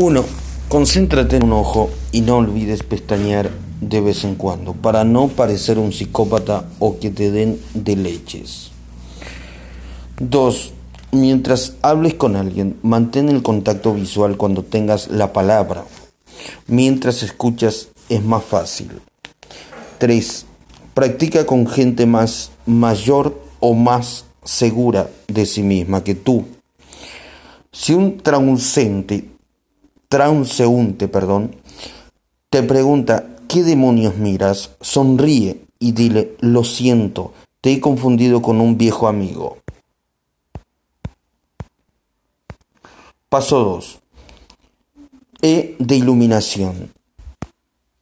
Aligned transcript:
1. 0.00 0.24
Concéntrate 0.68 1.38
en 1.38 1.46
un 1.46 1.54
ojo 1.54 1.90
y 2.12 2.20
no 2.20 2.36
olvides 2.36 2.84
pestañear 2.84 3.50
de 3.80 4.00
vez 4.00 4.22
en 4.22 4.36
cuando 4.36 4.72
para 4.72 5.02
no 5.02 5.26
parecer 5.26 5.76
un 5.76 5.92
psicópata 5.92 6.66
o 6.78 7.00
que 7.00 7.10
te 7.10 7.32
den 7.32 7.60
de 7.74 7.96
leches. 7.96 8.70
2. 10.20 10.72
Mientras 11.10 11.74
hables 11.82 12.14
con 12.14 12.36
alguien, 12.36 12.78
mantén 12.82 13.28
el 13.28 13.42
contacto 13.42 13.92
visual 13.92 14.36
cuando 14.36 14.62
tengas 14.62 15.08
la 15.08 15.32
palabra. 15.32 15.84
Mientras 16.68 17.24
escuchas 17.24 17.88
es 18.08 18.22
más 18.22 18.44
fácil. 18.44 19.00
3. 19.98 20.46
Practica 20.94 21.44
con 21.44 21.66
gente 21.66 22.06
más 22.06 22.52
mayor 22.66 23.42
o 23.58 23.74
más 23.74 24.26
segura 24.44 25.10
de 25.26 25.44
sí 25.44 25.64
misma 25.64 26.04
que 26.04 26.14
tú. 26.14 26.44
Si 27.72 27.94
un 27.94 28.18
transeúnte, 28.18 29.37
transeúnte, 30.08 31.08
perdón, 31.08 31.56
te 32.50 32.62
pregunta 32.62 33.36
¿qué 33.48 33.62
demonios 33.62 34.16
miras? 34.16 34.70
Sonríe 34.80 35.64
y 35.78 35.92
dile, 35.92 36.36
lo 36.40 36.64
siento, 36.64 37.32
te 37.60 37.72
he 37.72 37.80
confundido 37.80 38.42
con 38.42 38.60
un 38.60 38.76
viejo 38.76 39.08
amigo. 39.08 39.58
Paso 43.28 43.58
2. 43.58 44.00
E 45.42 45.76
de 45.78 45.96
iluminación. 45.96 46.97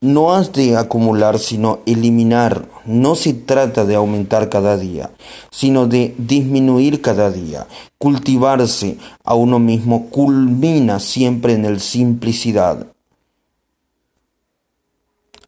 No 0.06 0.33
has 0.33 0.52
de 0.52 0.77
acumular, 0.77 1.41
sino 1.41 1.80
eliminar. 1.84 2.69
No 2.84 3.16
se 3.16 3.34
trata 3.34 3.84
de 3.84 3.97
aumentar 3.97 4.48
cada 4.48 4.78
día, 4.78 5.10
sino 5.51 5.88
de 5.88 6.14
disminuir 6.16 7.02
cada 7.02 7.33
día. 7.33 7.66
Cultivarse 7.98 8.98
a 9.24 9.34
uno 9.34 9.58
mismo 9.58 10.08
culmina 10.11 11.00
siempre 11.00 11.55
en 11.55 11.64
el 11.64 11.80
simplicidad. 11.80 12.86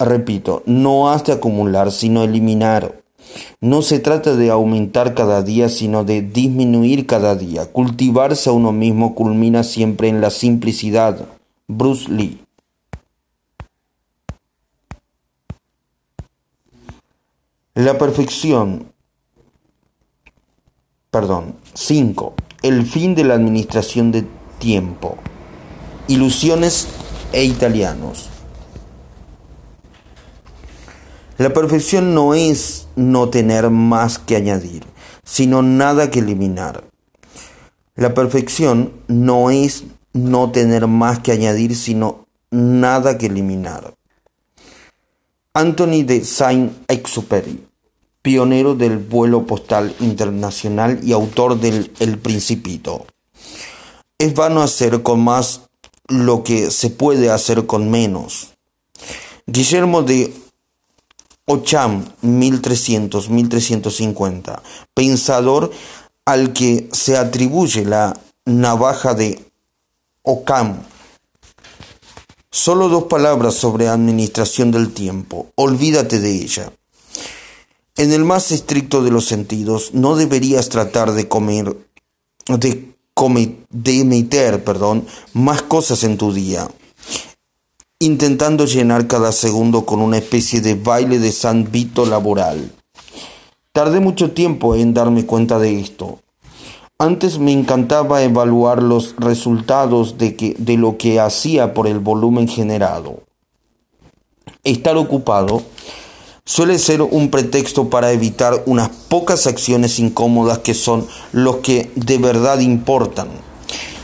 Repito, 0.00 0.64
no 0.66 1.08
has 1.08 1.24
de 1.24 1.34
acumular, 1.34 1.92
sino 1.92 2.24
eliminar. 2.24 3.00
No 3.60 3.82
se 3.82 4.00
trata 4.00 4.34
de 4.34 4.50
aumentar 4.50 5.14
cada 5.14 5.44
día, 5.44 5.68
sino 5.68 6.02
de 6.02 6.20
disminuir 6.20 7.06
cada 7.06 7.36
día. 7.36 7.66
Cultivarse 7.66 8.50
a 8.50 8.54
uno 8.54 8.72
mismo 8.72 9.14
culmina 9.14 9.62
siempre 9.62 10.08
en 10.08 10.20
la 10.20 10.30
simplicidad. 10.30 11.26
Bruce 11.68 12.10
Lee. 12.10 12.47
La 17.78 17.96
perfección. 17.96 18.92
Perdón. 21.12 21.54
5. 21.74 22.34
El 22.62 22.84
fin 22.84 23.14
de 23.14 23.22
la 23.22 23.34
administración 23.34 24.10
de 24.10 24.26
tiempo. 24.58 25.16
Ilusiones 26.08 26.88
e 27.32 27.44
italianos. 27.44 28.30
La 31.36 31.52
perfección 31.52 32.16
no 32.16 32.34
es 32.34 32.88
no 32.96 33.28
tener 33.28 33.70
más 33.70 34.18
que 34.18 34.34
añadir, 34.34 34.84
sino 35.22 35.62
nada 35.62 36.10
que 36.10 36.18
eliminar. 36.18 36.82
La 37.94 38.12
perfección 38.12 38.92
no 39.06 39.50
es 39.50 39.84
no 40.12 40.50
tener 40.50 40.88
más 40.88 41.20
que 41.20 41.30
añadir, 41.30 41.76
sino 41.76 42.26
nada 42.50 43.18
que 43.18 43.26
eliminar. 43.26 43.94
Anthony 45.54 46.04
de 46.04 46.24
Saint-Exupéry, 46.24 47.67
pionero 48.22 48.74
del 48.74 48.96
vuelo 48.98 49.46
postal 49.46 49.94
internacional 50.00 50.98
y 51.02 51.12
autor 51.12 51.60
del 51.60 51.92
El 52.00 52.18
Principito. 52.18 53.06
Es 54.18 54.34
vano 54.34 54.62
hacer 54.62 55.02
con 55.02 55.22
más 55.22 55.62
lo 56.08 56.42
que 56.42 56.70
se 56.70 56.90
puede 56.90 57.30
hacer 57.30 57.64
con 57.66 57.90
menos. 57.90 58.54
Guillermo 59.46 60.02
de 60.02 60.34
Ocham 61.46 62.04
1300-1350, 62.22 64.60
pensador 64.92 65.70
al 66.26 66.52
que 66.52 66.90
se 66.92 67.16
atribuye 67.16 67.86
la 67.86 68.14
navaja 68.44 69.14
de 69.14 69.42
Ockham. 70.22 70.82
Solo 72.50 72.88
dos 72.88 73.04
palabras 73.04 73.54
sobre 73.54 73.88
administración 73.88 74.70
del 74.70 74.92
tiempo. 74.92 75.46
Olvídate 75.54 76.20
de 76.20 76.32
ella. 76.32 76.70
En 77.98 78.12
el 78.12 78.24
más 78.24 78.50
estricto 78.52 79.02
de 79.02 79.10
los 79.10 79.26
sentidos, 79.26 79.92
no 79.92 80.16
deberías 80.16 80.70
tratar 80.70 81.12
de 81.12 81.28
comer, 81.28 81.76
de, 82.46 82.94
de 83.70 84.04
meter, 84.04 84.64
perdón, 84.64 85.06
más 85.34 85.60
cosas 85.60 86.02
en 86.04 86.16
tu 86.16 86.32
día 86.32 86.68
intentando 88.00 88.64
llenar 88.64 89.08
cada 89.08 89.32
segundo 89.32 89.84
con 89.84 90.00
una 90.00 90.18
especie 90.18 90.60
de 90.60 90.76
baile 90.76 91.18
de 91.18 91.32
San 91.32 91.70
Vito 91.70 92.06
laboral. 92.06 92.70
Tardé 93.72 93.98
mucho 93.98 94.30
tiempo 94.30 94.76
en 94.76 94.94
darme 94.94 95.26
cuenta 95.26 95.58
de 95.58 95.80
esto. 95.80 96.20
Antes 96.98 97.38
me 97.38 97.52
encantaba 97.52 98.22
evaluar 98.22 98.82
los 98.82 99.16
resultados 99.18 100.16
de, 100.16 100.36
que, 100.36 100.54
de 100.58 100.76
lo 100.76 100.96
que 100.96 101.18
hacía 101.18 101.74
por 101.74 101.88
el 101.88 101.98
volumen 101.98 102.46
generado. 102.46 103.22
Estar 104.62 104.96
ocupado 104.96 105.62
suele 106.48 106.78
ser 106.78 107.02
un 107.02 107.28
pretexto 107.28 107.90
para 107.90 108.10
evitar 108.10 108.62
unas 108.64 108.88
pocas 108.88 109.46
acciones 109.46 109.98
incómodas 109.98 110.60
que 110.60 110.72
son 110.72 111.06
los 111.30 111.56
que 111.56 111.90
de 111.94 112.16
verdad 112.16 112.60
importan. 112.60 113.28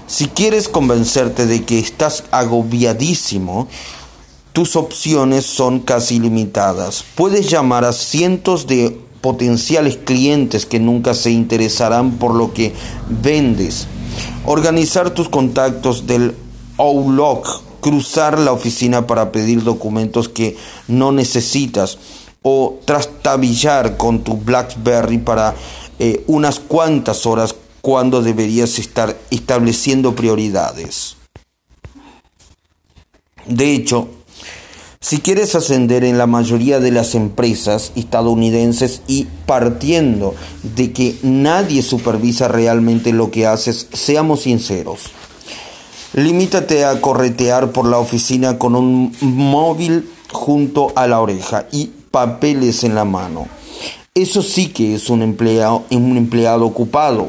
Si 0.06 0.26
quieres 0.26 0.68
convencerte 0.68 1.46
de 1.46 1.64
que 1.64 1.78
estás 1.78 2.24
agobiadísimo, 2.30 3.66
tus 4.52 4.76
opciones 4.76 5.46
son 5.46 5.80
casi 5.80 6.20
limitadas. 6.20 7.02
Puedes 7.14 7.48
llamar 7.48 7.86
a 7.86 7.94
cientos 7.94 8.66
de 8.66 9.00
potenciales 9.22 9.96
clientes 9.96 10.66
que 10.66 10.78
nunca 10.78 11.14
se 11.14 11.30
interesarán 11.30 12.18
por 12.18 12.34
lo 12.34 12.52
que 12.52 12.74
vendes. 13.22 13.86
Organizar 14.44 15.08
tus 15.14 15.30
contactos 15.30 16.06
del 16.06 16.34
Outlook, 16.76 17.62
cruzar 17.80 18.38
la 18.38 18.52
oficina 18.52 19.06
para 19.06 19.32
pedir 19.32 19.62
documentos 19.62 20.28
que 20.28 20.58
no 20.88 21.10
necesitas 21.10 21.96
o 22.46 22.78
trastabillar 22.84 23.96
con 23.96 24.22
tu 24.22 24.36
BlackBerry 24.36 25.16
para 25.18 25.54
eh, 25.98 26.22
unas 26.26 26.60
cuantas 26.60 27.24
horas 27.24 27.54
cuando 27.80 28.22
deberías 28.22 28.78
estar 28.78 29.16
estableciendo 29.30 30.14
prioridades. 30.14 31.16
De 33.46 33.72
hecho, 33.72 34.08
si 35.00 35.20
quieres 35.20 35.54
ascender 35.54 36.04
en 36.04 36.18
la 36.18 36.26
mayoría 36.26 36.80
de 36.80 36.90
las 36.90 37.14
empresas 37.14 37.92
estadounidenses 37.94 39.00
y 39.06 39.26
partiendo 39.46 40.34
de 40.62 40.92
que 40.92 41.16
nadie 41.22 41.82
supervisa 41.82 42.48
realmente 42.48 43.12
lo 43.12 43.30
que 43.30 43.46
haces, 43.46 43.88
seamos 43.92 44.42
sinceros. 44.42 45.00
Limítate 46.12 46.84
a 46.84 47.00
corretear 47.00 47.72
por 47.72 47.86
la 47.86 47.98
oficina 47.98 48.58
con 48.58 48.74
un 48.76 49.14
móvil 49.20 50.10
junto 50.30 50.92
a 50.94 51.06
la 51.06 51.20
oreja 51.20 51.66
y 51.72 51.90
papeles 52.14 52.84
en 52.84 52.94
la 52.94 53.04
mano. 53.04 53.48
Eso 54.14 54.40
sí 54.40 54.68
que 54.68 54.94
es 54.94 55.10
un 55.10 55.20
empleado, 55.20 55.82
un 55.90 56.16
empleado 56.16 56.64
ocupado 56.64 57.28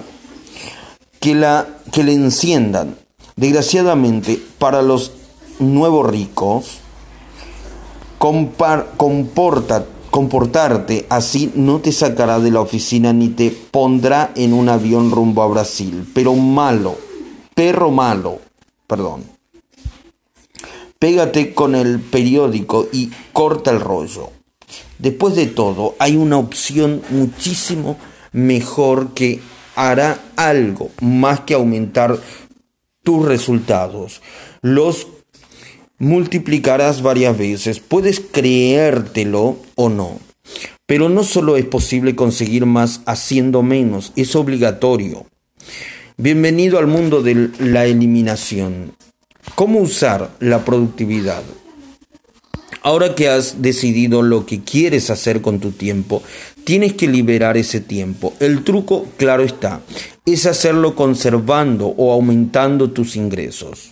que, 1.20 1.34
la, 1.34 1.68
que 1.92 2.04
le 2.04 2.14
enciendan. 2.14 2.96
Desgraciadamente, 3.36 4.40
para 4.60 4.84
los 4.84 5.12
nuevos 5.58 6.08
ricos, 6.08 6.78
comporta, 8.20 9.88
comportarte 10.12 11.08
así 11.10 11.52
no 11.56 11.80
te 11.80 11.92
sacará 11.92 12.40
de 12.40 12.52
la 12.52 12.62
oficina 12.62 13.12
ni 13.12 13.30
te 13.30 13.50
pondrá 13.50 14.34
en 14.36 14.54
un 14.54 14.70
avión 14.70 15.10
rumbo 15.10 15.42
a 15.42 15.48
Brasil. 15.48 16.08
Pero 16.14 16.36
malo, 16.36 16.96
perro 17.56 17.90
malo, 17.90 18.38
perdón. 18.86 19.24
Pégate 21.00 21.56
con 21.56 21.74
el 21.74 22.00
periódico 22.00 22.88
y 22.94 23.10
corta 23.34 23.72
el 23.72 23.80
rollo. 23.80 24.30
Después 25.00 25.36
de 25.36 25.48
todo, 25.48 25.96
hay 26.00 26.16
una 26.16 26.38
opción 26.38 27.02
muchísimo 27.10 27.98
mejor 28.32 29.14
que 29.14 29.40
hará 29.76 30.20
algo 30.36 30.90
más 31.02 31.42
que 31.42 31.54
aumentar 31.54 32.20
tus 33.04 33.26
resultados. 33.26 34.22
Los 34.62 35.08
multiplicarás 35.98 37.02
varias 37.02 37.38
veces. 37.38 37.80
Puedes 37.80 38.20
creértelo 38.20 39.58
o 39.76 39.90
no. 39.90 40.20
Pero 40.86 41.10
no 41.10 41.24
solo 41.24 41.58
es 41.58 41.66
posible 41.66 42.16
conseguir 42.16 42.66
más 42.66 43.02
haciendo 43.06 43.64
menos, 43.64 44.14
es 44.16 44.36
obligatorio. 44.36 45.26
Bienvenido 46.18 46.78
al 46.78 46.88
mundo 46.88 47.24
de 47.24 47.50
la 47.60 47.86
eliminación. 47.86 48.94
¿Cómo 49.56 49.80
usar 49.80 50.32
la 50.40 50.64
productividad? 50.64 51.44
Ahora 52.86 53.16
que 53.16 53.30
has 53.30 53.64
decidido 53.64 54.22
lo 54.22 54.46
que 54.46 54.62
quieres 54.62 55.10
hacer 55.10 55.42
con 55.42 55.60
tu 55.60 55.72
tiempo, 55.72 56.22
tienes 56.66 56.94
que 56.94 57.08
liberar 57.08 57.58
ese 57.58 57.80
tiempo. 57.80 58.36
El 58.40 58.64
truco, 58.64 59.08
claro 59.18 59.42
está, 59.42 59.82
es 60.24 60.46
hacerlo 60.46 60.94
conservando 60.94 61.88
o 61.88 62.14
aumentando 62.14 62.92
tus 62.92 63.16
ingresos. 63.16 63.92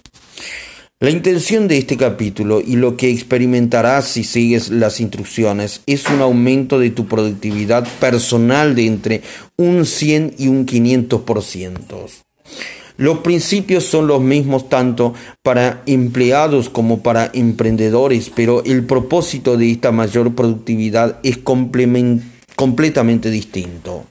La 1.00 1.10
intención 1.10 1.68
de 1.68 1.80
este 1.80 1.98
capítulo 1.98 2.62
y 2.62 2.76
lo 2.76 2.96
que 2.96 3.10
experimentarás 3.10 4.10
si 4.10 4.24
sigues 4.24 4.70
las 4.70 5.00
instrucciones 5.00 5.82
es 5.88 6.08
un 6.08 6.22
aumento 6.22 6.78
de 6.78 6.92
tu 6.92 7.08
productividad 7.08 7.88
personal 8.00 8.76
de 8.76 8.86
entre 8.86 9.22
un 9.58 9.88
100 9.88 10.36
y 10.38 10.50
un 10.50 10.68
500%. 10.68 12.10
Los 12.98 13.20
principios 13.20 13.86
son 13.86 14.08
los 14.08 14.22
mismos 14.22 14.70
tanto 14.70 15.14
para 15.42 15.82
empleados 15.86 16.70
como 16.70 17.02
para 17.02 17.32
emprendedores, 17.34 18.32
pero 18.34 18.64
el 18.66 18.86
propósito 18.86 19.58
de 19.58 19.72
esta 19.72 19.92
mayor 19.92 20.36
productividad 20.36 21.20
es 21.24 21.38
completamente 21.38 23.32
distinto. 23.32 24.06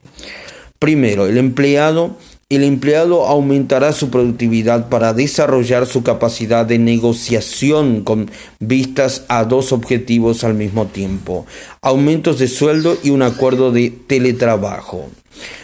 Primero, 0.78 1.26
el 1.26 1.38
empleado 1.38 2.16
el 2.56 2.64
empleado 2.64 3.24
aumentará 3.24 3.94
su 3.94 4.10
productividad 4.10 4.90
para 4.90 5.14
desarrollar 5.14 5.86
su 5.86 6.02
capacidad 6.02 6.66
de 6.66 6.78
negociación 6.78 8.02
con 8.02 8.30
vistas 8.60 9.24
a 9.28 9.44
dos 9.44 9.72
objetivos 9.72 10.44
al 10.44 10.52
mismo 10.52 10.86
tiempo, 10.86 11.46
aumentos 11.80 12.38
de 12.38 12.48
sueldo 12.48 12.98
y 13.02 13.08
un 13.08 13.22
acuerdo 13.22 13.72
de 13.72 13.88
teletrabajo. 13.88 15.08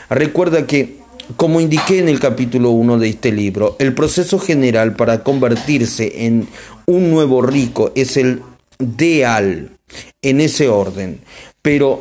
Recuerda 0.08 0.66
que, 0.66 0.96
como 1.36 1.60
indiqué 1.60 1.98
en 1.98 2.08
el 2.08 2.20
capítulo 2.20 2.70
1 2.70 2.98
de 2.98 3.08
este 3.08 3.32
libro, 3.32 3.76
el 3.78 3.94
proceso 3.94 4.38
general 4.38 4.94
para 4.94 5.22
convertirse 5.22 6.26
en 6.26 6.48
un 6.86 7.10
nuevo 7.10 7.42
rico 7.42 7.92
es 7.94 8.16
el 8.16 8.42
ideal 8.78 9.70
en 10.22 10.40
ese 10.40 10.68
orden, 10.68 11.20
pero 11.62 12.00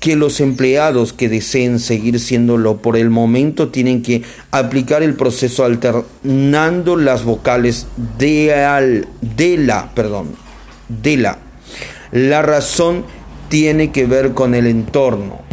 que 0.00 0.16
los 0.16 0.40
empleados 0.40 1.14
que 1.14 1.30
deseen 1.30 1.78
seguir 1.78 2.20
siéndolo 2.20 2.76
por 2.76 2.98
el 2.98 3.08
momento 3.08 3.68
tienen 3.68 4.02
que 4.02 4.22
aplicar 4.50 5.02
el 5.02 5.14
proceso 5.14 5.64
alternando 5.64 6.96
las 6.96 7.24
vocales 7.24 7.86
de, 8.18 8.52
al, 8.52 9.08
de 9.22 9.56
la, 9.56 9.94
perdón, 9.94 10.36
de 10.88 11.16
la. 11.16 11.38
La 12.12 12.42
razón 12.42 13.06
tiene 13.48 13.92
que 13.92 14.04
ver 14.04 14.34
con 14.34 14.54
el 14.54 14.66
entorno. 14.66 15.43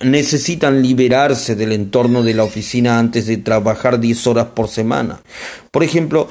Necesitan 0.00 0.82
liberarse 0.82 1.56
del 1.56 1.72
entorno 1.72 2.22
de 2.22 2.34
la 2.34 2.44
oficina 2.44 2.98
antes 2.98 3.26
de 3.26 3.38
trabajar 3.38 4.00
10 4.00 4.26
horas 4.26 4.46
por 4.54 4.68
semana. 4.68 5.20
Por 5.70 5.82
ejemplo, 5.82 6.28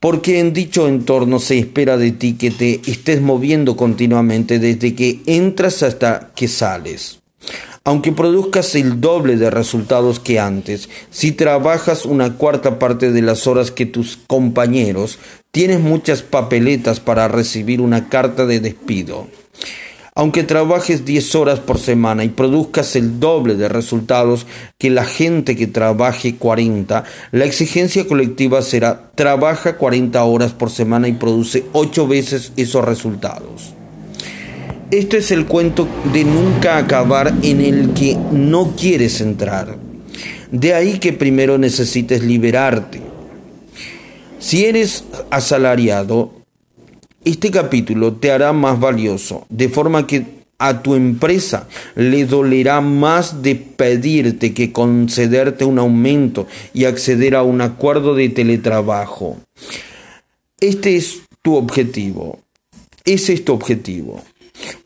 porque 0.00 0.38
en 0.38 0.52
dicho 0.52 0.88
entorno 0.88 1.40
se 1.40 1.58
espera 1.58 1.96
de 1.96 2.12
ti 2.12 2.34
que 2.34 2.50
te 2.50 2.80
estés 2.86 3.20
moviendo 3.20 3.76
continuamente 3.76 4.58
desde 4.58 4.94
que 4.94 5.20
entras 5.26 5.82
hasta 5.82 6.32
que 6.34 6.48
sales. 6.48 7.20
Aunque 7.82 8.10
produzcas 8.10 8.74
el 8.74 9.00
doble 9.00 9.36
de 9.36 9.48
resultados 9.48 10.18
que 10.18 10.40
antes, 10.40 10.88
si 11.10 11.30
trabajas 11.32 12.04
una 12.04 12.34
cuarta 12.34 12.80
parte 12.80 13.12
de 13.12 13.22
las 13.22 13.46
horas 13.46 13.70
que 13.70 13.86
tus 13.86 14.18
compañeros, 14.26 15.20
tienes 15.52 15.80
muchas 15.80 16.22
papeletas 16.22 16.98
para 16.98 17.28
recibir 17.28 17.80
una 17.80 18.08
carta 18.08 18.44
de 18.44 18.58
despido. 18.58 19.28
Aunque 20.18 20.44
trabajes 20.44 21.04
10 21.04 21.34
horas 21.34 21.60
por 21.60 21.78
semana 21.78 22.24
y 22.24 22.30
produzcas 22.30 22.96
el 22.96 23.20
doble 23.20 23.54
de 23.54 23.68
resultados 23.68 24.46
que 24.78 24.88
la 24.88 25.04
gente 25.04 25.56
que 25.56 25.66
trabaje 25.66 26.36
40, 26.36 27.04
la 27.32 27.44
exigencia 27.44 28.06
colectiva 28.06 28.62
será 28.62 29.10
trabaja 29.14 29.76
40 29.76 30.24
horas 30.24 30.54
por 30.54 30.70
semana 30.70 31.06
y 31.06 31.12
produce 31.12 31.66
8 31.74 32.08
veces 32.08 32.52
esos 32.56 32.82
resultados. 32.82 33.74
Este 34.90 35.18
es 35.18 35.32
el 35.32 35.44
cuento 35.44 35.86
de 36.14 36.24
nunca 36.24 36.78
acabar 36.78 37.34
en 37.42 37.60
el 37.60 37.92
que 37.92 38.16
no 38.32 38.74
quieres 38.74 39.20
entrar. 39.20 39.76
De 40.50 40.72
ahí 40.72 40.98
que 40.98 41.12
primero 41.12 41.58
necesites 41.58 42.22
liberarte. 42.22 43.02
Si 44.38 44.64
eres 44.64 45.04
asalariado, 45.28 46.35
este 47.26 47.50
capítulo 47.50 48.14
te 48.14 48.30
hará 48.30 48.52
más 48.52 48.78
valioso, 48.78 49.46
de 49.48 49.68
forma 49.68 50.06
que 50.06 50.24
a 50.58 50.80
tu 50.80 50.94
empresa 50.94 51.68
le 51.96 52.24
dolerá 52.24 52.80
más 52.80 53.42
de 53.42 53.56
pedirte 53.56 54.54
que 54.54 54.72
concederte 54.72 55.64
un 55.64 55.80
aumento 55.80 56.46
y 56.72 56.84
acceder 56.84 57.34
a 57.34 57.42
un 57.42 57.60
acuerdo 57.60 58.14
de 58.14 58.28
teletrabajo. 58.28 59.38
Este 60.60 60.94
es 60.94 61.22
tu 61.42 61.56
objetivo. 61.56 62.38
Ese 63.04 63.32
es 63.32 63.44
tu 63.44 63.52
objetivo. 63.52 64.22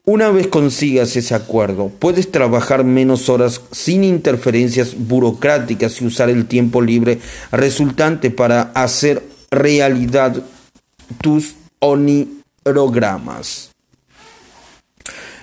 Una 0.06 0.30
vez 0.30 0.48
consigas 0.48 1.14
ese 1.16 1.34
acuerdo, 1.34 1.90
puedes 1.98 2.32
trabajar 2.32 2.84
menos 2.84 3.28
horas 3.28 3.60
sin 3.70 4.02
interferencias 4.02 4.96
burocráticas 4.96 6.00
y 6.00 6.06
usar 6.06 6.30
el 6.30 6.46
tiempo 6.46 6.80
libre 6.80 7.18
resultante 7.52 8.30
para 8.30 8.62
hacer 8.74 9.22
realidad 9.50 10.42
tus 11.20 11.54
onirogramas. 11.80 13.69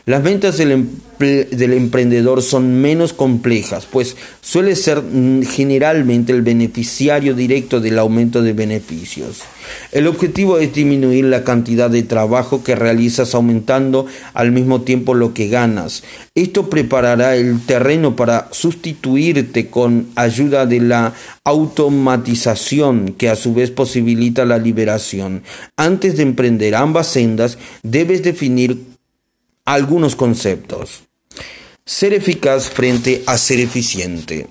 Las 0.07 0.23
ventas 0.23 0.55
del, 0.55 0.87
emprendedor 1.19 2.41
son 2.41 2.79
menos 2.79 3.11
complejas, 3.11 3.85
pues 3.91 4.15
suele 4.39 4.77
ser 4.77 5.01
mm, 5.01 5.41
generalmente 5.41 6.31
el 6.31 6.43
beneficiario 6.43 7.35
directo 7.35 7.81
del 7.81 7.99
aumento 7.99 8.41
de 8.41 8.53
beneficios. 8.53 9.41
El 9.91 10.07
objetivo 10.07 10.59
es 10.59 10.73
disminuir 10.73 11.25
la 11.25 11.43
cantidad 11.43 11.89
de 11.89 12.03
trabajo 12.03 12.63
que 12.63 12.77
realizas 12.77 13.35
aumentando 13.35 14.05
al 14.33 14.53
mismo 14.53 14.79
tiempo 14.83 15.13
lo 15.13 15.33
que 15.33 15.49
ganas. 15.49 16.03
Esto 16.35 16.69
preparará 16.69 17.35
el 17.35 17.59
terreno 17.65 18.15
para 18.15 18.47
sustituirte 18.51 19.67
con 19.67 20.07
ayuda 20.15 20.65
de 20.65 20.79
la 20.79 21.13
automatización 21.43 23.13
que 23.17 23.27
a 23.27 23.35
su 23.35 23.53
vez 23.53 23.71
posibilita 23.71 24.45
la 24.45 24.57
liberación. 24.57 25.43
Antes 25.75 26.15
de 26.15 26.23
emprender 26.23 26.75
ambas 26.75 27.07
sendas, 27.07 27.57
debes 27.83 28.23
definir 28.23 28.95
algunos 29.67 30.15
conceptos. 30.15 31.03
Ser 31.85 32.13
eficaz 32.13 32.69
frente 32.69 33.21
a 33.25 33.37
ser 33.37 33.59
eficiente. 33.59 34.47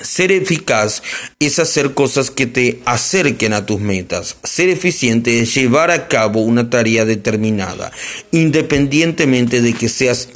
Ser 0.00 0.30
eficaz 0.30 1.02
es 1.40 1.58
hacer 1.58 1.94
cosas 1.94 2.30
que 2.30 2.46
te 2.46 2.82
acerquen 2.84 3.54
a 3.54 3.64
tus 3.64 3.80
metas. 3.80 4.36
Ser 4.44 4.68
eficiente 4.68 5.40
es 5.40 5.54
llevar 5.54 5.90
a 5.90 6.06
cabo 6.06 6.42
una 6.42 6.68
tarea 6.68 7.06
determinada, 7.06 7.90
independientemente 8.30 9.62
de 9.62 9.72
que 9.72 9.88
seas 9.88 10.28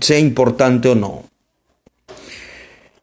sea 0.00 0.18
importante 0.18 0.88
o 0.88 0.94
no, 0.94 1.27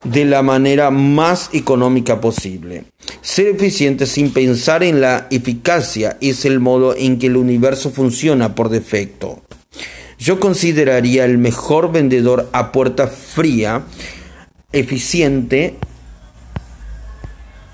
de 0.05 0.25
la 0.25 0.41
manera 0.41 0.91
más 0.91 1.49
económica 1.53 2.21
posible. 2.21 2.85
Ser 3.21 3.47
eficiente 3.47 4.05
sin 4.05 4.31
pensar 4.31 4.83
en 4.83 5.01
la 5.01 5.27
eficacia 5.31 6.17
es 6.21 6.45
el 6.45 6.59
modo 6.59 6.95
en 6.95 7.19
que 7.19 7.27
el 7.27 7.37
universo 7.37 7.91
funciona 7.91 8.55
por 8.55 8.69
defecto. 8.69 9.41
Yo 10.17 10.39
consideraría 10.39 11.25
el 11.25 11.37
mejor 11.37 11.91
vendedor 11.91 12.49
a 12.53 12.71
puerta 12.71 13.07
fría, 13.07 13.83
eficiente, 14.71 15.75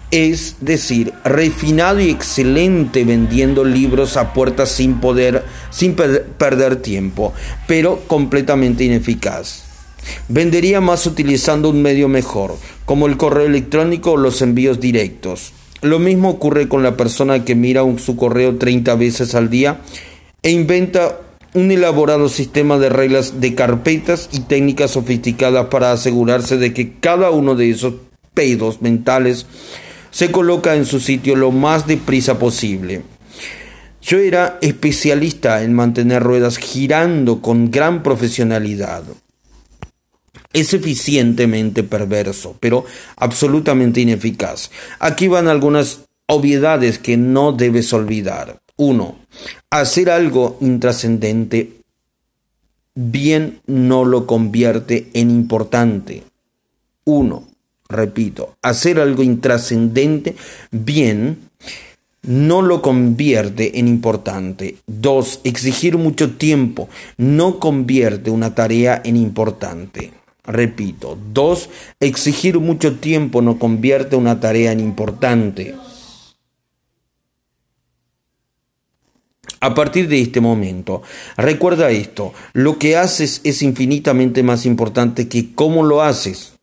es 0.09 0.57
decir, 0.59 1.13
refinado 1.23 1.99
y 1.99 2.09
excelente 2.09 3.05
vendiendo 3.05 3.63
libros 3.63 4.17
a 4.17 4.33
puerta 4.33 4.65
sin 4.65 4.99
poder, 4.99 5.43
sin 5.69 5.95
perder 5.95 6.77
tiempo, 6.77 7.33
pero 7.67 8.01
completamente 8.07 8.83
ineficaz. 8.83 9.70
Vendería 10.27 10.81
más 10.81 11.05
utilizando 11.05 11.69
un 11.69 11.81
medio 11.81 12.07
mejor, 12.07 12.55
como 12.85 13.07
el 13.07 13.17
correo 13.17 13.45
electrónico 13.45 14.11
o 14.11 14.17
los 14.17 14.41
envíos 14.41 14.79
directos. 14.79 15.53
Lo 15.81 15.99
mismo 15.99 16.29
ocurre 16.29 16.67
con 16.67 16.83
la 16.83 16.95
persona 16.95 17.43
que 17.43 17.55
mira 17.55 17.83
su 17.97 18.15
correo 18.15 18.57
30 18.57 18.95
veces 18.95 19.33
al 19.33 19.49
día 19.49 19.81
e 20.43 20.51
inventa 20.51 21.19
un 21.53 21.71
elaborado 21.71 22.29
sistema 22.29 22.77
de 22.77 22.89
reglas 22.89 23.41
de 23.41 23.55
carpetas 23.55 24.29
y 24.31 24.41
técnicas 24.41 24.91
sofisticadas 24.91 25.67
para 25.67 25.91
asegurarse 25.91 26.57
de 26.57 26.73
que 26.73 26.93
cada 26.99 27.31
uno 27.31 27.55
de 27.55 27.71
esos 27.71 27.95
pedos 28.33 28.81
mentales 28.81 29.47
se 30.11 30.31
coloca 30.31 30.75
en 30.75 30.85
su 30.85 30.99
sitio 30.99 31.35
lo 31.35 31.51
más 31.51 31.87
deprisa 31.87 32.39
posible. 32.39 33.01
Yo 34.01 34.17
era 34.17 34.59
especialista 34.61 35.63
en 35.63 35.73
mantener 35.73 36.23
ruedas 36.23 36.57
girando 36.57 37.41
con 37.41 37.69
gran 37.69 38.01
profesionalidad 38.03 39.03
es 40.53 40.73
eficientemente 40.73 41.83
perverso, 41.83 42.55
pero 42.59 42.85
absolutamente 43.15 44.01
ineficaz. 44.01 44.71
Aquí 44.99 45.27
van 45.27 45.47
algunas 45.47 46.01
obviedades 46.27 46.99
que 46.99 47.17
no 47.17 47.51
debes 47.51 47.93
olvidar. 47.93 48.61
Uno, 48.77 49.17
hacer 49.69 50.09
algo 50.09 50.57
intrascendente 50.61 51.81
bien 52.95 53.61
no 53.67 54.05
lo 54.05 54.27
convierte 54.27 55.09
en 55.13 55.29
importante. 55.29 56.23
Uno, 57.05 57.47
repito, 57.87 58.55
hacer 58.61 58.99
algo 58.99 59.23
intrascendente 59.23 60.35
bien 60.71 61.49
no 62.23 62.61
lo 62.61 62.81
convierte 62.81 63.79
en 63.79 63.87
importante. 63.87 64.77
Dos, 64.87 65.41
exigir 65.43 65.97
mucho 65.97 66.35
tiempo 66.35 66.87
no 67.17 67.59
convierte 67.59 68.29
una 68.29 68.53
tarea 68.53 69.01
en 69.03 69.17
importante. 69.17 70.11
Repito. 70.43 71.17
Dos, 71.31 71.69
exigir 71.99 72.59
mucho 72.59 72.97
tiempo 72.97 73.41
no 73.41 73.59
convierte 73.59 74.15
una 74.15 74.39
tarea 74.39 74.71
en 74.71 74.79
importante. 74.79 75.75
A 79.59 79.75
partir 79.75 80.07
de 80.07 80.19
este 80.19 80.41
momento, 80.41 81.03
recuerda 81.37 81.91
esto, 81.91 82.33
lo 82.53 82.79
que 82.79 82.97
haces 82.97 83.41
es 83.43 83.61
infinitamente 83.61 84.41
más 84.41 84.65
importante 84.65 85.27
que 85.27 85.53
cómo 85.53 85.83
lo 85.83 86.01
haces. 86.01 86.53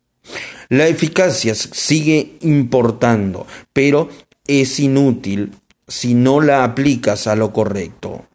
La 0.69 0.89
eficacia 0.89 1.55
sigue 1.55 2.33
importando, 2.41 3.47
pero 3.73 4.09
es 4.49 4.81
inútil 4.81 5.53
si 5.87 6.15
no 6.15 6.41
la 6.41 6.65
aplicas 6.65 7.29
a 7.29 7.37
lo 7.37 7.53
correcto. 7.53 8.27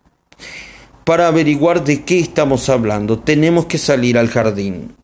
Para 1.04 1.28
averiguar 1.28 1.84
de 1.84 2.04
qué 2.04 2.20
estamos 2.20 2.70
hablando, 2.70 3.20
tenemos 3.20 3.66
que 3.66 3.78
salir 3.78 4.18
al 4.18 4.30
jardín. 4.30 4.96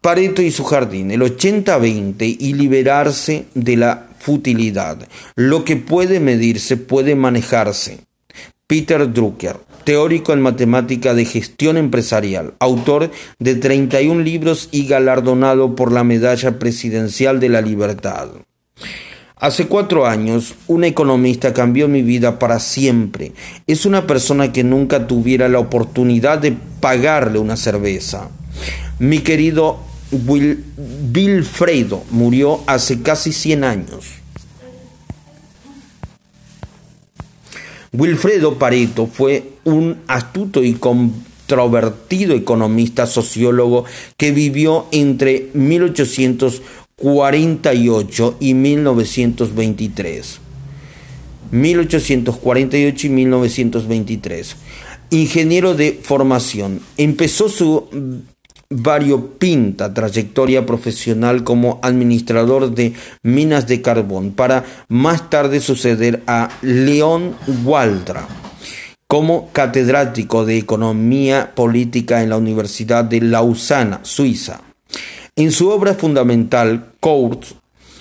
Pareto 0.00 0.42
y 0.42 0.52
su 0.52 0.64
jardín, 0.64 1.10
el 1.10 1.22
80-20 1.22 2.36
y 2.38 2.54
liberarse 2.54 3.46
de 3.54 3.76
la 3.76 4.06
futilidad. 4.18 5.08
Lo 5.34 5.64
que 5.64 5.76
puede 5.76 6.20
medirse 6.20 6.76
puede 6.76 7.16
manejarse. 7.16 7.98
Peter 8.68 9.12
Drucker, 9.12 9.56
teórico 9.84 10.32
en 10.32 10.42
matemática 10.42 11.14
de 11.14 11.24
gestión 11.24 11.76
empresarial, 11.76 12.54
autor 12.60 13.10
de 13.38 13.54
31 13.54 14.20
libros 14.20 14.68
y 14.70 14.86
galardonado 14.86 15.74
por 15.74 15.90
la 15.90 16.04
Medalla 16.04 16.58
Presidencial 16.58 17.40
de 17.40 17.48
la 17.48 17.60
Libertad. 17.60 18.28
Hace 19.34 19.66
cuatro 19.66 20.06
años, 20.06 20.54
un 20.66 20.84
economista 20.84 21.54
cambió 21.54 21.88
mi 21.88 22.02
vida 22.02 22.38
para 22.38 22.60
siempre. 22.60 23.32
Es 23.66 23.86
una 23.86 24.06
persona 24.06 24.52
que 24.52 24.64
nunca 24.64 25.06
tuviera 25.06 25.48
la 25.48 25.60
oportunidad 25.60 26.38
de 26.38 26.56
pagarle 26.80 27.38
una 27.38 27.56
cerveza. 27.56 28.30
Mi 28.98 29.20
querido 29.20 29.87
Will, 30.10 30.64
Wilfredo 31.14 32.02
murió 32.10 32.62
hace 32.66 33.02
casi 33.02 33.32
100 33.32 33.64
años. 33.64 34.06
Wilfredo 37.92 38.58
Pareto 38.58 39.06
fue 39.06 39.52
un 39.64 39.98
astuto 40.06 40.62
y 40.62 40.74
controvertido 40.74 42.34
economista 42.34 43.06
sociólogo 43.06 43.86
que 44.16 44.32
vivió 44.32 44.86
entre 44.92 45.48
1848 45.54 48.36
y 48.40 48.54
1923. 48.54 50.40
1848 51.50 53.06
y 53.06 53.10
1923. 53.10 54.56
Ingeniero 55.10 55.74
de 55.74 55.98
formación. 56.02 56.80
Empezó 56.98 57.48
su 57.48 57.88
variopinta 58.70 59.94
trayectoria 59.94 60.66
profesional 60.66 61.42
como 61.42 61.78
administrador 61.82 62.74
de 62.74 62.92
minas 63.22 63.66
de 63.66 63.80
carbón 63.80 64.32
para 64.32 64.64
más 64.88 65.30
tarde 65.30 65.60
suceder 65.60 66.22
a 66.26 66.50
León 66.60 67.34
Waldra 67.64 68.28
como 69.06 69.48
catedrático 69.52 70.44
de 70.44 70.58
Economía 70.58 71.54
Política 71.54 72.22
en 72.22 72.28
la 72.28 72.36
Universidad 72.36 73.04
de 73.04 73.22
Lausana, 73.22 74.00
Suiza. 74.02 74.60
En 75.34 75.50
su 75.50 75.70
obra 75.70 75.94
fundamental, 75.94 76.92
Courts 77.00 77.54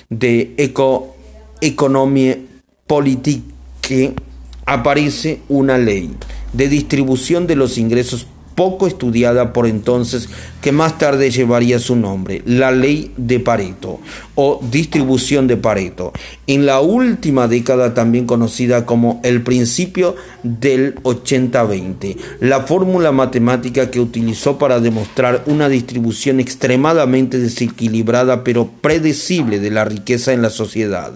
de 0.10 0.54
Eco 0.58 1.16
Economie 1.62 2.46
Politique, 2.86 4.14
aparece 4.66 5.40
una 5.48 5.78
ley 5.78 6.12
de 6.52 6.68
distribución 6.68 7.48
de 7.48 7.56
los 7.56 7.78
ingresos 7.78 8.28
poco 8.58 8.88
estudiada 8.88 9.54
por 9.54 9.68
entonces, 9.68 10.30
que 10.62 10.72
más 10.72 10.98
tarde 10.98 11.30
llevaría 11.30 11.78
su 11.78 11.96
nombre, 11.96 12.42
la 12.44 12.72
ley 12.72 13.12
de 13.16 13.40
Pareto 13.40 14.00
o 14.34 14.60
distribución 14.72 15.46
de 15.46 15.58
Pareto, 15.58 16.12
en 16.48 16.66
la 16.66 16.82
última 16.82 17.48
década 17.48 17.94
también 17.94 18.26
conocida 18.26 18.88
como 18.88 19.22
el 19.24 19.44
principio 19.44 20.16
del 20.42 20.96
80-20, 21.04 22.18
la 22.40 22.62
fórmula 22.62 23.12
matemática 23.12 23.92
que 23.92 24.00
utilizó 24.00 24.58
para 24.58 24.80
demostrar 24.80 25.44
una 25.46 25.70
distribución 25.70 26.40
extremadamente 26.40 27.38
desequilibrada 27.38 28.44
pero 28.44 28.72
predecible 28.82 29.60
de 29.60 29.70
la 29.70 29.86
riqueza 29.86 30.34
en 30.34 30.42
la 30.42 30.50
sociedad. 30.50 31.14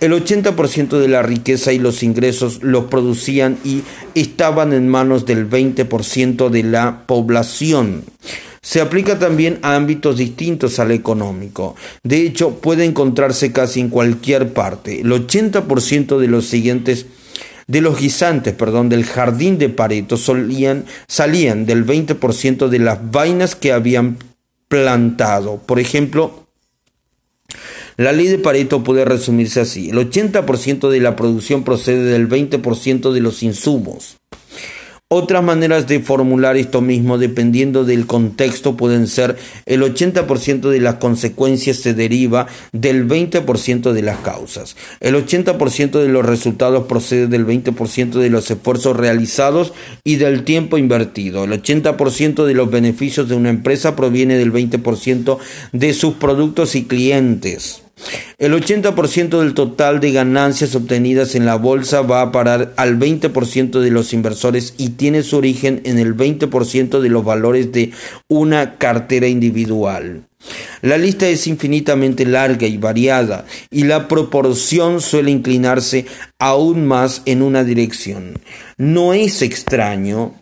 El 0.00 0.12
80% 0.12 0.98
de 0.98 1.08
la 1.08 1.22
riqueza 1.22 1.74
y 1.74 1.78
los 1.78 2.02
ingresos 2.02 2.62
los 2.62 2.84
producían 2.84 3.58
y 3.64 3.82
estaban 4.14 4.72
en 4.72 4.88
manos 4.88 5.26
del 5.26 5.48
20% 5.48 6.48
de 6.48 6.62
la 6.62 7.04
población. 7.06 8.04
Se 8.62 8.80
aplica 8.80 9.18
también 9.18 9.58
a 9.62 9.74
ámbitos 9.76 10.16
distintos 10.16 10.78
al 10.78 10.90
económico. 10.90 11.76
De 12.02 12.22
hecho, 12.22 12.60
puede 12.60 12.86
encontrarse 12.86 13.52
casi 13.52 13.80
en 13.80 13.90
cualquier 13.90 14.54
parte. 14.54 15.00
El 15.00 15.12
80% 15.12 16.18
de 16.18 16.28
los 16.28 16.46
siguientes 16.46 17.06
de 17.66 17.80
los 17.80 18.00
guisantes, 18.00 18.52
perdón, 18.54 18.88
del 18.88 19.04
jardín 19.04 19.58
de 19.58 19.68
Pareto 19.68 20.16
solían, 20.16 20.86
salían 21.06 21.66
del 21.66 21.86
20% 21.86 22.68
de 22.68 22.78
las 22.80 23.10
vainas 23.10 23.54
que 23.54 23.72
habían 23.72 24.18
plantado. 24.68 25.58
Por 25.58 25.78
ejemplo, 25.78 26.46
la 27.96 28.12
ley 28.12 28.28
de 28.28 28.38
Pareto 28.38 28.82
puede 28.82 29.04
resumirse 29.04 29.60
así. 29.60 29.90
El 29.90 29.98
80% 29.98 30.88
de 30.88 31.00
la 31.00 31.16
producción 31.16 31.64
procede 31.64 32.04
del 32.04 32.28
20% 32.28 33.12
de 33.12 33.20
los 33.20 33.42
insumos. 33.42 34.19
Otras 35.12 35.42
maneras 35.42 35.88
de 35.88 35.98
formular 35.98 36.56
esto 36.56 36.80
mismo, 36.80 37.18
dependiendo 37.18 37.84
del 37.84 38.06
contexto, 38.06 38.76
pueden 38.76 39.08
ser 39.08 39.36
el 39.66 39.82
80% 39.82 40.70
de 40.70 40.78
las 40.78 40.94
consecuencias 40.94 41.78
se 41.78 41.94
deriva 41.94 42.46
del 42.70 43.08
20% 43.08 43.90
de 43.90 44.02
las 44.02 44.18
causas. 44.18 44.76
El 45.00 45.16
80% 45.16 46.00
de 46.00 46.06
los 46.06 46.24
resultados 46.24 46.86
procede 46.86 47.26
del 47.26 47.44
20% 47.44 48.20
de 48.20 48.30
los 48.30 48.52
esfuerzos 48.52 48.96
realizados 48.96 49.72
y 50.04 50.14
del 50.14 50.44
tiempo 50.44 50.78
invertido. 50.78 51.42
El 51.42 51.60
80% 51.60 52.44
de 52.44 52.54
los 52.54 52.70
beneficios 52.70 53.28
de 53.28 53.34
una 53.34 53.50
empresa 53.50 53.96
proviene 53.96 54.38
del 54.38 54.52
20% 54.52 55.38
de 55.72 55.92
sus 55.92 56.14
productos 56.14 56.76
y 56.76 56.84
clientes. 56.84 57.82
El 58.38 58.54
80% 58.54 59.40
del 59.40 59.54
total 59.54 60.00
de 60.00 60.12
ganancias 60.12 60.74
obtenidas 60.74 61.34
en 61.34 61.44
la 61.44 61.56
bolsa 61.56 62.02
va 62.02 62.22
a 62.22 62.32
parar 62.32 62.72
al 62.76 62.98
20% 62.98 63.80
de 63.80 63.90
los 63.90 64.12
inversores 64.12 64.74
y 64.78 64.90
tiene 64.90 65.22
su 65.22 65.36
origen 65.36 65.82
en 65.84 65.98
el 65.98 66.16
20% 66.16 67.00
de 67.00 67.08
los 67.08 67.24
valores 67.24 67.72
de 67.72 67.92
una 68.28 68.78
cartera 68.78 69.26
individual. 69.26 70.24
La 70.80 70.96
lista 70.96 71.28
es 71.28 71.46
infinitamente 71.46 72.24
larga 72.24 72.66
y 72.66 72.78
variada 72.78 73.44
y 73.70 73.84
la 73.84 74.08
proporción 74.08 75.02
suele 75.02 75.30
inclinarse 75.30 76.06
aún 76.38 76.86
más 76.86 77.20
en 77.26 77.42
una 77.42 77.62
dirección. 77.62 78.38
No 78.78 79.12
es 79.12 79.42
extraño 79.42 80.34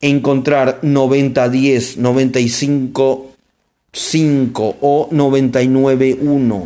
encontrar 0.00 0.80
90-10, 0.80 1.96
95 1.96 3.29
5 3.92 4.76
o 4.80 5.08
99.1. 5.10 6.62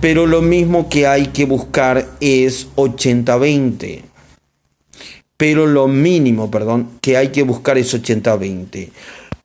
Pero 0.00 0.26
lo 0.26 0.42
mismo 0.42 0.88
que 0.88 1.06
hay 1.06 1.26
que 1.28 1.44
buscar 1.46 2.06
es 2.20 2.68
80-20. 2.76 4.02
Pero 5.36 5.66
lo 5.66 5.88
mínimo, 5.88 6.50
perdón, 6.50 6.90
que 7.00 7.16
hay 7.16 7.28
que 7.28 7.42
buscar 7.42 7.78
es 7.78 7.94
80-20. 7.94 8.90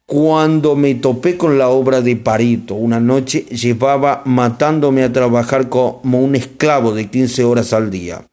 Cuando 0.06 0.76
me 0.76 0.96
topé 0.96 1.38
con 1.38 1.58
la 1.58 1.70
obra 1.70 2.02
de 2.02 2.16
Parito, 2.16 2.74
una 2.76 3.00
noche 3.00 3.46
llevaba 3.46 4.24
matándome 4.26 5.04
a 5.04 5.14
trabajar 5.14 5.70
como 5.70 6.20
un 6.20 6.36
esclavo 6.36 6.94
de 6.94 7.10
15 7.10 7.44
horas 7.44 7.74
al 7.74 7.92
día 7.92 8.26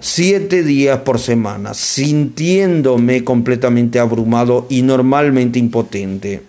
siete 0.00 0.62
días 0.62 1.00
por 1.00 1.18
semana, 1.18 1.74
sintiéndome 1.74 3.24
completamente 3.24 3.98
abrumado 3.98 4.66
y 4.68 4.82
normalmente 4.82 5.58
impotente. 5.58 6.42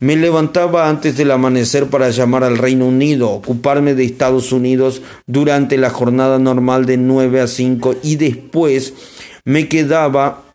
Me 0.00 0.16
levantaba 0.16 0.88
antes 0.88 1.16
del 1.16 1.30
amanecer 1.30 1.86
para 1.86 2.10
llamar 2.10 2.44
al 2.44 2.58
Reino 2.58 2.86
Unido, 2.86 3.30
ocuparme 3.30 3.94
de 3.94 4.04
Estados 4.04 4.52
Unidos 4.52 5.02
durante 5.26 5.76
la 5.76 5.90
jornada 5.90 6.38
normal 6.38 6.86
de 6.86 6.96
9 6.96 7.40
a 7.40 7.46
5 7.46 7.96
y 8.02 8.16
después 8.16 8.94
me 9.44 9.68
quedaba 9.68 10.45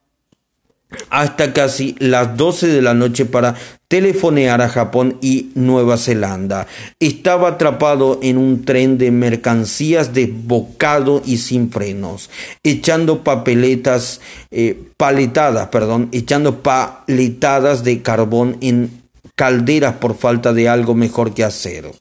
hasta 1.10 1.53
casi 1.53 1.95
las 2.00 2.38
12 2.38 2.67
de 2.67 2.81
la 2.81 2.93
noche 2.93 3.25
para 3.25 3.55
telefonear 3.88 4.62
a 4.62 4.69
Japón 4.69 5.17
y 5.21 5.51
Nueva 5.53 5.98
Zelanda. 5.98 6.67
Estaba 7.00 7.50
atrapado 7.50 8.19
en 8.24 8.38
un 8.38 8.63
tren 8.63 8.98
de 8.98 9.12
mercancías 9.12 10.13
desbocado 10.13 11.21
y 11.25 11.38
sin 11.38 11.71
frenos, 11.71 12.29
echando 12.63 13.24
papeletas, 13.24 14.21
eh, 14.50 14.81
paletadas, 14.95 15.67
perdón, 15.67 16.07
echando 16.13 16.62
paletadas 16.62 17.83
de 17.83 18.01
carbón 18.01 18.57
en 18.62 19.00
calderas 19.41 19.95
por 19.95 20.15
falta 20.15 20.53
de 20.53 20.69
algo 20.69 20.93
mejor 20.93 21.33
que 21.33 21.43
hacer. 21.43 21.91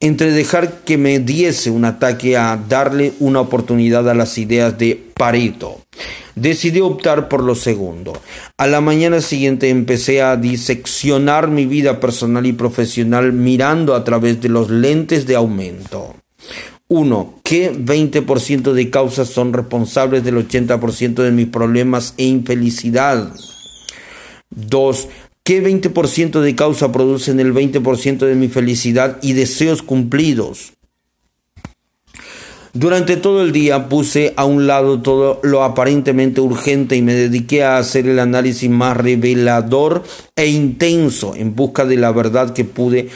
Entre 0.00 0.32
dejar 0.32 0.80
que 0.84 0.98
me 0.98 1.18
diese 1.18 1.70
un 1.70 1.86
ataque 1.86 2.36
a 2.36 2.58
darle 2.68 3.14
una 3.20 3.40
oportunidad 3.40 4.06
a 4.10 4.12
las 4.12 4.36
ideas 4.36 4.76
de 4.76 5.02
Pareto, 5.14 5.80
decidí 6.34 6.82
optar 6.82 7.30
por 7.30 7.42
lo 7.42 7.54
segundo. 7.54 8.12
A 8.58 8.66
la 8.66 8.82
mañana 8.82 9.22
siguiente 9.22 9.70
empecé 9.70 10.20
a 10.20 10.36
diseccionar 10.36 11.48
mi 11.48 11.64
vida 11.64 12.00
personal 12.00 12.44
y 12.44 12.52
profesional 12.52 13.32
mirando 13.32 13.94
a 13.94 14.04
través 14.04 14.42
de 14.42 14.50
los 14.50 14.68
lentes 14.68 15.26
de 15.26 15.36
aumento. 15.36 16.14
1. 16.88 17.40
¿Qué 17.42 17.72
20% 17.72 18.74
de 18.74 18.90
causas 18.90 19.28
son 19.28 19.54
responsables 19.54 20.22
del 20.22 20.36
80% 20.36 21.22
de 21.22 21.30
mis 21.30 21.46
problemas 21.46 22.12
e 22.18 22.24
infelicidad? 22.24 23.32
2. 24.50 25.08
¿Qué 25.46 25.62
20% 25.62 26.40
de 26.40 26.56
causa 26.56 26.90
producen 26.90 27.38
el 27.38 27.52
20% 27.52 28.24
de 28.24 28.34
mi 28.34 28.48
felicidad 28.48 29.18
y 29.20 29.34
deseos 29.34 29.82
cumplidos? 29.82 30.72
Durante 32.72 33.18
todo 33.18 33.42
el 33.42 33.52
día 33.52 33.90
puse 33.90 34.32
a 34.36 34.46
un 34.46 34.66
lado 34.66 35.02
todo 35.02 35.40
lo 35.42 35.62
aparentemente 35.62 36.40
urgente 36.40 36.96
y 36.96 37.02
me 37.02 37.12
dediqué 37.12 37.62
a 37.62 37.76
hacer 37.76 38.08
el 38.08 38.20
análisis 38.20 38.70
más 38.70 38.96
revelador 38.96 40.02
e 40.34 40.46
intenso 40.46 41.34
en 41.36 41.54
busca 41.54 41.84
de 41.84 41.98
la 41.98 42.10
verdad 42.10 42.54
que 42.54 42.64
pude 42.64 43.10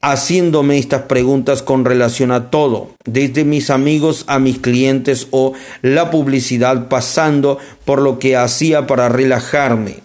haciéndome 0.00 0.78
estas 0.78 1.02
preguntas 1.02 1.62
con 1.62 1.84
relación 1.84 2.32
a 2.32 2.50
todo, 2.50 2.90
desde 3.04 3.44
mis 3.44 3.70
amigos 3.70 4.24
a 4.26 4.38
mis 4.38 4.58
clientes 4.58 5.28
o 5.30 5.52
la 5.82 6.10
publicidad, 6.10 6.88
pasando 6.88 7.58
por 7.84 8.00
lo 8.00 8.18
que 8.18 8.36
hacía 8.36 8.86
para 8.86 9.08
relajarme. 9.08 9.98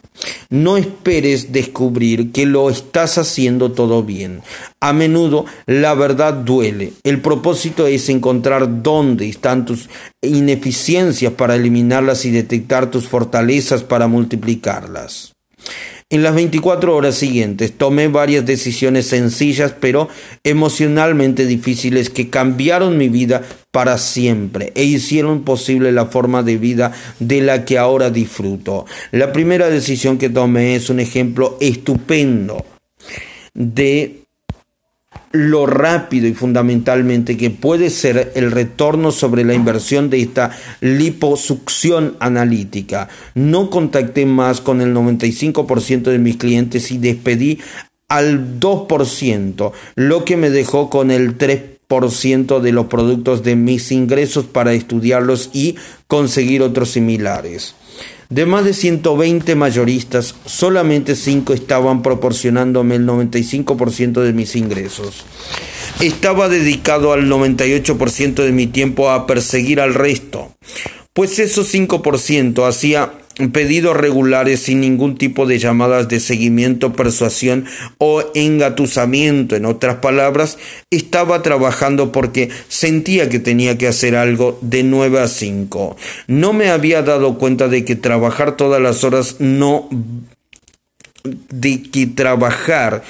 No 0.49 0.77
esperes 0.77 1.51
descubrir 1.51 2.31
que 2.31 2.45
lo 2.45 2.69
estás 2.69 3.17
haciendo 3.17 3.73
todo 3.73 4.03
bien. 4.03 4.41
A 4.79 4.93
menudo 4.93 5.45
la 5.65 5.93
verdad 5.93 6.33
duele. 6.33 6.93
El 7.03 7.21
propósito 7.21 7.87
es 7.87 8.07
encontrar 8.09 8.81
dónde 8.81 9.27
están 9.27 9.65
tus 9.65 9.89
ineficiencias 10.21 11.33
para 11.33 11.55
eliminarlas 11.55 12.25
y 12.25 12.31
detectar 12.31 12.89
tus 12.89 13.07
fortalezas 13.07 13.83
para 13.83 14.07
multiplicarlas. 14.07 15.33
En 16.15 16.23
las 16.23 16.33
24 16.33 16.95
horas 16.95 17.15
siguientes 17.15 17.73
tomé 17.77 18.07
varias 18.07 18.45
decisiones 18.45 19.07
sencillas 19.07 19.73
pero 19.77 20.07
emocionalmente 20.45 21.45
difíciles 21.45 22.09
que 22.09 22.29
cambiaron 22.29 22.97
mi 22.97 23.09
vida 23.09 23.41
para 23.71 23.97
siempre 23.97 24.71
e 24.75 24.85
hicieron 24.85 25.43
posible 25.43 25.91
la 25.91 26.05
forma 26.05 26.41
de 26.41 26.55
vida 26.55 26.93
de 27.19 27.41
la 27.41 27.65
que 27.65 27.77
ahora 27.77 28.11
disfruto. 28.11 28.85
La 29.11 29.33
primera 29.33 29.69
decisión 29.69 30.17
que 30.17 30.29
tomé 30.29 30.77
es 30.77 30.89
un 30.89 31.01
ejemplo 31.01 31.57
estupendo 31.59 32.63
de 33.53 34.24
lo 35.35 35.65
rápido 35.65 36.27
y 36.27 36.33
fundamentalmente 36.33 37.37
que 37.37 37.49
puede 37.49 37.89
ser 37.89 38.31
el 38.35 38.51
retorno 38.51 39.11
sobre 39.11 39.43
la 39.43 39.53
inversión 39.53 40.09
de 40.09 40.21
esta 40.21 40.51
liposucción 40.81 42.15
analítica. 42.19 43.09
No 43.33 43.69
contacté 43.69 44.25
más 44.25 44.61
con 44.61 44.81
el 44.81 44.93
95% 44.93 46.03
de 46.03 46.19
mis 46.19 46.37
clientes 46.37 46.91
y 46.91 46.97
despedí 46.97 47.59
al 48.07 48.59
2%, 48.59 49.71
lo 49.95 50.25
que 50.25 50.37
me 50.37 50.49
dejó 50.49 50.89
con 50.89 51.11
el 51.11 51.37
3% 51.37 52.59
de 52.59 52.71
los 52.71 52.85
productos 52.87 53.43
de 53.43 53.55
mis 53.55 53.91
ingresos 53.91 54.45
para 54.45 54.73
estudiarlos 54.73 55.49
y 55.53 55.75
conseguir 56.07 56.61
otros 56.61 56.91
similares. 56.91 57.75
De 58.29 58.45
más 58.45 58.65
de 58.65 58.73
120 58.73 59.55
mayoristas, 59.55 60.35
solamente 60.45 61.15
5 61.15 61.53
estaban 61.53 62.01
proporcionándome 62.01 62.95
el 62.95 63.05
95% 63.05 64.21
de 64.21 64.33
mis 64.33 64.55
ingresos. 64.55 65.25
Estaba 65.99 66.49
dedicado 66.49 67.13
al 67.13 67.29
98% 67.29 68.43
de 68.43 68.51
mi 68.51 68.67
tiempo 68.67 69.11
a 69.11 69.27
perseguir 69.27 69.79
al 69.79 69.93
resto, 69.93 70.51
pues 71.13 71.39
esos 71.39 71.73
5% 71.73 72.67
hacía 72.67 73.13
pedidos 73.51 73.97
regulares 73.97 74.61
sin 74.61 74.81
ningún 74.81 75.17
tipo 75.17 75.45
de 75.45 75.59
llamadas 75.59 76.07
de 76.07 76.19
seguimiento, 76.19 76.93
persuasión 76.93 77.65
o 77.97 78.23
engatusamiento. 78.33 79.55
En 79.55 79.65
otras 79.65 79.95
palabras, 79.95 80.57
estaba 80.89 81.41
trabajando 81.41 82.11
porque 82.11 82.49
sentía 82.67 83.29
que 83.29 83.39
tenía 83.39 83.77
que 83.77 83.87
hacer 83.87 84.15
algo 84.15 84.57
de 84.61 84.83
9 84.83 85.19
a 85.19 85.27
5. 85.27 85.97
No 86.27 86.53
me 86.53 86.69
había 86.69 87.01
dado 87.01 87.37
cuenta 87.37 87.67
de 87.67 87.85
que 87.85 87.95
trabajar 87.95 88.55
todas 88.55 88.81
las 88.81 89.03
horas 89.03 89.37
no 89.39 89.89
de 91.49 91.81
que 91.81 92.05
trabajar 92.07 93.03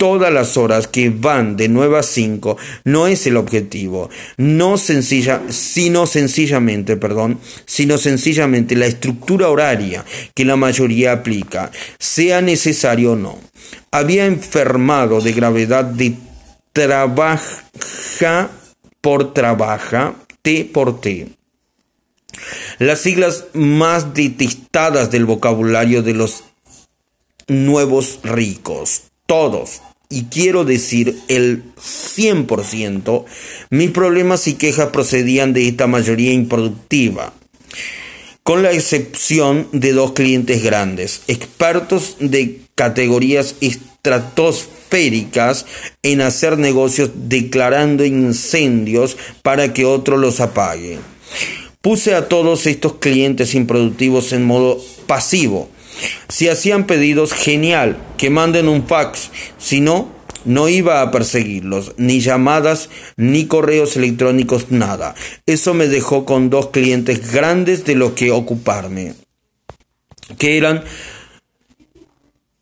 todas 0.00 0.32
las 0.32 0.56
horas 0.56 0.88
que 0.88 1.10
van 1.10 1.58
de 1.58 1.68
9 1.68 1.98
a 1.98 2.02
5 2.02 2.56
no 2.84 3.06
es 3.06 3.26
el 3.26 3.36
objetivo, 3.36 4.08
no 4.38 4.78
sencilla, 4.78 5.42
sino 5.50 6.06
sencillamente, 6.06 6.96
perdón, 6.96 7.38
sino 7.66 7.98
sencillamente 7.98 8.76
la 8.76 8.86
estructura 8.86 9.50
horaria 9.50 10.02
que 10.34 10.46
la 10.46 10.56
mayoría 10.56 11.12
aplica, 11.12 11.70
sea 11.98 12.40
necesario 12.40 13.12
o 13.12 13.16
no. 13.16 13.38
Había 13.90 14.24
enfermado 14.24 15.20
de 15.20 15.32
gravedad 15.32 15.84
de 15.84 16.14
trabaja 16.72 18.50
por 19.02 19.34
trabaja, 19.34 20.14
T 20.40 20.64
por 20.72 20.98
T. 21.02 21.28
Las 22.78 23.00
siglas 23.00 23.48
más 23.52 24.14
detestadas 24.14 25.10
del 25.10 25.26
vocabulario 25.26 26.02
de 26.02 26.14
los 26.14 26.44
nuevos 27.48 28.20
ricos. 28.22 29.02
Todos, 29.26 29.82
y 30.10 30.24
quiero 30.24 30.64
decir 30.64 31.16
el 31.28 31.62
100%, 31.76 33.24
mis 33.70 33.90
problemas 33.92 34.48
y 34.48 34.54
quejas 34.54 34.88
procedían 34.88 35.52
de 35.52 35.68
esta 35.68 35.86
mayoría 35.86 36.32
improductiva, 36.32 37.32
con 38.42 38.64
la 38.64 38.72
excepción 38.72 39.68
de 39.72 39.92
dos 39.92 40.10
clientes 40.12 40.64
grandes, 40.64 41.22
expertos 41.28 42.16
de 42.18 42.62
categorías 42.74 43.54
estratosféricas 43.60 45.66
en 46.02 46.22
hacer 46.22 46.58
negocios 46.58 47.12
declarando 47.14 48.04
incendios 48.04 49.16
para 49.42 49.72
que 49.72 49.84
otro 49.84 50.16
los 50.16 50.40
apague. 50.40 50.98
Puse 51.80 52.16
a 52.16 52.26
todos 52.28 52.66
estos 52.66 52.94
clientes 52.94 53.54
improductivos 53.54 54.32
en 54.32 54.44
modo 54.44 54.82
pasivo, 55.06 55.70
si 56.28 56.48
hacían 56.48 56.86
pedidos, 56.86 57.32
genial, 57.32 57.96
que 58.16 58.30
manden 58.30 58.68
un 58.68 58.86
fax. 58.86 59.30
Si 59.58 59.80
no, 59.80 60.08
no 60.44 60.68
iba 60.68 61.02
a 61.02 61.10
perseguirlos, 61.10 61.94
ni 61.96 62.20
llamadas, 62.20 62.88
ni 63.16 63.46
correos 63.46 63.96
electrónicos, 63.96 64.70
nada. 64.70 65.14
Eso 65.46 65.74
me 65.74 65.88
dejó 65.88 66.24
con 66.24 66.50
dos 66.50 66.68
clientes 66.68 67.32
grandes 67.32 67.84
de 67.84 67.94
los 67.94 68.12
que 68.12 68.30
ocuparme, 68.30 69.14
que 70.38 70.56
eran 70.56 70.84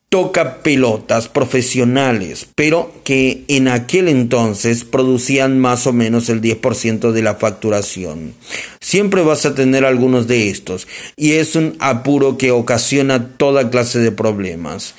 toca 0.08 0.62
pelotas 0.62 1.28
profesionales, 1.28 2.46
pero 2.54 2.90
que 3.04 3.44
en 3.48 3.68
aquel 3.68 4.08
entonces 4.08 4.84
producían 4.84 5.58
más 5.58 5.86
o 5.86 5.92
menos 5.92 6.30
el 6.30 6.40
10% 6.40 7.12
de 7.12 7.22
la 7.22 7.34
facturación. 7.34 8.34
Siempre 8.80 9.22
vas 9.22 9.44
a 9.44 9.54
tener 9.54 9.84
algunos 9.84 10.26
de 10.26 10.48
estos, 10.48 10.88
y 11.16 11.32
es 11.32 11.56
un 11.56 11.76
apuro 11.78 12.38
que 12.38 12.52
ocasiona 12.52 13.28
toda 13.36 13.70
clase 13.70 13.98
de 13.98 14.12
problemas, 14.12 14.94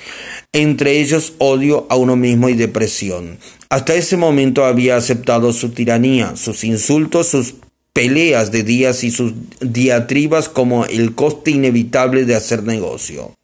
entre 0.52 1.00
ellos 1.00 1.32
odio 1.38 1.86
a 1.90 1.96
uno 1.96 2.14
mismo 2.14 2.48
y 2.48 2.54
depresión. 2.54 3.38
Hasta 3.68 3.94
ese 3.94 4.16
momento 4.16 4.64
había 4.64 4.96
aceptado 4.96 5.52
su 5.52 5.70
tiranía, 5.70 6.36
sus 6.36 6.62
insultos, 6.62 7.28
sus 7.28 7.54
peleas 7.92 8.52
de 8.52 8.62
días 8.62 9.02
y 9.02 9.10
sus 9.10 9.32
diatribas 9.60 10.48
como 10.48 10.86
el 10.86 11.14
coste 11.16 11.50
inevitable 11.50 12.24
de 12.24 12.36
hacer 12.36 12.62
negocio. 12.62 13.34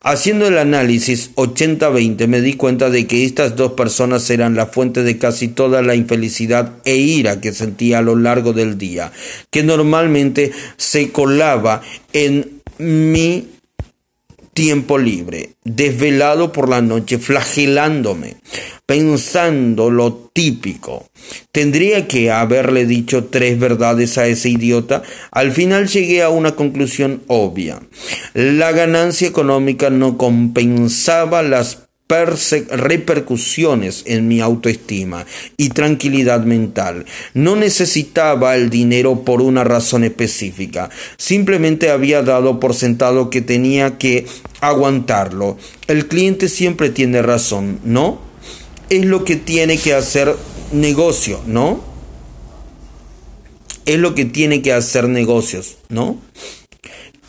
Haciendo 0.00 0.46
el 0.46 0.58
análisis 0.58 1.34
80-20 1.34 2.28
me 2.28 2.40
di 2.40 2.54
cuenta 2.54 2.88
de 2.88 3.06
que 3.06 3.24
estas 3.24 3.56
dos 3.56 3.72
personas 3.72 4.30
eran 4.30 4.54
la 4.54 4.66
fuente 4.66 5.02
de 5.02 5.18
casi 5.18 5.48
toda 5.48 5.82
la 5.82 5.96
infelicidad 5.96 6.74
e 6.84 6.96
ira 6.96 7.40
que 7.40 7.52
sentía 7.52 7.98
a 7.98 8.02
lo 8.02 8.14
largo 8.14 8.52
del 8.52 8.78
día, 8.78 9.10
que 9.50 9.64
normalmente 9.64 10.52
se 10.76 11.10
colaba 11.10 11.82
en 12.12 12.60
mi 12.78 13.48
tiempo 14.58 14.98
libre, 14.98 15.50
desvelado 15.62 16.50
por 16.50 16.68
la 16.68 16.82
noche, 16.82 17.18
flagelándome, 17.18 18.38
pensando 18.86 19.88
lo 19.88 20.32
típico. 20.32 21.06
Tendría 21.52 22.08
que 22.08 22.32
haberle 22.32 22.84
dicho 22.84 23.26
tres 23.26 23.56
verdades 23.60 24.18
a 24.18 24.26
ese 24.26 24.48
idiota. 24.48 25.04
Al 25.30 25.52
final 25.52 25.86
llegué 25.86 26.24
a 26.24 26.30
una 26.30 26.56
conclusión 26.56 27.22
obvia. 27.28 27.78
La 28.34 28.72
ganancia 28.72 29.28
económica 29.28 29.90
no 29.90 30.18
compensaba 30.18 31.44
las 31.44 31.87
repercusiones 32.08 34.02
en 34.06 34.28
mi 34.28 34.40
autoestima 34.40 35.26
y 35.58 35.68
tranquilidad 35.68 36.44
mental. 36.44 37.04
No 37.34 37.54
necesitaba 37.54 38.56
el 38.56 38.70
dinero 38.70 39.24
por 39.24 39.42
una 39.42 39.62
razón 39.62 40.04
específica, 40.04 40.88
simplemente 41.18 41.90
había 41.90 42.22
dado 42.22 42.60
por 42.60 42.74
sentado 42.74 43.28
que 43.28 43.42
tenía 43.42 43.98
que 43.98 44.26
aguantarlo. 44.60 45.58
El 45.86 46.08
cliente 46.08 46.48
siempre 46.48 46.90
tiene 46.90 47.20
razón, 47.20 47.80
¿no? 47.84 48.20
Es 48.88 49.04
lo 49.04 49.24
que 49.24 49.36
tiene 49.36 49.76
que 49.76 49.92
hacer 49.92 50.34
negocio, 50.72 51.40
¿no? 51.46 51.84
Es 53.84 53.98
lo 53.98 54.14
que 54.14 54.24
tiene 54.24 54.62
que 54.62 54.72
hacer 54.72 55.08
negocios, 55.08 55.76
¿no? 55.90 56.18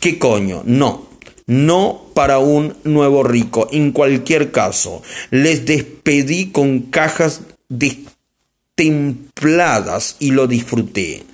¿Qué 0.00 0.18
coño? 0.18 0.62
No 0.64 1.10
no 1.50 2.09
para 2.20 2.38
un 2.38 2.76
nuevo 2.84 3.22
rico. 3.22 3.68
En 3.72 3.92
cualquier 3.92 4.52
caso, 4.52 5.02
les 5.30 5.64
despedí 5.64 6.50
con 6.50 6.90
cajas 6.90 7.40
destempladas 7.70 10.16
y 10.18 10.32
lo 10.32 10.46
disfruté. 10.46 11.24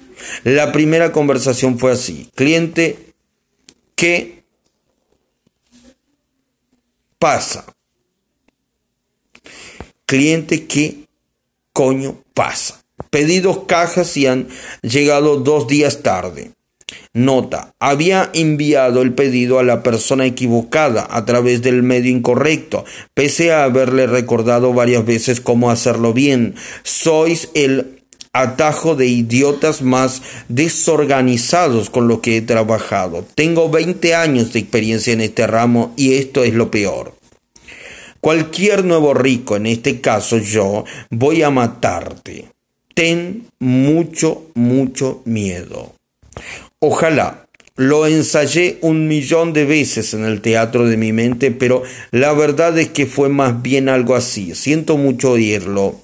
La 0.45 0.71
primera 0.71 1.11
conversación 1.11 1.81
fue 1.81 1.91
así. 1.91 2.31
Cliente, 2.37 3.13
¿qué 3.97 4.45
pasa? 7.19 7.67
Cliente, 10.05 10.69
¿qué 10.69 11.09
coño 11.73 12.23
pasa? 12.33 12.85
Pedí 13.11 13.41
dos 13.41 13.65
cajas 13.67 14.17
y 14.17 14.29
han 14.29 14.47
llegado 14.83 15.39
dos 15.39 15.67
días 15.67 16.05
tarde. 16.05 16.53
Nota, 17.13 17.75
había 17.81 18.31
enviado 18.33 19.03
el 19.03 19.13
pedido 19.13 19.59
a 19.59 19.65
la 19.65 19.83
persona 19.83 20.27
equivocada 20.27 21.07
a 21.11 21.25
través 21.25 21.63
del 21.63 21.83
medio 21.83 22.11
incorrecto, 22.11 22.85
pese 23.15 23.53
a 23.53 23.65
haberle 23.65 24.07
recordado 24.07 24.73
varias 24.73 25.05
veces 25.05 25.41
cómo 25.41 25.71
hacerlo 25.71 26.13
bien. 26.13 26.55
Sois 26.85 27.49
el 27.55 27.97
atajo 28.33 28.95
de 28.95 29.07
idiotas 29.07 29.83
más 29.83 30.23
desorganizados 30.49 31.91
con 31.91 32.07
lo 32.07 32.21
que 32.21 32.37
he 32.37 32.43
trabajado. 32.43 33.25
Tengo 33.35 33.71
20 33.71 34.15
años 34.15 34.53
de 34.53 34.61
experiencia 34.61 35.13
en 35.13 35.23
este 35.23 35.47
ramo 35.47 35.93
y 35.97 36.15
esto 36.15 36.45
es 36.45 36.55
lo 36.55 36.71
peor. 36.71 37.15
Cualquier 38.21 38.85
nuevo 38.85 39.15
rico, 39.15 39.57
en 39.57 39.67
este 39.67 40.01
caso 40.01 40.39
yo, 40.39 40.85
voy 41.11 41.43
a 41.43 41.51
matarte. 41.51 42.47
Ten 42.95 43.47
mucho, 43.59 44.51
mucho 44.55 45.23
miedo. 45.25 45.95
Ojalá. 46.81 47.47
Lo 47.77 48.07
ensayé 48.07 48.79
un 48.81 49.07
millón 49.07 49.53
de 49.53 49.67
veces 49.67 50.15
en 50.15 50.25
el 50.25 50.41
teatro 50.41 50.87
de 50.87 50.97
mi 50.97 51.13
mente, 51.13 51.51
pero 51.51 51.83
la 52.11 52.33
verdad 52.33 52.79
es 52.79 52.89
que 52.89 53.07
fue 53.07 53.29
más 53.29 53.61
bien 53.61 53.91
algo 53.91 54.15
así. 54.15 54.55
Siento 54.55 54.97
mucho 54.97 55.33
oírlo. 55.33 56.01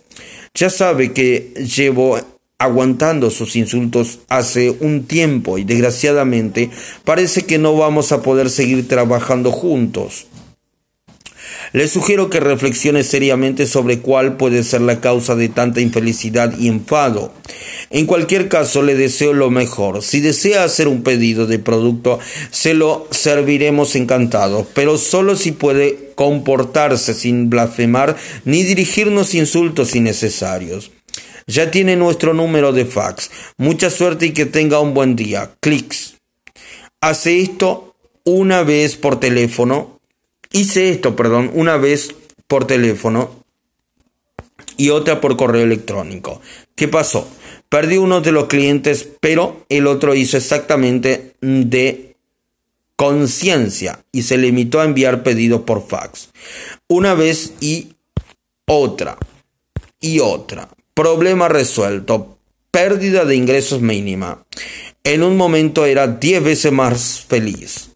Ya 0.55 0.69
sabe 0.69 1.13
que 1.13 1.55
llevo 1.77 2.19
aguantando 2.59 3.31
sus 3.31 3.57
insultos 3.57 4.21
hace 4.29 4.71
un 4.81 5.05
tiempo 5.05 5.59
y 5.59 5.65
desgraciadamente 5.65 6.71
parece 7.05 7.43
que 7.43 7.59
no 7.59 7.75
vamos 7.77 8.13
a 8.13 8.23
poder 8.23 8.51
seguir 8.51 8.87
trabajando 8.87 9.51
juntos. 9.51 10.27
Le 11.73 11.89
sugiero 11.89 12.29
que 12.29 12.39
reflexione 12.39 13.03
seriamente 13.03 13.67
sobre 13.67 14.01
cuál 14.01 14.37
puede 14.37 14.63
ser 14.63 14.83
la 14.83 15.01
causa 15.01 15.37
de 15.37 15.49
tanta 15.49 15.81
infelicidad 15.81 16.55
y 16.59 16.69
enfado. 16.69 17.33
En 17.89 18.05
cualquier 18.05 18.49
caso, 18.49 18.83
le 18.83 18.95
deseo 18.95 19.33
lo 19.33 19.51
mejor. 19.51 20.03
Si 20.03 20.21
desea 20.21 20.65
hacer 20.65 20.87
un 20.87 21.03
pedido 21.03 21.47
de 21.47 21.59
producto, 21.59 22.19
se 22.51 22.75
lo 22.75 23.09
serviremos 23.11 23.97
encantado, 23.97 24.67
pero 24.75 24.99
solo 24.99 25.35
si 25.35 25.53
puede 25.53 26.13
comportarse 26.15 27.15
sin 27.15 27.49
blasfemar 27.49 28.17
ni 28.45 28.63
dirigirnos 28.65 29.35
insultos 29.35 29.95
innecesarios. 29.95 30.91
Ya 31.47 31.71
tiene 31.71 31.97
nuestro 31.97 32.35
número 32.35 32.73
de 32.73 32.85
fax. 32.85 33.31
Mucha 33.57 33.89
suerte 33.89 34.27
y 34.27 34.33
que 34.33 34.47
tenga 34.47 34.79
un 34.81 34.93
buen 34.93 35.17
día. 35.17 35.53
Clics. 35.61 36.17
Hace 37.01 37.41
esto 37.41 37.97
una 38.25 38.63
vez 38.63 38.97
por 38.97 39.19
teléfono 39.19 39.92
Hice 40.53 40.91
esto, 40.91 41.17
perdón, 41.17 41.51
una 41.55 41.77
vez 41.77 42.15
por 42.47 42.67
teléfono 42.67 43.31
y 44.77 44.91
otra 44.91 45.21
por 45.21 45.37
correo 45.37 45.63
electrónico. 45.63 46.41
¿Qué 46.75 46.89
pasó? 46.89 47.27
Perdí 47.69 47.97
uno 47.97 48.21
de 48.21 48.33
los 48.33 48.47
clientes, 48.47 49.09
pero 49.21 49.65
el 49.69 49.87
otro 49.87 50.15
hizo 50.15 50.37
exactamente 50.37 51.35
de 51.41 52.17
conciencia 52.97 54.05
y 54.13 54.23
se 54.23 54.37
limitó 54.37 54.81
a 54.81 54.85
enviar 54.85 55.23
pedidos 55.23 55.63
por 55.63 55.87
fax. 55.87 56.29
Una 56.89 57.15
vez 57.15 57.55
y 57.61 57.95
otra 58.67 59.17
y 60.01 60.21
otra. 60.21 60.69
Problema 60.93 61.49
resuelto. 61.49 62.39
Pérdida 62.71 63.25
de 63.25 63.37
ingresos 63.37 63.81
mínima. 63.81 64.45
En 65.05 65.23
un 65.23 65.37
momento 65.37 65.87
era 65.87 66.07
10 66.07 66.45
veces 66.45 66.73
más 66.73 67.25
feliz. 67.27 67.92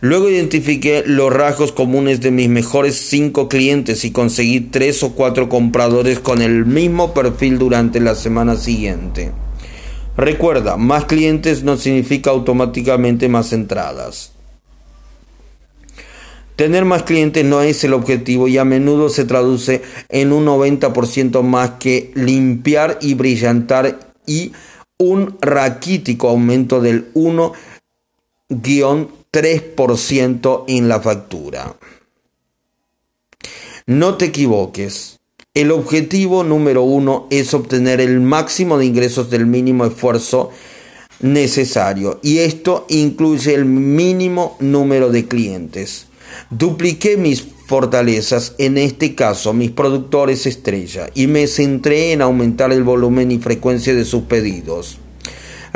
Luego 0.00 0.28
identifiqué 0.28 1.02
los 1.06 1.32
rasgos 1.32 1.72
comunes 1.72 2.20
de 2.20 2.30
mis 2.30 2.48
mejores 2.48 2.96
cinco 2.96 3.48
clientes 3.48 4.04
y 4.04 4.10
conseguí 4.10 4.60
tres 4.60 5.02
o 5.02 5.12
cuatro 5.12 5.48
compradores 5.48 6.18
con 6.18 6.42
el 6.42 6.66
mismo 6.66 7.14
perfil 7.14 7.58
durante 7.58 8.00
la 8.00 8.14
semana 8.14 8.56
siguiente. 8.56 9.32
Recuerda, 10.16 10.76
más 10.76 11.04
clientes 11.04 11.62
no 11.62 11.76
significa 11.76 12.30
automáticamente 12.30 13.28
más 13.28 13.52
entradas. 13.52 14.32
Tener 16.56 16.86
más 16.86 17.02
clientes 17.02 17.44
no 17.44 17.60
es 17.60 17.84
el 17.84 17.92
objetivo 17.92 18.48
y 18.48 18.56
a 18.56 18.64
menudo 18.64 19.10
se 19.10 19.26
traduce 19.26 19.82
en 20.08 20.32
un 20.32 20.46
90% 20.46 21.42
más 21.42 21.72
que 21.72 22.12
limpiar 22.14 22.98
y 23.02 23.12
brillantar 23.12 23.98
y 24.26 24.52
un 24.98 25.36
raquítico 25.42 26.30
aumento 26.30 26.80
del 26.80 27.08
1 27.12 27.52
3% 29.36 30.64
en 30.66 30.88
la 30.88 30.98
factura. 30.98 31.76
No 33.84 34.14
te 34.14 34.24
equivoques. 34.24 35.18
El 35.52 35.72
objetivo 35.72 36.42
número 36.42 36.84
uno 36.84 37.26
es 37.28 37.52
obtener 37.52 38.00
el 38.00 38.22
máximo 38.22 38.78
de 38.78 38.86
ingresos 38.86 39.28
del 39.28 39.44
mínimo 39.44 39.84
esfuerzo 39.84 40.52
necesario 41.20 42.18
y 42.22 42.38
esto 42.38 42.86
incluye 42.88 43.52
el 43.52 43.66
mínimo 43.66 44.56
número 44.58 45.10
de 45.10 45.28
clientes. 45.28 46.06
Dupliqué 46.48 47.18
mis 47.18 47.46
fortalezas, 47.66 48.54
en 48.56 48.78
este 48.78 49.14
caso 49.14 49.52
mis 49.52 49.70
productores 49.70 50.46
estrella, 50.46 51.10
y 51.14 51.26
me 51.26 51.46
centré 51.46 52.12
en 52.12 52.22
aumentar 52.22 52.72
el 52.72 52.84
volumen 52.84 53.30
y 53.30 53.38
frecuencia 53.38 53.94
de 53.94 54.06
sus 54.06 54.22
pedidos. 54.22 54.98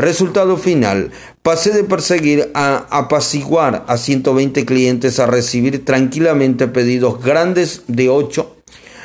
Resultado 0.01 0.57
final, 0.57 1.11
pasé 1.43 1.71
de 1.73 1.85
perseguir 1.85 2.51
a 2.55 2.87
apaciguar 2.91 3.85
a 3.89 3.97
120 3.97 4.65
clientes 4.65 5.19
a 5.19 5.27
recibir 5.27 5.85
tranquilamente 5.85 6.69
pedidos 6.69 7.23
grandes 7.23 7.83
de 7.87 8.09
8 8.09 8.57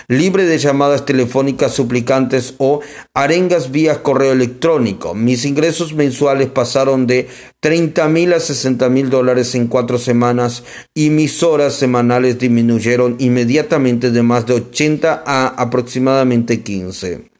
libre 0.07 0.45
de 0.45 0.57
llamadas 0.57 1.05
telefónicas 1.05 1.73
suplicantes 1.73 2.55
o 2.57 2.81
arengas 3.13 3.71
vía 3.71 4.03
correo 4.03 4.33
electrónico. 4.33 5.15
Mis 5.15 5.45
ingresos 5.45 5.93
mensuales 5.93 6.49
pasaron 6.49 7.07
de 7.07 7.27
30 7.59 8.07
mil 8.09 8.33
a 8.33 8.39
60 8.39 8.89
mil 8.89 9.09
dólares 9.09 9.55
en 9.55 9.67
cuatro 9.67 9.97
semanas 9.97 10.63
y 10.93 11.09
mis 11.09 11.41
horas 11.43 11.73
semanales 11.73 12.39
disminuyeron 12.39 13.15
inmediatamente 13.19 14.11
de 14.11 14.23
más 14.23 14.45
de 14.45 14.53
80 14.53 15.23
a 15.25 15.47
aproximadamente 15.47 16.61
15. 16.61 17.34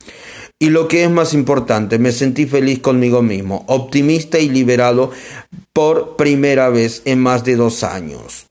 Y 0.58 0.70
lo 0.70 0.88
que 0.88 1.04
es 1.04 1.10
más 1.10 1.34
importante, 1.34 2.00
me 2.00 2.14
sentí 2.14 2.46
feliz 2.46 2.80
conmigo 2.80 3.22
mismo, 3.22 3.66
optimista 3.68 4.40
y 4.40 4.50
liberado 4.50 5.12
por 5.74 6.16
primera 6.16 6.70
vez 6.70 7.02
en 7.06 7.20
más 7.20 7.44
de 7.44 7.58
dos 7.58 7.84
años. 7.84 8.48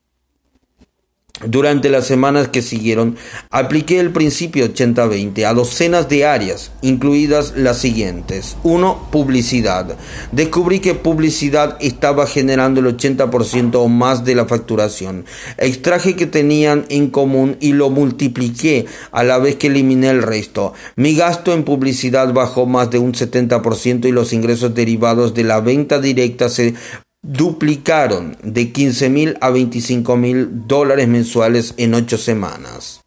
Durante 1.42 1.90
las 1.90 2.06
semanas 2.06 2.46
que 2.46 2.62
siguieron, 2.62 3.16
apliqué 3.50 3.98
el 3.98 4.12
principio 4.12 4.66
80-20 4.72 5.44
a 5.44 5.52
docenas 5.52 6.08
de 6.08 6.24
áreas, 6.24 6.70
incluidas 6.80 7.54
las 7.56 7.78
siguientes. 7.78 8.56
1. 8.62 9.08
Publicidad. 9.10 9.96
Descubrí 10.30 10.78
que 10.78 10.94
publicidad 10.94 11.76
estaba 11.80 12.28
generando 12.28 12.78
el 12.78 12.96
80% 12.96 13.74
o 13.74 13.88
más 13.88 14.24
de 14.24 14.36
la 14.36 14.46
facturación. 14.46 15.24
Extraje 15.58 16.14
que 16.14 16.26
tenían 16.26 16.86
en 16.88 17.10
común 17.10 17.56
y 17.58 17.72
lo 17.72 17.90
multipliqué 17.90 18.86
a 19.10 19.24
la 19.24 19.38
vez 19.38 19.56
que 19.56 19.66
eliminé 19.66 20.10
el 20.10 20.22
resto. 20.22 20.72
Mi 20.94 21.16
gasto 21.16 21.52
en 21.52 21.64
publicidad 21.64 22.32
bajó 22.32 22.66
más 22.66 22.90
de 22.90 22.98
un 22.98 23.12
70% 23.12 24.06
y 24.06 24.12
los 24.12 24.32
ingresos 24.32 24.72
derivados 24.72 25.34
de 25.34 25.42
la 25.42 25.60
venta 25.60 25.98
directa 25.98 26.48
se 26.48 26.74
duplicaron 27.24 28.36
de 28.42 28.70
15 28.70 29.08
mil 29.08 29.38
a 29.40 29.50
25 29.50 30.16
mil 30.16 30.66
dólares 30.68 31.08
mensuales 31.08 31.74
en 31.78 31.94
ocho 31.94 32.18
semanas. 32.18 33.00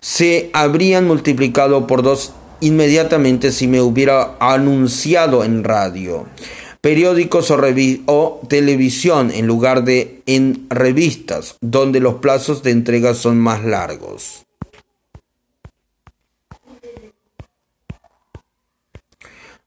Se 0.00 0.50
habrían 0.52 1.06
multiplicado 1.06 1.86
por 1.86 2.02
dos 2.02 2.32
inmediatamente 2.60 3.50
si 3.50 3.66
me 3.66 3.80
hubiera 3.80 4.36
anunciado 4.40 5.44
en 5.44 5.64
radio. 5.64 6.26
periódicos 6.80 7.50
o, 7.52 7.58
o, 8.06 8.40
televisión 8.48 9.30
en 9.30 9.46
lugar 9.46 9.84
de 9.84 10.22
en 10.26 10.66
revistas, 10.68 11.56
donde 11.60 12.00
los 12.00 12.14
plazos 12.14 12.62
de 12.62 12.72
entrega 12.72 13.14
son 13.14 13.38
más 13.38 13.64
largos. 13.64 14.44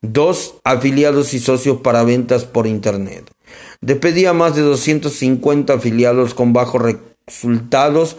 Dos 0.02 0.56
afiliados 0.64 1.34
y 1.34 1.40
socios 1.40 1.80
para 1.82 2.04
ventas 2.04 2.44
por 2.44 2.68
Internet. 2.68 3.35
Despedí 3.86 4.26
a 4.26 4.34
más 4.34 4.56
de 4.56 4.64
250 4.64 5.74
afiliados 5.74 6.34
con 6.34 6.54
bajos 6.54 6.82
resultados 7.28 8.18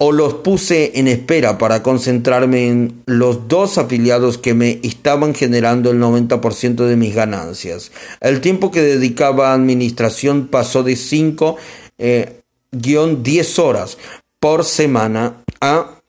o 0.00 0.10
los 0.10 0.34
puse 0.34 0.98
en 0.98 1.06
espera 1.06 1.56
para 1.56 1.84
concentrarme 1.84 2.66
en 2.68 3.02
los 3.06 3.46
dos 3.46 3.78
afiliados 3.78 4.38
que 4.38 4.54
me 4.54 4.80
estaban 4.82 5.34
generando 5.34 5.92
el 5.92 6.00
90% 6.00 6.84
de 6.84 6.96
mis 6.96 7.14
ganancias. 7.14 7.92
El 8.20 8.40
tiempo 8.40 8.72
que 8.72 8.82
dedicaba 8.82 9.52
a 9.52 9.54
administración 9.54 10.48
pasó 10.48 10.82
de 10.82 10.96
5 10.96 11.56
10 11.96 12.34
eh, 12.78 13.62
horas 13.62 13.98
por 14.40 14.64
semana 14.64 15.44
a 15.60 16.00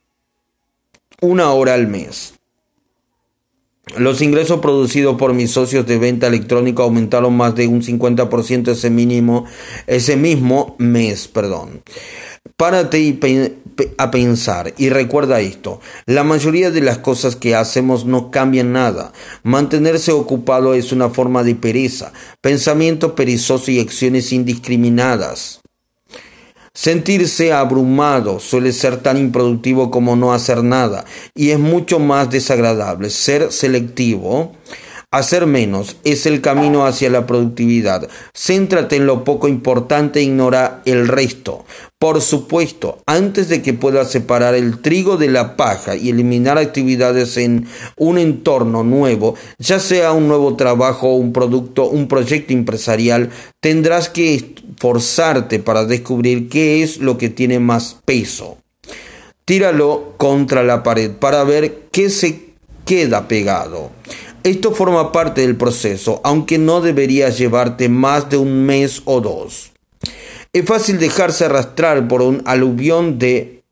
una 1.22 1.52
hora 1.52 1.76
al 1.76 1.86
mes. 1.86 2.37
Los 3.96 4.22
ingresos 4.22 4.60
producidos 4.60 5.18
por 5.18 5.34
mis 5.34 5.52
socios 5.52 5.88
de 5.88 5.98
venta 5.98 6.28
electrónica 6.28 6.84
aumentaron 6.84 7.36
más 7.36 7.56
de 7.56 7.68
un 7.68 7.82
50% 7.82 8.72
ese 8.72 8.90
mínimo 8.90 9.46
ese 9.88 10.18
mismo 10.18 10.76
mes, 10.78 11.28
perdón. 11.28 11.82
Párate 12.58 13.18
a 13.98 14.12
pensar 14.12 14.74
y 14.78 14.90
recuerda 14.90 15.40
esto, 15.40 15.80
la 16.06 16.24
mayoría 16.24 16.72
de 16.72 16.82
las 16.82 16.98
cosas 16.98 17.36
que 17.36 17.56
hacemos 17.56 18.06
no 18.06 18.32
cambian 18.32 18.74
nada. 18.74 19.14
Mantenerse 19.44 20.12
ocupado 20.12 20.74
es 20.74 20.92
una 20.92 21.10
forma 21.10 21.44
de 21.44 21.56
pereza, 21.56 22.12
pensamiento 22.42 23.16
perezoso 23.16 23.72
y 23.72 23.80
acciones 23.80 24.32
indiscriminadas. 24.34 25.62
Sentirse 26.78 27.52
abrumado 27.52 28.40
suele 28.40 28.72
ser 28.72 28.98
tan 28.98 29.18
improductivo 29.18 29.90
como 29.90 30.16
no 30.16 30.32
hacer 30.32 30.64
nada 30.64 31.06
y 31.34 31.50
es 31.50 31.58
mucho 31.58 31.98
más 31.98 32.30
desagradable. 32.30 33.10
Ser 33.10 33.52
selectivo 33.52 34.52
Hacer 35.10 35.46
menos 35.46 35.96
es 36.04 36.26
el 36.26 36.42
camino 36.42 36.86
hacia 36.86 37.10
la 37.10 37.26
productividad. 37.26 38.10
Céntrate 38.34 38.98
en 38.98 39.06
lo 39.06 39.24
poco 39.24 39.48
importante 39.48 40.20
e 40.20 40.24
ignora 40.24 40.82
el 40.84 41.08
resto. 41.08 41.64
Por 41.98 42.20
supuesto, 42.20 43.02
antes 43.06 43.48
de 43.48 43.62
que 43.62 43.74
puedas 43.74 44.12
separar 44.12 44.54
el 44.54 44.82
trigo 44.82 45.16
de 45.16 45.30
la 45.30 45.56
paja 45.56 45.96
y 45.96 46.10
eliminar 46.10 46.58
actividades 46.58 47.38
en 47.38 47.68
un 47.96 48.18
entorno 48.18 48.84
nuevo, 48.84 49.36
ya 49.60 49.80
sea 49.80 50.12
un 50.12 50.28
nuevo 50.28 50.58
trabajo, 50.58 51.16
un 51.16 51.32
producto, 51.32 51.88
un 51.88 52.10
proyecto 52.10 52.52
empresarial, 52.52 53.30
tendrás 53.62 54.10
que 54.10 54.36
esforzarte 54.36 55.60
para 55.60 55.86
descubrir 55.86 56.50
qué 56.50 56.84
es 56.84 56.98
lo 56.98 57.18
que 57.18 57.30
tiene 57.30 57.60
más 57.62 57.98
peso. 58.04 58.58
Tíralo 59.46 60.16
contra 60.18 60.64
la 60.64 60.84
pared 60.84 61.12
para 61.12 61.46
ver 61.46 61.88
qué 61.94 62.10
se 62.10 62.48
queda 62.84 63.30
pegado. 63.30 63.92
Esto 64.44 64.72
forma 64.74 65.12
parte 65.12 65.42
del 65.42 65.56
proceso, 65.56 66.22
aunque 66.24 66.58
no 66.58 66.82
debería 66.82 67.30
llevarte 67.30 67.90
más 67.90 68.30
de 68.30 68.38
un 68.38 68.66
mes 68.66 69.02
o 69.06 69.20
dos. 69.20 69.72
Es 70.54 70.66
fácil 70.66 71.00
dejarse 71.00 71.46
arrastrar 71.46 72.08
por 72.08 72.22
un 72.22 72.42
aluvión 72.46 73.20
de 73.20 73.64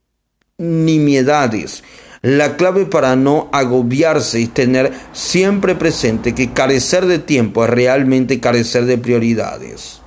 nimiedades. 0.57 1.83
La 2.21 2.57
clave 2.57 2.85
para 2.85 3.15
no 3.15 3.49
agobiarse 3.51 4.41
es 4.41 4.53
tener 4.53 4.91
siempre 5.13 5.75
presente 5.75 6.33
que 6.33 6.51
carecer 6.51 7.05
de 7.05 7.19
tiempo 7.19 7.63
es 7.63 7.69
realmente 7.69 8.39
carecer 8.39 8.85
de 8.85 8.97
prioridades. 8.97 10.01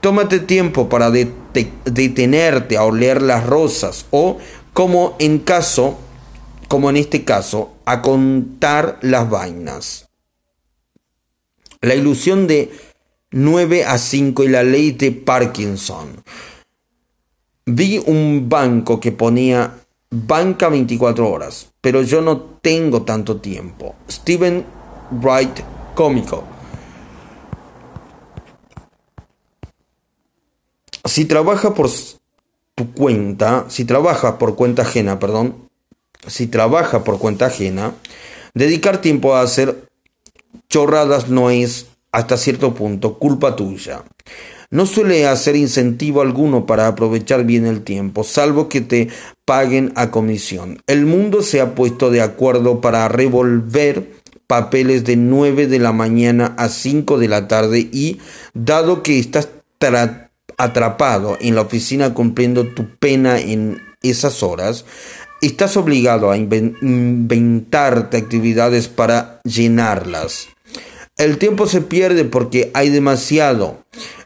Tómate 0.00 0.38
tiempo 0.38 0.88
para 0.88 1.10
detenerte 1.10 2.76
a 2.76 2.84
oler 2.84 3.22
las 3.22 3.44
rosas 3.44 4.06
o, 4.10 4.38
como 4.72 5.16
en 5.18 5.40
caso 5.40 5.98
como 6.68 6.90
en 6.90 6.96
este 6.96 7.24
caso, 7.24 7.74
a 7.84 8.02
contar 8.02 8.98
las 9.02 9.28
vainas. 9.30 10.08
La 11.80 11.94
ilusión 11.94 12.46
de 12.46 12.72
9 13.30 13.84
a 13.84 13.98
5 13.98 14.44
y 14.44 14.48
la 14.48 14.62
ley 14.62 14.92
de 14.92 15.12
Parkinson. 15.12 16.22
Vi 17.66 17.98
un 18.06 18.48
banco 18.48 19.00
que 19.00 19.12
ponía 19.12 19.78
banca 20.10 20.68
24 20.68 21.28
horas, 21.28 21.72
pero 21.80 22.02
yo 22.02 22.20
no 22.20 22.40
tengo 22.40 23.02
tanto 23.02 23.40
tiempo. 23.40 23.94
Steven 24.08 24.64
Wright, 25.10 25.60
cómico. 25.94 26.44
Si 31.04 31.24
trabaja 31.24 31.74
por 31.74 31.88
tu 32.74 32.92
cuenta, 32.92 33.66
si 33.68 33.84
trabaja 33.84 34.38
por 34.38 34.56
cuenta 34.56 34.82
ajena, 34.82 35.18
perdón, 35.18 35.65
si 36.26 36.46
trabaja 36.46 37.04
por 37.04 37.18
cuenta 37.18 37.46
ajena, 37.46 37.94
dedicar 38.54 39.00
tiempo 39.00 39.34
a 39.34 39.42
hacer 39.42 39.88
chorradas 40.68 41.28
no 41.28 41.50
es, 41.50 41.86
hasta 42.12 42.36
cierto 42.36 42.74
punto, 42.74 43.18
culpa 43.18 43.56
tuya. 43.56 44.04
No 44.70 44.84
suele 44.84 45.26
hacer 45.26 45.54
incentivo 45.54 46.22
alguno 46.22 46.66
para 46.66 46.88
aprovechar 46.88 47.44
bien 47.44 47.66
el 47.66 47.82
tiempo, 47.82 48.24
salvo 48.24 48.68
que 48.68 48.80
te 48.80 49.08
paguen 49.44 49.92
a 49.94 50.10
comisión. 50.10 50.82
El 50.88 51.06
mundo 51.06 51.42
se 51.42 51.60
ha 51.60 51.74
puesto 51.74 52.10
de 52.10 52.20
acuerdo 52.20 52.80
para 52.80 53.06
revolver 53.08 54.10
papeles 54.46 55.04
de 55.04 55.16
9 55.16 55.66
de 55.66 55.78
la 55.78 55.92
mañana 55.92 56.54
a 56.58 56.68
5 56.68 57.18
de 57.18 57.28
la 57.28 57.48
tarde 57.48 57.88
y, 57.92 58.18
dado 58.54 59.02
que 59.02 59.18
estás 59.18 59.48
atrapado 60.58 61.36
en 61.40 61.54
la 61.54 61.60
oficina 61.60 62.14
cumpliendo 62.14 62.66
tu 62.66 62.88
pena 62.98 63.38
en 63.38 63.80
esas 64.02 64.42
horas, 64.42 64.84
estás 65.42 65.76
obligado 65.76 66.30
a 66.30 66.36
inventarte 66.36 68.16
actividades 68.16 68.88
para 68.88 69.40
llenarlas. 69.44 70.48
El 71.16 71.38
tiempo 71.38 71.66
se 71.66 71.80
pierde 71.80 72.24
porque 72.24 72.70
hay 72.74 72.90
demasiado. 72.90 73.78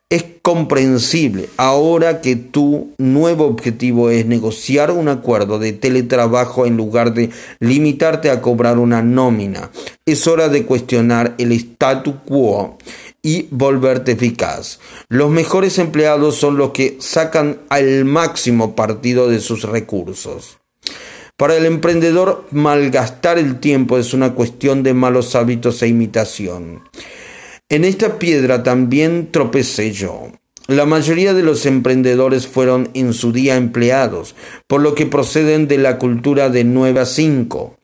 Es 0.09 0.25
comprensible 0.43 1.49
ahora 1.57 2.21
que 2.21 2.35
tu 2.35 2.91
nuevo 2.99 3.47
objetivo 3.47 4.11
es 4.11 4.27
negociar 4.27 4.91
un 4.91 5.07
acuerdo 5.07 5.61
de 5.61 5.73
teletrabajo 5.73 6.67
en 6.67 6.77
lugar 6.77 7.15
de 7.15 7.31
limitarte 7.61 8.29
a 8.29 8.43
cobrar 8.43 8.79
una 8.79 9.03
nómina. 9.03 9.71
Es 10.07 10.27
hora 10.27 10.49
de 10.49 10.67
cuestionar 10.67 11.37
el 11.39 11.53
statu 11.53 12.25
quo 12.25 12.77
y 13.23 13.47
volverte 13.53 14.13
eficaz. 14.13 14.81
Los 15.09 15.31
mejores 15.31 15.79
empleados 15.79 16.35
son 16.35 16.57
los 16.57 16.71
que 16.71 16.97
sacan 16.99 17.61
al 17.69 18.05
máximo 18.05 18.75
partido 18.75 19.29
de 19.29 19.39
sus 19.39 19.63
recursos. 19.63 20.60
Para 21.41 21.57
el 21.57 21.65
emprendedor, 21.65 22.45
malgastar 22.51 23.39
el 23.39 23.61
tiempo 23.61 23.97
es 23.97 24.13
una 24.13 24.35
cuestión 24.35 24.83
de 24.83 24.93
malos 24.93 25.35
hábitos 25.35 25.83
e 25.83 25.89
imitación. 25.89 26.83
En 27.71 27.87
esta 27.87 28.19
piedra 28.19 28.63
también 28.63 29.31
tropecé 29.33 29.91
yo. 29.91 30.33
La 30.67 30.85
mayoría 30.85 31.33
de 31.33 31.43
los 31.43 31.65
emprendedores 31.65 32.47
fueron 32.47 32.91
en 32.93 33.15
su 33.15 33.33
día 33.33 33.57
empleados, 33.57 34.35
por 34.67 34.83
lo 34.83 34.95
que 34.95 35.07
proceden 35.07 35.67
de 35.67 35.79
la 35.79 35.97
cultura 35.97 36.51
de 36.51 36.65
9 36.65 37.01
a 37.01 37.07
5. 37.07 37.75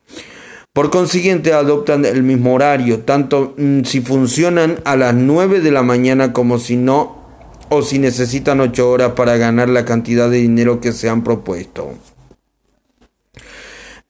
Por 0.71 0.91
consiguiente, 0.91 1.53
adoptan 1.53 2.05
el 2.05 2.21
mismo 2.21 2.53
horario, 2.53 2.99
tanto 2.99 3.55
mm, 3.57 3.85
si 3.85 4.01
funcionan 4.01 4.81
a 4.85 4.95
las 4.95 5.15
9 5.15 5.61
de 5.61 5.71
la 5.71 5.81
mañana 5.81 6.31
como 6.31 6.59
si 6.59 6.75
no, 6.75 7.25
o 7.69 7.81
si 7.81 7.97
necesitan 7.97 8.59
8 8.59 8.87
horas 8.87 9.13
para 9.13 9.35
ganar 9.37 9.67
la 9.67 9.83
cantidad 9.83 10.29
de 10.29 10.37
dinero 10.37 10.79
que 10.79 10.91
se 10.91 11.09
han 11.09 11.23
propuesto. 11.23 11.95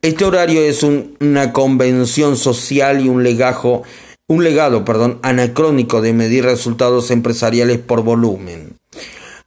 Este 0.00 0.24
horario 0.24 0.60
es 0.60 0.84
una 0.84 1.52
convención 1.52 2.36
social 2.36 3.04
y 3.04 3.08
un 3.08 3.24
legajo, 3.24 3.82
un 4.28 4.44
legado, 4.44 4.84
perdón, 4.84 5.18
anacrónico 5.22 6.00
de 6.00 6.12
medir 6.12 6.44
resultados 6.44 7.10
empresariales 7.10 7.78
por 7.78 8.04
volumen. 8.04 8.78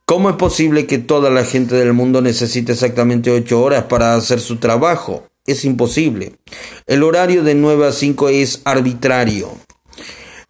¿Cómo 0.04 0.30
es 0.30 0.36
posible 0.36 0.88
que 0.88 0.98
toda 0.98 1.30
la 1.30 1.46
gente 1.46 1.76
del 1.76 1.94
mundo 1.94 2.22
necesite 2.22 2.74
exactamente 2.74 3.32
8 3.32 3.62
horas 3.62 3.86
para 3.86 4.14
hacer 4.14 4.42
su 4.42 4.58
trabajo? 4.58 5.24
Es 5.46 5.64
imposible. 5.64 6.34
El 6.86 7.04
horario 7.04 7.44
de 7.44 7.56
9 7.56 7.88
a 7.88 7.94
5 7.94 8.28
es 8.28 8.60
arbitrario. 8.66 9.52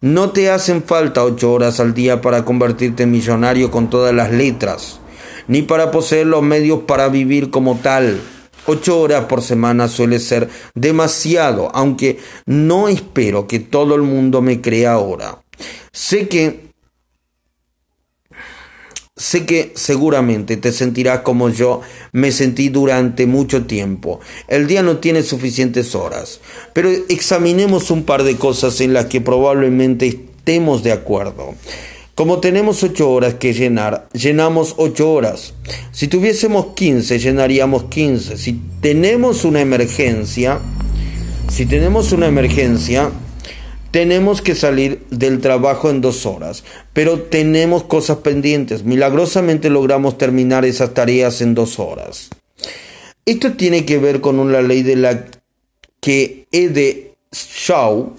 No 0.00 0.30
te 0.30 0.50
hacen 0.50 0.82
falta 0.82 1.22
8 1.22 1.52
horas 1.52 1.78
al 1.78 1.94
día 1.94 2.20
para 2.20 2.44
convertirte 2.44 3.04
en 3.04 3.12
millonario 3.12 3.70
con 3.70 3.88
todas 3.88 4.12
las 4.12 4.32
letras, 4.32 4.98
ni 5.46 5.62
para 5.62 5.92
poseer 5.92 6.26
los 6.26 6.42
medios 6.42 6.80
para 6.88 7.08
vivir 7.08 7.50
como 7.50 7.78
tal. 7.78 8.20
Ocho 8.66 9.00
horas 9.00 9.24
por 9.24 9.42
semana 9.42 9.88
suele 9.88 10.18
ser 10.18 10.48
demasiado, 10.74 11.70
aunque 11.74 12.18
no 12.46 12.88
espero 12.88 13.46
que 13.46 13.58
todo 13.58 13.94
el 13.94 14.02
mundo 14.02 14.40
me 14.40 14.60
crea 14.60 14.92
ahora. 14.92 15.42
Sé 15.92 16.28
que 16.28 16.72
Sé 19.14 19.44
que 19.44 19.72
seguramente 19.76 20.56
te 20.56 20.72
sentirás 20.72 21.20
como 21.20 21.50
yo 21.50 21.82
me 22.12 22.32
sentí 22.32 22.70
durante 22.70 23.26
mucho 23.26 23.66
tiempo. 23.66 24.20
El 24.48 24.66
día 24.66 24.82
no 24.82 24.98
tiene 24.98 25.22
suficientes 25.22 25.94
horas, 25.94 26.40
pero 26.72 26.90
examinemos 27.08 27.90
un 27.90 28.04
par 28.04 28.24
de 28.24 28.36
cosas 28.36 28.80
en 28.80 28.94
las 28.94 29.06
que 29.06 29.20
probablemente 29.20 30.06
estemos 30.06 30.82
de 30.82 30.92
acuerdo. 30.92 31.54
Como 32.14 32.40
tenemos 32.40 32.82
ocho 32.82 33.10
horas 33.10 33.34
que 33.34 33.54
llenar, 33.54 34.08
llenamos 34.12 34.74
ocho 34.76 35.10
horas. 35.10 35.54
Si 35.92 36.08
tuviésemos 36.08 36.74
15, 36.74 37.18
llenaríamos 37.18 37.84
15. 37.84 38.36
Si 38.36 38.60
tenemos 38.82 39.44
una 39.44 39.62
emergencia, 39.62 40.60
si 41.48 41.64
tenemos 41.64 42.12
una 42.12 42.26
emergencia, 42.26 43.10
tenemos 43.92 44.42
que 44.42 44.54
salir 44.54 45.06
del 45.10 45.40
trabajo 45.40 45.88
en 45.88 46.02
dos 46.02 46.26
horas, 46.26 46.64
pero 46.92 47.20
tenemos 47.20 47.84
cosas 47.84 48.18
pendientes. 48.18 48.84
Milagrosamente 48.84 49.70
logramos 49.70 50.18
terminar 50.18 50.66
esas 50.66 50.92
tareas 50.92 51.40
en 51.40 51.54
dos 51.54 51.78
horas. 51.78 52.28
Esto 53.24 53.52
tiene 53.52 53.86
que 53.86 53.98
ver 53.98 54.20
con 54.20 54.38
una 54.38 54.60
ley 54.60 54.82
de 54.82 54.96
la 54.96 55.26
que 56.00 56.46
Ede 56.52 57.14
Shaw 57.32 58.14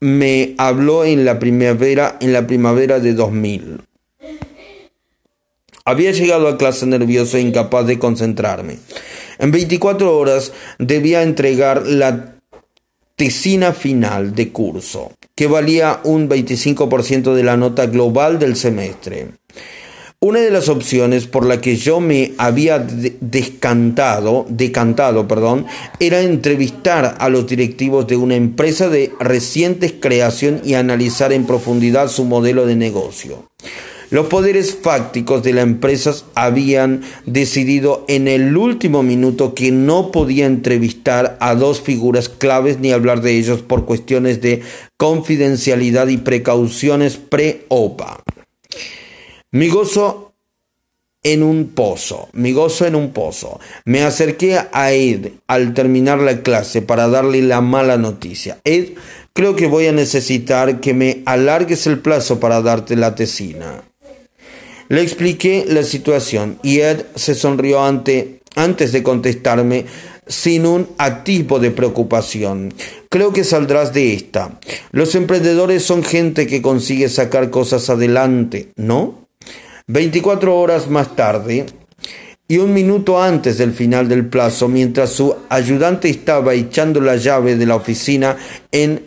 me 0.00 0.54
habló 0.58 1.04
en 1.04 1.24
la 1.24 1.38
primavera, 1.38 2.16
en 2.20 2.32
la 2.32 2.46
primavera 2.46 3.00
de 3.00 3.14
2000. 3.14 3.80
Había 5.84 6.10
llegado 6.10 6.48
a 6.48 6.58
clase 6.58 6.84
nervioso 6.86 7.36
e 7.36 7.40
incapaz 7.40 7.86
de 7.86 7.98
concentrarme. 7.98 8.78
En 9.38 9.52
24 9.52 10.16
horas 10.16 10.52
debía 10.78 11.22
entregar 11.22 11.86
la 11.86 12.36
tesina 13.14 13.72
final 13.72 14.34
de 14.34 14.52
curso, 14.52 15.12
que 15.34 15.46
valía 15.46 16.00
un 16.04 16.28
25% 16.28 17.34
de 17.34 17.42
la 17.42 17.56
nota 17.56 17.86
global 17.86 18.38
del 18.38 18.56
semestre. 18.56 19.28
Una 20.26 20.40
de 20.40 20.50
las 20.50 20.68
opciones 20.68 21.28
por 21.28 21.46
la 21.46 21.60
que 21.60 21.76
yo 21.76 22.00
me 22.00 22.32
había 22.36 22.80
descantado, 22.80 24.44
decantado, 24.48 25.28
perdón, 25.28 25.66
era 26.00 26.20
entrevistar 26.20 27.14
a 27.20 27.28
los 27.28 27.46
directivos 27.46 28.08
de 28.08 28.16
una 28.16 28.34
empresa 28.34 28.88
de 28.88 29.12
recientes 29.20 29.94
creación 30.00 30.62
y 30.64 30.74
analizar 30.74 31.32
en 31.32 31.46
profundidad 31.46 32.08
su 32.08 32.24
modelo 32.24 32.66
de 32.66 32.74
negocio. 32.74 33.48
Los 34.10 34.26
poderes 34.26 34.76
fácticos 34.82 35.44
de 35.44 35.52
la 35.52 35.60
empresa 35.60 36.12
habían 36.34 37.02
decidido 37.26 38.04
en 38.08 38.26
el 38.26 38.56
último 38.56 39.04
minuto 39.04 39.54
que 39.54 39.70
no 39.70 40.10
podía 40.10 40.46
entrevistar 40.46 41.36
a 41.38 41.54
dos 41.54 41.80
figuras 41.80 42.28
claves 42.28 42.80
ni 42.80 42.90
hablar 42.90 43.20
de 43.20 43.38
ellos 43.38 43.62
por 43.62 43.84
cuestiones 43.84 44.40
de 44.40 44.62
confidencialidad 44.96 46.08
y 46.08 46.16
precauciones 46.16 47.16
pre-OPA. 47.16 48.24
Mi 49.52 49.68
gozo 49.68 50.34
en 51.22 51.42
un 51.42 51.70
pozo, 51.70 52.28
mi 52.34 52.52
gozo 52.52 52.86
en 52.86 52.94
un 52.94 53.12
pozo. 53.12 53.58
Me 53.84 54.02
acerqué 54.02 54.58
a 54.72 54.92
Ed 54.92 55.32
al 55.46 55.74
terminar 55.74 56.20
la 56.20 56.42
clase 56.42 56.82
para 56.82 57.08
darle 57.08 57.42
la 57.42 57.60
mala 57.60 57.96
noticia. 57.96 58.58
Ed, 58.64 58.90
creo 59.32 59.56
que 59.56 59.66
voy 59.66 59.86
a 59.86 59.92
necesitar 59.92 60.80
que 60.80 60.94
me 60.94 61.22
alargues 61.26 61.86
el 61.88 61.98
plazo 61.98 62.38
para 62.38 62.62
darte 62.62 62.94
la 62.94 63.14
tesina. 63.14 63.82
Le 64.88 65.02
expliqué 65.02 65.64
la 65.66 65.82
situación 65.82 66.58
y 66.62 66.78
Ed 66.78 67.06
se 67.16 67.34
sonrió 67.34 67.82
ante, 67.82 68.42
antes 68.54 68.92
de 68.92 69.02
contestarme 69.02 69.86
sin 70.28 70.64
un 70.64 70.88
atisbo 70.96 71.58
de 71.58 71.72
preocupación. 71.72 72.72
Creo 73.08 73.32
que 73.32 73.42
saldrás 73.42 73.92
de 73.92 74.14
esta. 74.14 74.60
Los 74.92 75.14
emprendedores 75.16 75.82
son 75.82 76.04
gente 76.04 76.46
que 76.46 76.62
consigue 76.62 77.08
sacar 77.08 77.50
cosas 77.50 77.90
adelante, 77.90 78.70
¿no? 78.76 79.25
24 79.88 80.56
horas 80.56 80.88
más 80.88 81.14
tarde 81.14 81.66
y 82.48 82.58
un 82.58 82.72
minuto 82.72 83.20
antes 83.20 83.58
del 83.58 83.72
final 83.72 84.08
del 84.08 84.26
plazo, 84.26 84.68
mientras 84.68 85.10
su 85.10 85.34
ayudante 85.48 86.08
estaba 86.08 86.54
echando 86.54 87.00
la 87.00 87.16
llave 87.16 87.56
de 87.56 87.66
la 87.66 87.76
oficina 87.76 88.36
en, 88.70 89.04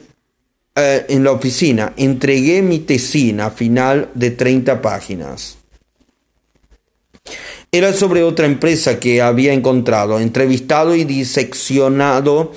eh, 0.76 1.06
en 1.10 1.24
la 1.24 1.32
oficina, 1.32 1.94
entregué 1.98 2.62
mi 2.62 2.80
tesina 2.80 3.50
final 3.52 4.10
de 4.14 4.32
30 4.32 4.82
páginas. 4.82 5.58
Era 7.72 7.94
sobre 7.94 8.24
otra 8.24 8.46
empresa 8.46 9.00
que 9.00 9.22
había 9.22 9.54
encontrado, 9.54 10.20
entrevistado 10.20 10.96
y 10.96 11.04
diseccionado 11.04 12.52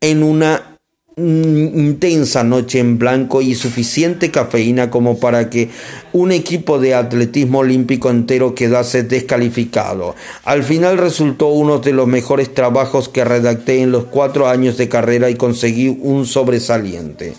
en 0.00 0.22
una 0.22 0.73
intensa 1.16 2.42
noche 2.42 2.80
en 2.80 2.98
blanco 2.98 3.40
y 3.40 3.54
suficiente 3.54 4.30
cafeína 4.30 4.90
como 4.90 5.18
para 5.18 5.48
que 5.48 5.70
un 6.12 6.32
equipo 6.32 6.78
de 6.78 6.94
atletismo 6.94 7.60
olímpico 7.60 8.10
entero 8.10 8.54
quedase 8.54 9.04
descalificado. 9.04 10.14
Al 10.44 10.64
final 10.64 10.98
resultó 10.98 11.48
uno 11.48 11.78
de 11.78 11.92
los 11.92 12.06
mejores 12.06 12.52
trabajos 12.52 13.08
que 13.08 13.24
redacté 13.24 13.80
en 13.80 13.92
los 13.92 14.04
cuatro 14.04 14.48
años 14.48 14.76
de 14.76 14.88
carrera 14.88 15.30
y 15.30 15.36
conseguí 15.36 15.88
un 16.00 16.26
sobresaliente. 16.26 17.34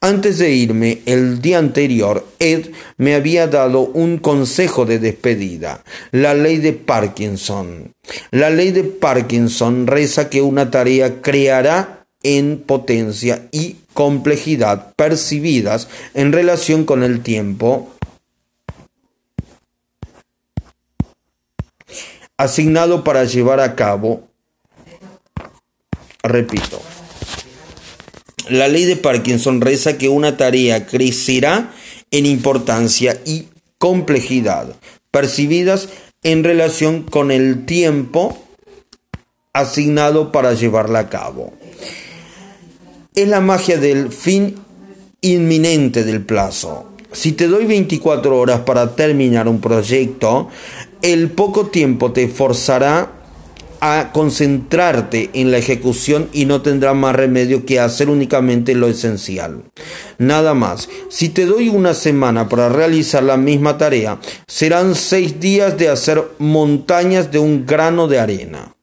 Antes 0.00 0.38
de 0.38 0.52
irme 0.52 1.00
el 1.06 1.42
día 1.42 1.58
anterior, 1.58 2.24
Ed 2.38 2.66
me 2.98 3.16
había 3.16 3.48
dado 3.48 3.80
un 3.80 4.18
consejo 4.18 4.86
de 4.86 5.00
despedida, 5.00 5.82
la 6.12 6.34
ley 6.34 6.58
de 6.58 6.72
Parkinson. 6.72 7.94
La 8.30 8.48
ley 8.48 8.70
de 8.70 8.84
Parkinson 8.84 9.88
reza 9.88 10.30
que 10.30 10.40
una 10.40 10.70
tarea 10.70 11.20
creará 11.20 11.97
en 12.22 12.58
potencia 12.58 13.48
y 13.52 13.76
complejidad 13.94 14.94
percibidas 14.94 15.88
en 16.14 16.32
relación 16.32 16.84
con 16.84 17.02
el 17.02 17.22
tiempo 17.22 17.90
asignado 22.36 23.02
para 23.02 23.24
llevar 23.24 23.58
a 23.60 23.74
cabo, 23.74 24.28
repito, 26.22 26.80
la 28.48 28.68
ley 28.68 28.84
de 28.84 28.96
Parkinson 28.96 29.60
reza 29.60 29.98
que 29.98 30.08
una 30.08 30.36
tarea 30.36 30.86
crecerá 30.86 31.72
en 32.10 32.26
importancia 32.26 33.20
y 33.24 33.48
complejidad 33.78 34.74
percibidas 35.10 35.88
en 36.22 36.44
relación 36.44 37.02
con 37.02 37.30
el 37.30 37.66
tiempo 37.66 38.42
asignado 39.52 40.32
para 40.32 40.54
llevarla 40.54 41.00
a 41.00 41.08
cabo 41.08 41.57
es 43.22 43.28
la 43.28 43.40
magia 43.40 43.78
del 43.78 44.12
fin 44.12 44.54
inminente 45.22 46.04
del 46.04 46.24
plazo. 46.24 46.86
Si 47.10 47.32
te 47.32 47.48
doy 47.48 47.66
24 47.66 48.38
horas 48.38 48.60
para 48.60 48.94
terminar 48.94 49.48
un 49.48 49.60
proyecto, 49.60 50.48
el 51.02 51.28
poco 51.30 51.66
tiempo 51.66 52.12
te 52.12 52.28
forzará 52.28 53.10
a 53.80 54.10
concentrarte 54.12 55.30
en 55.32 55.50
la 55.50 55.58
ejecución 55.58 56.28
y 56.32 56.44
no 56.44 56.62
tendrá 56.62 56.94
más 56.94 57.16
remedio 57.16 57.66
que 57.66 57.80
hacer 57.80 58.08
únicamente 58.08 58.76
lo 58.76 58.86
esencial. 58.86 59.64
Nada 60.18 60.54
más. 60.54 60.88
Si 61.08 61.28
te 61.28 61.44
doy 61.44 61.70
una 61.70 61.94
semana 61.94 62.48
para 62.48 62.68
realizar 62.68 63.24
la 63.24 63.36
misma 63.36 63.78
tarea, 63.78 64.20
serán 64.46 64.94
seis 64.94 65.40
días 65.40 65.76
de 65.76 65.88
hacer 65.88 66.22
montañas 66.38 67.32
de 67.32 67.40
un 67.40 67.66
grano 67.66 68.06
de 68.06 68.20
arena. 68.20 68.76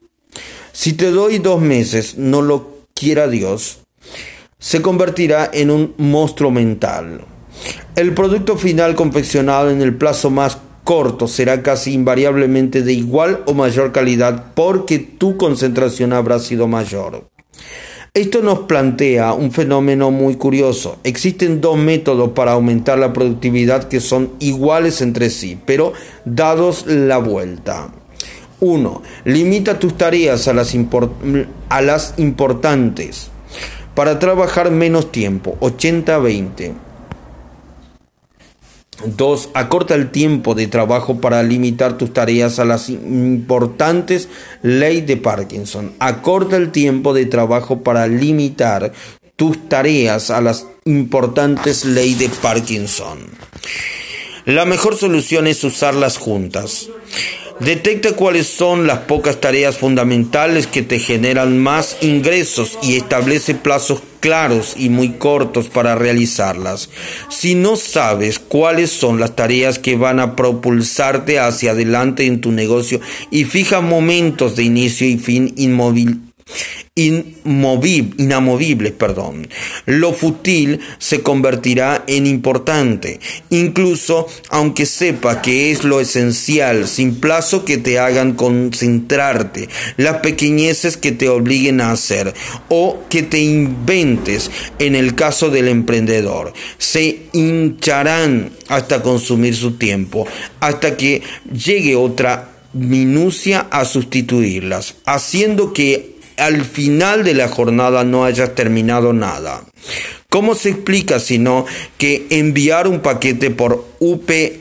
Si 0.73 0.91
te 0.91 1.11
doy 1.11 1.39
dos 1.39 1.61
meses, 1.61 2.17
no 2.17 2.41
lo 2.41 2.75
quiera 2.93 3.27
Dios, 3.29 3.79
se 4.59 4.81
convertirá 4.81 5.49
en 5.53 5.69
un 5.69 5.93
monstruo 5.97 6.51
mental. 6.51 7.21
El 7.95 8.13
producto 8.13 8.57
final 8.57 8.95
confeccionado 8.95 9.69
en 9.69 9.81
el 9.81 9.95
plazo 9.95 10.29
más 10.29 10.57
corto 10.83 11.27
será 11.27 11.61
casi 11.63 11.93
invariablemente 11.93 12.81
de 12.81 12.93
igual 12.93 13.41
o 13.45 13.53
mayor 13.53 13.91
calidad 13.91 14.53
porque 14.53 14.99
tu 14.99 15.37
concentración 15.37 16.13
habrá 16.13 16.39
sido 16.39 16.67
mayor. 16.67 17.27
Esto 18.13 18.41
nos 18.41 18.59
plantea 18.59 19.33
un 19.33 19.51
fenómeno 19.51 20.09
muy 20.09 20.35
curioso. 20.35 20.97
Existen 21.03 21.59
dos 21.59 21.77
métodos 21.77 22.31
para 22.31 22.53
aumentar 22.53 22.97
la 22.97 23.11
productividad 23.11 23.89
que 23.89 23.99
son 23.99 24.31
iguales 24.39 25.01
entre 25.01 25.29
sí, 25.29 25.59
pero 25.65 25.91
dados 26.23 26.85
la 26.87 27.17
vuelta. 27.17 27.89
1. 28.61 29.01
Limita 29.25 29.79
tus 29.79 29.97
tareas 29.97 30.47
a 30.47 30.53
las, 30.53 30.73
a 31.67 31.81
las 31.81 32.13
importantes 32.17 33.31
para 33.95 34.19
trabajar 34.19 34.69
menos 34.71 35.11
tiempo, 35.11 35.57
80-20. 35.61 36.73
2. 39.05 39.49
Acorta 39.53 39.95
el 39.95 40.11
tiempo 40.11 40.55
de 40.55 40.67
trabajo 40.67 41.19
para 41.19 41.43
limitar 41.43 41.97
tus 41.97 42.13
tareas 42.13 42.59
a 42.59 42.65
las 42.65 42.89
importantes 42.89 44.29
ley 44.61 45.01
de 45.01 45.17
Parkinson. 45.17 45.93
Acorta 45.99 46.55
el 46.57 46.71
tiempo 46.71 47.13
de 47.13 47.25
trabajo 47.25 47.81
para 47.83 48.07
limitar 48.07 48.93
tus 49.35 49.67
tareas 49.67 50.29
a 50.31 50.41
las 50.41 50.65
importantes 50.85 51.83
ley 51.83 52.13
de 52.15 52.29
Parkinson. 52.29 53.19
La 54.45 54.65
mejor 54.65 54.95
solución 54.95 55.47
es 55.47 55.63
usarlas 55.63 56.17
juntas. 56.17 56.89
Detecta 57.59 58.11
cuáles 58.13 58.47
son 58.47 58.85
las 58.85 58.99
pocas 58.99 59.39
tareas 59.39 59.77
fundamentales 59.77 60.67
que 60.67 60.81
te 60.81 60.99
generan 60.99 61.57
más 61.57 61.97
ingresos 62.01 62.77
y 62.83 62.97
establece 62.97 63.55
plazos 63.55 64.01
claros 64.19 64.73
y 64.77 64.89
muy 64.89 65.13
cortos 65.13 65.69
para 65.69 65.95
realizarlas. 65.95 66.89
Si 67.29 67.55
no 67.55 67.77
sabes 67.77 68.39
cuáles 68.39 68.91
son 68.91 69.19
las 69.19 69.35
tareas 69.35 69.79
que 69.79 69.95
van 69.95 70.19
a 70.19 70.35
propulsarte 70.35 71.39
hacia 71.39 71.71
adelante 71.71 72.25
en 72.25 72.41
tu 72.41 72.51
negocio 72.51 72.99
y 73.31 73.45
fija 73.45 73.79
momentos 73.79 74.55
de 74.55 74.63
inicio 74.63 75.07
y 75.07 75.17
fin 75.17 75.53
inamovibles, 76.97 78.93
perdón. 78.93 79.49
Lo 79.85 80.13
fútil 80.13 80.79
se 80.97 81.21
convertirá 81.21 82.05
en 82.07 82.25
importante, 82.25 83.19
incluso 83.49 84.27
aunque 84.49 84.85
sepa 84.85 85.41
que 85.41 85.71
es 85.71 85.83
lo 85.83 85.99
esencial, 85.99 86.87
sin 86.87 87.15
plazo 87.15 87.65
que 87.65 87.77
te 87.77 87.99
hagan 87.99 88.33
concentrarte, 88.33 89.67
las 89.97 90.17
pequeñeces 90.17 90.95
que 90.95 91.11
te 91.11 91.27
obliguen 91.27 91.81
a 91.81 91.91
hacer 91.91 92.33
o 92.69 93.03
que 93.09 93.23
te 93.23 93.39
inventes 93.39 94.49
en 94.79 94.95
el 94.95 95.15
caso 95.15 95.49
del 95.49 95.67
emprendedor. 95.67 96.53
Se 96.77 97.23
hincharán 97.33 98.51
hasta 98.69 99.03
consumir 99.03 99.53
su 99.55 99.73
tiempo, 99.73 100.25
hasta 100.61 100.95
que 100.95 101.23
llegue 101.51 101.97
otra 101.97 102.51
minucia 102.71 103.67
a 103.71 103.83
sustituirlas, 103.85 104.95
haciendo 105.05 105.73
que 105.73 106.14
al 106.37 106.63
final 106.65 107.23
de 107.23 107.33
la 107.33 107.47
jornada 107.47 108.03
no 108.03 108.25
hayas 108.25 108.55
terminado 108.55 109.13
nada. 109.13 109.63
¿Cómo 110.29 110.55
se 110.55 110.69
explica 110.69 111.19
sino 111.19 111.65
que 111.97 112.27
enviar 112.29 112.87
un 112.87 112.99
paquete 112.99 113.51
por 113.51 113.85
UPS, 113.99 114.57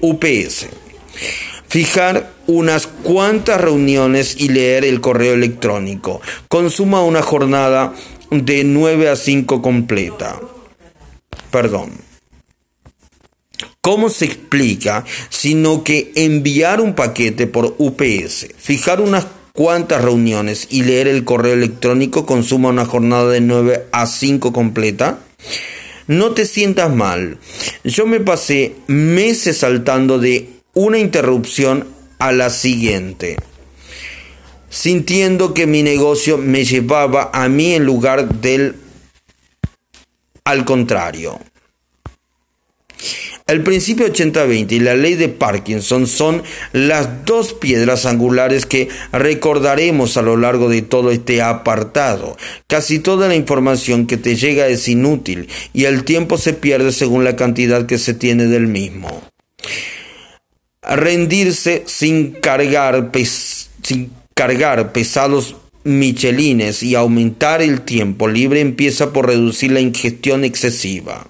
UPS, 0.00 0.66
fijar 1.68 2.32
unas 2.46 2.86
cuantas 2.86 3.60
reuniones 3.60 4.36
y 4.38 4.48
leer 4.48 4.84
el 4.84 5.00
correo 5.00 5.34
electrónico, 5.34 6.20
consuma 6.48 7.02
una 7.02 7.22
jornada 7.22 7.92
de 8.30 8.64
9 8.64 9.08
a 9.08 9.16
5 9.16 9.62
completa? 9.62 10.40
Perdón. 11.50 12.09
¿Cómo 13.82 14.10
se 14.10 14.26
explica? 14.26 15.06
Sino 15.30 15.84
que 15.84 16.12
enviar 16.14 16.82
un 16.82 16.94
paquete 16.94 17.46
por 17.46 17.76
UPS, 17.78 18.48
fijar 18.58 19.00
unas 19.00 19.26
cuantas 19.54 20.04
reuniones 20.04 20.68
y 20.70 20.82
leer 20.82 21.08
el 21.08 21.24
correo 21.24 21.54
electrónico 21.54 22.26
consuma 22.26 22.68
una 22.68 22.84
jornada 22.84 23.30
de 23.30 23.40
9 23.40 23.86
a 23.90 24.06
5 24.06 24.52
completa. 24.52 25.20
No 26.06 26.32
te 26.32 26.44
sientas 26.44 26.94
mal. 26.94 27.38
Yo 27.82 28.06
me 28.06 28.20
pasé 28.20 28.74
meses 28.86 29.58
saltando 29.58 30.18
de 30.18 30.50
una 30.74 30.98
interrupción 30.98 31.86
a 32.18 32.32
la 32.32 32.50
siguiente, 32.50 33.36
sintiendo 34.68 35.54
que 35.54 35.66
mi 35.66 35.82
negocio 35.82 36.36
me 36.36 36.66
llevaba 36.66 37.30
a 37.32 37.48
mí 37.48 37.72
en 37.72 37.84
lugar 37.84 38.28
del 38.40 38.76
al 40.44 40.66
contrario. 40.66 41.40
El 43.50 43.64
principio 43.64 44.06
80-20 44.06 44.70
y 44.70 44.78
la 44.78 44.94
ley 44.94 45.16
de 45.16 45.28
Parkinson 45.28 46.06
son 46.06 46.44
las 46.72 47.24
dos 47.24 47.52
piedras 47.52 48.06
angulares 48.06 48.64
que 48.64 48.88
recordaremos 49.10 50.16
a 50.16 50.22
lo 50.22 50.36
largo 50.36 50.68
de 50.68 50.82
todo 50.82 51.10
este 51.10 51.42
apartado. 51.42 52.36
Casi 52.68 53.00
toda 53.00 53.26
la 53.26 53.34
información 53.34 54.06
que 54.06 54.16
te 54.16 54.36
llega 54.36 54.68
es 54.68 54.86
inútil 54.86 55.48
y 55.72 55.86
el 55.86 56.04
tiempo 56.04 56.38
se 56.38 56.52
pierde 56.52 56.92
según 56.92 57.24
la 57.24 57.34
cantidad 57.34 57.86
que 57.86 57.98
se 57.98 58.14
tiene 58.14 58.46
del 58.46 58.68
mismo. 58.68 59.20
Rendirse 60.80 61.82
sin 61.86 62.30
cargar, 62.30 63.10
sin 63.82 64.12
cargar 64.32 64.92
pesados 64.92 65.56
michelines 65.82 66.84
y 66.84 66.94
aumentar 66.94 67.62
el 67.62 67.80
tiempo 67.80 68.28
libre 68.28 68.60
empieza 68.60 69.12
por 69.12 69.26
reducir 69.26 69.72
la 69.72 69.80
ingestión 69.80 70.44
excesiva. 70.44 71.26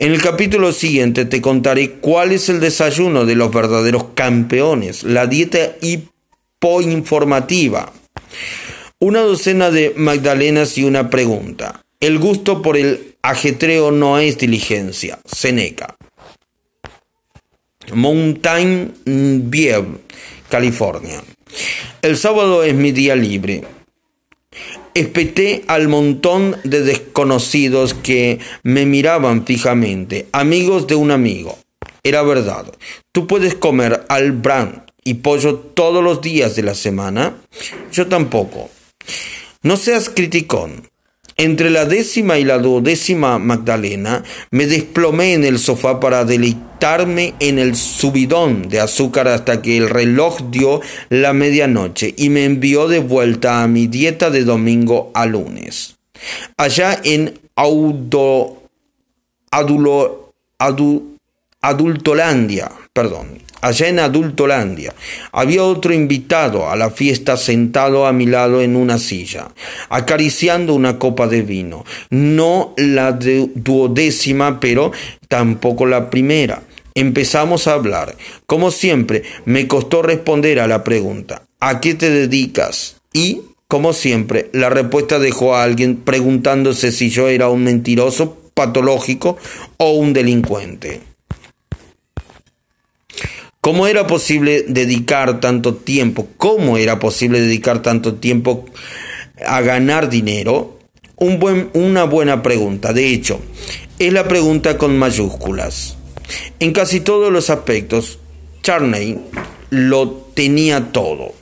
En 0.00 0.10
el 0.12 0.20
capítulo 0.22 0.72
siguiente 0.72 1.26
te 1.26 1.42
contaré 1.42 1.90
cuál 1.90 2.32
es 2.32 2.48
el 2.48 2.58
desayuno 2.58 3.26
de 3.26 3.34
los 3.34 3.52
verdaderos 3.52 4.06
campeones, 4.14 5.02
la 5.02 5.26
dieta 5.26 5.76
hipoinformativa. 5.82 7.92
Una 8.98 9.20
docena 9.20 9.70
de 9.70 9.92
magdalenas 9.94 10.78
y 10.78 10.84
una 10.84 11.10
pregunta. 11.10 11.82
El 12.00 12.18
gusto 12.18 12.62
por 12.62 12.78
el 12.78 13.16
ajetreo 13.20 13.90
no 13.90 14.18
es 14.18 14.38
diligencia. 14.38 15.18
Seneca. 15.26 15.96
Mountain 17.92 18.94
View, 19.50 19.98
California. 20.48 21.22
El 22.00 22.16
sábado 22.16 22.64
es 22.64 22.74
mi 22.74 22.92
día 22.92 23.16
libre 23.16 23.64
espeté 24.94 25.64
al 25.68 25.88
montón 25.88 26.56
de 26.64 26.82
desconocidos 26.82 27.94
que 27.94 28.38
me 28.62 28.86
miraban 28.86 29.46
fijamente, 29.46 30.28
amigos 30.32 30.86
de 30.86 30.96
un 30.96 31.10
amigo. 31.10 31.58
Era 32.02 32.22
verdad. 32.22 32.66
Tú 33.12 33.26
puedes 33.26 33.54
comer 33.54 34.04
al 34.08 34.32
bran 34.32 34.86
y 35.04 35.14
pollo 35.14 35.56
todos 35.56 36.02
los 36.02 36.20
días 36.20 36.56
de 36.56 36.62
la 36.62 36.74
semana. 36.74 37.36
Yo 37.92 38.06
tampoco. 38.06 38.70
No 39.62 39.76
seas 39.76 40.08
criticón. 40.08 40.89
Entre 41.40 41.70
la 41.70 41.86
décima 41.86 42.38
y 42.38 42.44
la 42.44 42.58
duodécima 42.58 43.38
Magdalena 43.38 44.22
me 44.50 44.66
desplomé 44.66 45.32
en 45.32 45.44
el 45.44 45.58
sofá 45.58 45.98
para 45.98 46.26
deleitarme 46.26 47.32
en 47.40 47.58
el 47.58 47.76
subidón 47.76 48.68
de 48.68 48.78
azúcar 48.78 49.26
hasta 49.26 49.62
que 49.62 49.78
el 49.78 49.88
reloj 49.88 50.50
dio 50.50 50.82
la 51.08 51.32
medianoche 51.32 52.12
y 52.18 52.28
me 52.28 52.44
envió 52.44 52.88
de 52.88 52.98
vuelta 52.98 53.62
a 53.62 53.68
mi 53.68 53.86
dieta 53.86 54.28
de 54.28 54.44
domingo 54.44 55.10
a 55.14 55.24
lunes. 55.24 55.96
Allá 56.58 57.00
en 57.04 57.40
Audo, 57.56 58.62
Adultolandia, 61.62 62.70
perdón, 62.92 63.38
allá 63.60 63.88
en 63.88 63.98
Adultolandia. 63.98 64.94
Había 65.32 65.64
otro 65.64 65.92
invitado 65.92 66.70
a 66.70 66.76
la 66.76 66.90
fiesta 66.90 67.36
sentado 67.36 68.06
a 68.06 68.12
mi 68.12 68.26
lado 68.26 68.62
en 68.62 68.76
una 68.76 68.98
silla, 68.98 69.48
acariciando 69.88 70.74
una 70.74 70.98
copa 70.98 71.26
de 71.26 71.42
vino. 71.42 71.84
No 72.10 72.74
la 72.76 73.12
duodécima, 73.12 74.60
pero 74.60 74.92
tampoco 75.28 75.86
la 75.86 76.10
primera. 76.10 76.62
Empezamos 76.94 77.66
a 77.66 77.74
hablar. 77.74 78.16
Como 78.46 78.70
siempre, 78.70 79.22
me 79.44 79.68
costó 79.68 80.02
responder 80.02 80.60
a 80.60 80.66
la 80.66 80.84
pregunta, 80.84 81.42
¿a 81.60 81.80
qué 81.80 81.94
te 81.94 82.10
dedicas? 82.10 82.96
Y, 83.12 83.42
como 83.68 83.92
siempre, 83.92 84.50
la 84.52 84.70
respuesta 84.70 85.18
dejó 85.18 85.54
a 85.54 85.62
alguien 85.62 85.96
preguntándose 85.96 86.90
si 86.90 87.10
yo 87.10 87.28
era 87.28 87.48
un 87.48 87.62
mentiroso 87.64 88.36
patológico 88.54 89.38
o 89.76 89.92
un 89.92 90.12
delincuente. 90.12 91.09
¿Cómo 93.60 93.86
era 93.86 94.06
posible 94.06 94.64
dedicar 94.66 95.38
tanto 95.38 95.74
tiempo? 95.74 96.28
¿Cómo 96.38 96.78
era 96.78 96.98
posible 96.98 97.42
dedicar 97.42 97.82
tanto 97.82 98.14
tiempo 98.14 98.64
a 99.46 99.60
ganar 99.60 100.08
dinero? 100.08 100.78
Un 101.16 101.38
buen, 101.38 101.68
una 101.74 102.04
buena 102.04 102.42
pregunta. 102.42 102.94
De 102.94 103.08
hecho, 103.08 103.38
es 103.98 104.14
la 104.14 104.26
pregunta 104.26 104.78
con 104.78 104.98
mayúsculas. 104.98 105.98
En 106.58 106.72
casi 106.72 107.00
todos 107.00 107.30
los 107.30 107.50
aspectos, 107.50 108.18
Charney 108.62 109.18
lo 109.68 110.10
tenía 110.32 110.90
todo. 110.90 111.34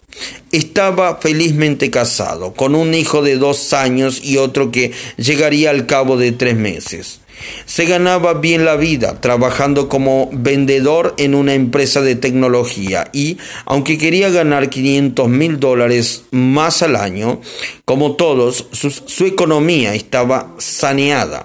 Estaba 0.51 1.19
felizmente 1.19 1.89
casado, 1.89 2.53
con 2.53 2.75
un 2.75 2.95
hijo 2.95 3.23
de 3.23 3.37
dos 3.37 3.73
años 3.73 4.21
y 4.25 4.39
otro 4.39 4.73
que 4.73 4.91
llegaría 5.19 5.71
al 5.71 5.87
cabo 5.87 6.17
de 6.17 6.33
tres 6.33 6.57
meses. 6.57 7.21
Se 7.65 7.85
ganaba 7.85 8.35
bien 8.35 8.65
la 8.65 8.77
vida 8.77 9.21
trabajando 9.21 9.89
como 9.89 10.31
vendedor 10.33 11.15
en 11.19 11.35
una 11.35 11.55
empresa 11.55 12.01
de 12.01 12.17
tecnología 12.17 13.09
y, 13.13 13.39
aunque 13.65 13.99
quería 13.99 14.31
ganar 14.31 14.71
500 14.71 15.29
mil 15.29 15.61
dólares 15.61 16.25
más 16.31 16.83
al 16.83 16.97
año, 16.97 17.41
como 17.85 18.17
todos, 18.17 18.67
su, 18.73 19.25
economía 19.27 19.95
estaba 19.95 20.55
saneada. 20.59 21.45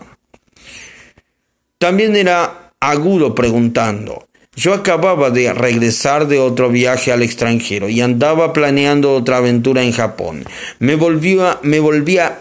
También 1.77 2.15
era 2.15 2.71
agudo 2.79 3.35
preguntando. 3.35 4.27
Yo 4.55 4.73
acababa 4.73 5.31
de 5.31 5.51
regresar 5.51 6.27
de 6.27 6.39
otro 6.39 6.69
viaje 6.69 7.11
al 7.11 7.23
extranjero 7.23 7.89
y 7.89 8.01
andaba 8.01 8.53
planeando 8.53 9.13
otra 9.15 9.37
aventura 9.37 9.81
en 9.81 9.91
Japón. 9.91 10.45
Me 10.79 10.95
volvía, 10.95 11.59
me 11.63 11.79
volvía 11.79 12.37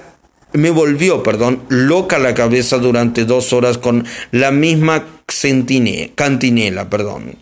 me 0.53 0.71
volvió, 0.71 1.23
perdón, 1.23 1.63
loca 1.69 2.19
la 2.19 2.35
cabeza 2.35 2.79
durante 2.79 3.25
dos 3.25 3.53
horas 3.53 3.79
con 3.79 4.05
la 4.31 4.51
misma 4.51 5.07
cantinela, 6.15 6.89
perdón. 6.91 7.37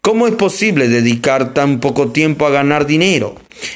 ¿Cómo 0.00 0.26
es 0.26 0.34
posible 0.34 0.88
dedicar 0.88 1.52
tan 1.52 1.80
poco 1.80 2.08
tiempo 2.08 2.46
a 2.46 2.50
ganar 2.50 2.86
dinero? 2.86 3.34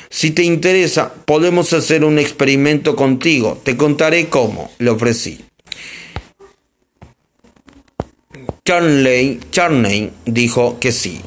Si 0.09 0.31
te 0.31 0.43
interesa, 0.43 1.13
podemos 1.27 1.73
hacer 1.75 2.05
un 2.05 2.19
experimento 2.19 2.97
contigo. 2.97 3.61
Te 3.63 3.77
contaré 3.77 4.29
cómo, 4.29 4.71
le 4.79 4.91
ofrecí. 4.91 5.45
Charney, 8.65 9.41
Charney 9.51 10.11
dijo 10.25 10.79
que 10.81 10.93
sí. 10.93 11.21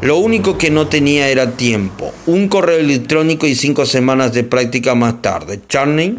Lo 0.00 0.18
único 0.18 0.58
que 0.58 0.70
no 0.70 0.88
tenía 0.88 1.28
era 1.28 1.52
tiempo. 1.56 2.12
Un 2.26 2.48
correo 2.48 2.78
electrónico 2.78 3.46
y 3.46 3.54
cinco 3.54 3.86
semanas 3.86 4.32
de 4.32 4.44
práctica 4.44 4.94
más 4.94 5.22
tarde. 5.22 5.60
Charney 5.68 6.16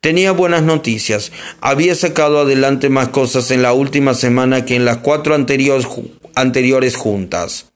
tenía 0.00 0.32
buenas 0.32 0.62
noticias. 0.62 1.32
Había 1.60 1.94
sacado 1.94 2.40
adelante 2.40 2.88
más 2.88 3.08
cosas 3.08 3.50
en 3.50 3.62
la 3.62 3.72
última 3.72 4.14
semana 4.14 4.64
que 4.64 4.76
en 4.76 4.84
las 4.84 4.98
cuatro 4.98 5.34
anteriores, 5.34 5.86
anteriores 6.34 6.96
juntas. 6.96 7.72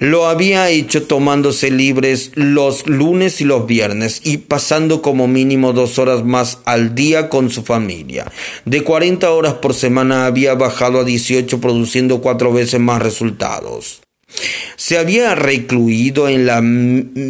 Lo 0.00 0.28
había 0.28 0.70
hecho 0.70 1.08
tomándose 1.08 1.72
libres 1.72 2.30
los 2.34 2.86
lunes 2.86 3.40
y 3.40 3.44
los 3.44 3.66
viernes 3.66 4.20
y 4.22 4.36
pasando 4.38 5.02
como 5.02 5.26
mínimo 5.26 5.72
dos 5.72 5.98
horas 5.98 6.24
más 6.24 6.60
al 6.66 6.94
día 6.94 7.28
con 7.28 7.50
su 7.50 7.64
familia. 7.64 8.30
De 8.64 8.84
40 8.84 9.28
horas 9.32 9.54
por 9.54 9.74
semana 9.74 10.26
había 10.26 10.54
bajado 10.54 11.00
a 11.00 11.04
18 11.04 11.60
produciendo 11.60 12.20
cuatro 12.20 12.52
veces 12.52 12.78
más 12.78 13.02
resultados. 13.02 14.00
Se 14.76 14.98
había 14.98 15.34
recluido 15.34 16.28
en 16.28 16.46
la 16.46 16.62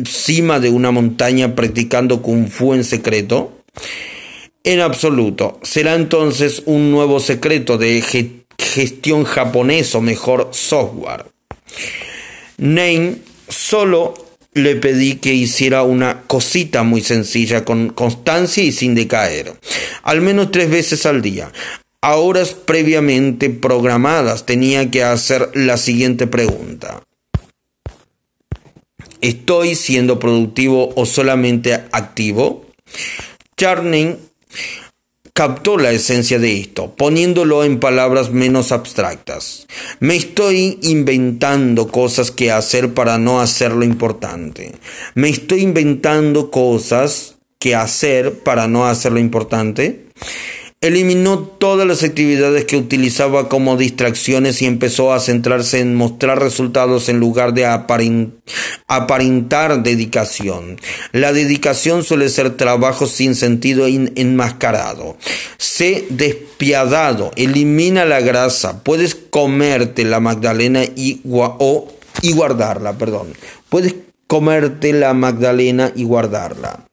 cima 0.04 0.60
de 0.60 0.70
una 0.70 0.90
montaña 0.90 1.54
practicando 1.54 2.22
kung 2.22 2.48
fu 2.48 2.74
en 2.74 2.84
secreto. 2.84 3.62
En 4.64 4.80
absoluto. 4.80 5.58
Será 5.62 5.94
entonces 5.94 6.62
un 6.66 6.90
nuevo 6.90 7.20
secreto 7.20 7.78
de 7.78 8.02
gestión 8.58 9.24
japonés 9.24 9.94
o 9.94 10.00
mejor 10.00 10.50
software. 10.52 11.26
Name 12.58 13.16
solo 13.48 14.14
le 14.52 14.76
pedí 14.76 15.16
que 15.16 15.32
hiciera 15.32 15.82
una 15.82 16.22
cosita 16.22 16.82
muy 16.82 17.00
sencilla 17.00 17.64
con 17.64 17.90
constancia 17.90 18.62
y 18.62 18.72
sin 18.72 18.94
decaer, 18.94 19.54
al 20.02 20.20
menos 20.20 20.50
tres 20.50 20.70
veces 20.70 21.06
al 21.06 21.22
día. 21.22 21.50
A 22.00 22.16
horas 22.16 22.52
previamente 22.54 23.50
programadas 23.50 24.46
tenía 24.46 24.88
que 24.90 25.02
hacer 25.02 25.50
la 25.54 25.76
siguiente 25.76 26.28
pregunta. 26.28 27.02
¿Estoy 29.20 29.74
siendo 29.74 30.20
productivo 30.20 30.92
o 30.94 31.06
solamente 31.06 31.74
activo? 31.90 32.66
Charning 33.56 34.16
captó 35.32 35.76
la 35.76 35.90
esencia 35.90 36.38
de 36.38 36.60
esto, 36.60 36.94
poniéndolo 36.94 37.64
en 37.64 37.80
palabras 37.80 38.30
menos 38.30 38.70
abstractas. 38.70 39.66
Me 39.98 40.14
estoy 40.14 40.78
inventando 40.82 41.88
cosas 41.88 42.30
que 42.30 42.52
hacer 42.52 42.94
para 42.94 43.18
no 43.18 43.40
hacer 43.40 43.72
lo 43.72 43.84
importante. 43.84 44.72
Me 45.14 45.28
estoy 45.28 45.62
inventando 45.62 46.52
cosas 46.52 47.36
que 47.58 47.74
hacer 47.74 48.38
para 48.40 48.68
no 48.68 48.86
hacer 48.86 49.10
lo 49.10 49.18
importante. 49.18 50.06
Eliminó 50.80 51.40
todas 51.40 51.88
las 51.88 52.04
actividades 52.04 52.64
que 52.64 52.76
utilizaba 52.76 53.48
como 53.48 53.76
distracciones 53.76 54.62
y 54.62 54.66
empezó 54.66 55.12
a 55.12 55.18
centrarse 55.18 55.80
en 55.80 55.96
mostrar 55.96 56.38
resultados 56.38 57.08
en 57.08 57.18
lugar 57.18 57.52
de 57.52 57.66
aparentar 58.86 59.82
dedicación. 59.82 60.80
La 61.10 61.32
dedicación 61.32 62.04
suele 62.04 62.28
ser 62.28 62.56
trabajo 62.56 63.08
sin 63.08 63.34
sentido 63.34 63.88
enmascarado. 63.88 65.16
Sé 65.56 66.06
despiadado, 66.10 67.32
elimina 67.34 68.04
la 68.04 68.20
grasa, 68.20 68.84
puedes 68.84 69.16
comerte 69.16 70.04
la 70.04 70.20
magdalena 70.20 70.84
y, 70.84 71.20
guardarla, 71.24 72.96
perdón. 72.96 73.32
Puedes 73.68 73.96
comerte 74.28 74.92
la 74.92 75.12
magdalena 75.12 75.90
y 75.96 76.04
guardarla. 76.04 76.86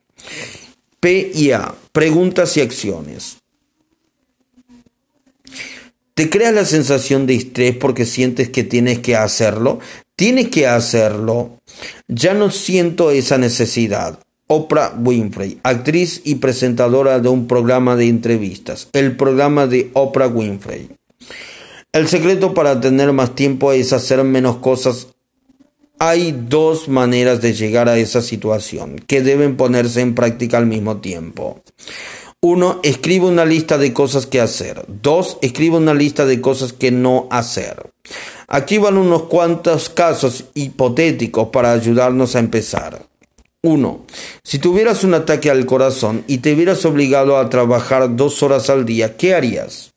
P 0.99 1.31
y 1.35 1.51
A, 1.51 1.75
preguntas 1.91 2.57
y 2.57 2.61
acciones. 2.61 3.37
¿Te 6.15 6.29
creas 6.29 6.53
la 6.53 6.63
sensación 6.63 7.27
de 7.27 7.35
estrés 7.35 7.75
porque 7.75 8.05
sientes 8.05 8.47
que 8.47 8.63
tienes 8.63 8.99
que 8.99 9.17
hacerlo? 9.17 9.79
Tienes 10.15 10.47
que 10.47 10.65
hacerlo. 10.65 11.59
Ya 12.07 12.33
no 12.33 12.51
siento 12.51 13.11
esa 13.11 13.37
necesidad. 13.37 14.17
Oprah 14.47 14.93
Winfrey, 14.97 15.59
actriz 15.63 16.21
y 16.23 16.35
presentadora 16.35 17.19
de 17.19 17.27
un 17.27 17.47
programa 17.47 17.95
de 17.95 18.07
entrevistas, 18.07 18.87
el 18.93 19.17
programa 19.17 19.67
de 19.67 19.89
Oprah 19.93 20.27
Winfrey. 20.27 20.89
El 21.91 22.07
secreto 22.07 22.53
para 22.53 22.79
tener 22.79 23.11
más 23.11 23.35
tiempo 23.35 23.73
es 23.73 23.91
hacer 23.91 24.23
menos 24.23 24.57
cosas. 24.57 25.07
Hay 25.97 26.31
dos 26.47 26.87
maneras 26.87 27.41
de 27.41 27.53
llegar 27.53 27.89
a 27.89 27.97
esa 27.97 28.21
situación 28.21 28.99
que 28.99 29.21
deben 29.21 29.57
ponerse 29.57 30.01
en 30.01 30.13
práctica 30.13 30.59
al 30.59 30.67
mismo 30.67 30.97
tiempo. 30.97 31.61
Uno, 32.47 32.79
escribe 32.83 33.25
una 33.25 33.43
lista 33.43 33.79
de 33.79 33.91
cosas 33.91 34.27
que 34.27 34.39
hacer. 34.39 34.85
Dos, 34.87 35.39
escribe 35.41 35.77
una 35.77 35.95
lista 35.95 36.27
de 36.27 36.41
cosas 36.41 36.73
que 36.73 36.91
no 36.91 37.27
hacer. 37.31 37.89
Aquí 38.47 38.77
van 38.77 38.99
unos 38.99 39.23
cuantos 39.23 39.89
casos 39.89 40.43
hipotéticos 40.53 41.49
para 41.49 41.71
ayudarnos 41.71 42.35
a 42.35 42.39
empezar. 42.39 43.03
Uno, 43.63 44.05
Si 44.43 44.59
tuvieras 44.59 45.03
un 45.03 45.15
ataque 45.15 45.49
al 45.49 45.65
corazón 45.65 46.23
y 46.27 46.37
te 46.37 46.53
vieras 46.53 46.85
obligado 46.85 47.39
a 47.39 47.49
trabajar 47.49 48.15
dos 48.15 48.43
horas 48.43 48.69
al 48.69 48.85
día, 48.85 49.17
¿qué 49.17 49.33
harías? 49.33 49.95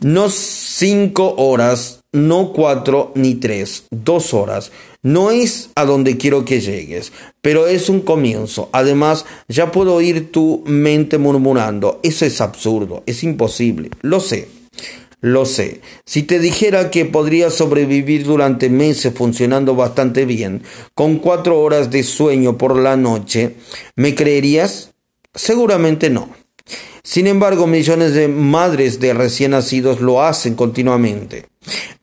No 0.00 0.28
cinco 0.28 1.36
horas, 1.36 2.00
no 2.10 2.52
cuatro 2.52 3.12
ni 3.14 3.36
tres, 3.36 3.84
dos 3.90 4.34
horas. 4.34 4.72
No 5.06 5.30
es 5.30 5.70
a 5.76 5.84
donde 5.84 6.16
quiero 6.16 6.44
que 6.44 6.60
llegues, 6.60 7.12
pero 7.40 7.68
es 7.68 7.88
un 7.88 8.00
comienzo. 8.00 8.70
Además, 8.72 9.24
ya 9.46 9.70
puedo 9.70 9.94
oír 9.94 10.32
tu 10.32 10.64
mente 10.66 11.16
murmurando, 11.16 12.00
eso 12.02 12.24
es 12.24 12.40
absurdo, 12.40 13.04
es 13.06 13.22
imposible. 13.22 13.90
Lo 14.02 14.18
sé, 14.18 14.48
lo 15.20 15.46
sé. 15.46 15.80
Si 16.04 16.24
te 16.24 16.40
dijera 16.40 16.90
que 16.90 17.04
podría 17.04 17.50
sobrevivir 17.50 18.24
durante 18.24 18.68
meses 18.68 19.14
funcionando 19.14 19.76
bastante 19.76 20.24
bien, 20.24 20.64
con 20.92 21.18
cuatro 21.18 21.60
horas 21.60 21.92
de 21.92 22.02
sueño 22.02 22.58
por 22.58 22.76
la 22.76 22.96
noche, 22.96 23.54
¿me 23.94 24.16
creerías? 24.16 24.90
Seguramente 25.32 26.10
no. 26.10 26.30
Sin 27.04 27.28
embargo, 27.28 27.68
millones 27.68 28.14
de 28.14 28.26
madres 28.26 28.98
de 28.98 29.14
recién 29.14 29.52
nacidos 29.52 30.00
lo 30.00 30.24
hacen 30.24 30.56
continuamente. 30.56 31.46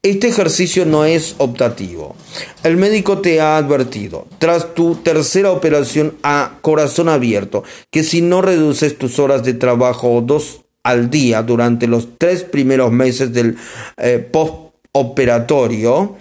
Este 0.01 0.28
ejercicio 0.28 0.86
no 0.86 1.05
es 1.05 1.36
optativo. 1.38 2.16
El 2.64 2.78
médico 2.78 3.20
te 3.20 3.39
ha 3.39 3.57
advertido, 3.57 4.28
tras 4.38 4.74
tu 4.74 4.95
tercera 4.95 5.51
operación 5.51 6.18
a 6.24 6.57
corazón 6.61 7.07
abierto, 7.09 7.64
que 7.89 8.03
si 8.03 8.22
no 8.22 8.41
reduces 8.41 8.97
tus 8.97 9.20
horas 9.20 9.43
de 9.43 9.53
trabajo 9.53 10.22
dos 10.22 10.61
al 10.84 11.09
día 11.09 11.41
durante 11.41 11.88
los 11.88 12.18
tres 12.18 12.43
primeros 12.43 12.91
meses 12.91 13.32
del 13.34 13.57
eh, 13.97 14.20
postoperatorio, 14.20 16.18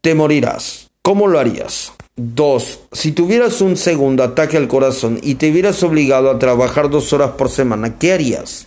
te 0.00 0.14
morirás. 0.14 0.90
¿Cómo 1.02 1.26
lo 1.26 1.38
harías? 1.38 1.92
Dos, 2.14 2.80
si 2.92 3.12
tuvieras 3.12 3.60
un 3.60 3.76
segundo 3.76 4.22
ataque 4.22 4.56
al 4.56 4.68
corazón 4.68 5.18
y 5.22 5.36
te 5.36 5.50
vieras 5.50 5.82
obligado 5.82 6.30
a 6.30 6.38
trabajar 6.38 6.90
dos 6.90 7.12
horas 7.12 7.32
por 7.32 7.48
semana, 7.48 7.98
¿qué 7.98 8.12
harías? 8.12 8.66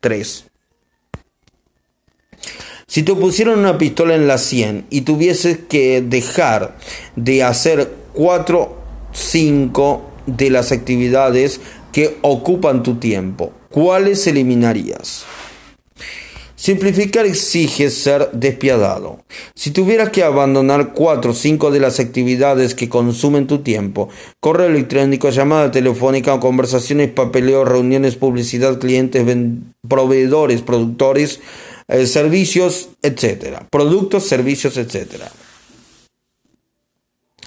Tres, 0.00 0.46
si 2.88 3.02
te 3.02 3.14
pusieron 3.14 3.58
una 3.58 3.78
pistola 3.78 4.14
en 4.14 4.26
la 4.26 4.38
100 4.38 4.86
y 4.90 5.02
tuvieses 5.02 5.58
que 5.68 6.00
dejar 6.00 6.76
de 7.16 7.42
hacer 7.42 7.92
4, 8.14 8.76
5 9.12 10.10
de 10.26 10.50
las 10.50 10.72
actividades 10.72 11.60
que 11.92 12.16
ocupan 12.22 12.82
tu 12.82 12.96
tiempo, 12.96 13.52
¿cuáles 13.70 14.26
eliminarías? 14.26 15.26
Simplificar 16.54 17.26
exige 17.26 17.90
ser 17.90 18.30
despiadado. 18.32 19.18
Si 19.54 19.72
tuvieras 19.72 20.08
que 20.08 20.24
abandonar 20.24 20.94
cuatro 20.94 21.32
o 21.32 21.34
cinco 21.34 21.70
de 21.70 21.80
las 21.80 22.00
actividades 22.00 22.74
que 22.74 22.88
consumen 22.88 23.46
tu 23.46 23.58
tiempo, 23.58 24.08
correo 24.40 24.66
electrónico, 24.66 25.28
llamada 25.28 25.70
telefónica, 25.70 26.40
conversaciones, 26.40 27.10
papeleo, 27.10 27.66
reuniones, 27.66 28.16
publicidad, 28.16 28.78
clientes, 28.78 29.22
proveedores, 29.86 30.62
productores, 30.62 31.40
eh, 31.88 32.06
servicios, 32.06 32.90
etcétera. 33.02 33.66
Productos, 33.70 34.26
servicios, 34.26 34.76
etcétera. 34.76 35.30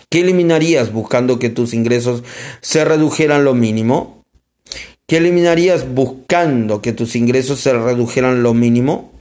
¿Qué 0.10 0.22
eliminarías 0.22 0.92
buscando 0.92 1.38
que 1.38 1.50
tus 1.50 1.74
ingresos 1.74 2.24
se 2.62 2.84
redujeran 2.84 3.44
lo 3.44 3.54
mínimo? 3.54 4.24
¿Qué 5.06 5.18
eliminarías 5.18 5.94
buscando 5.94 6.82
que 6.82 6.94
tus 6.94 7.16
ingresos 7.16 7.60
se 7.60 7.74
redujeran 7.74 8.42
lo 8.42 8.54
mínimo? 8.54 9.12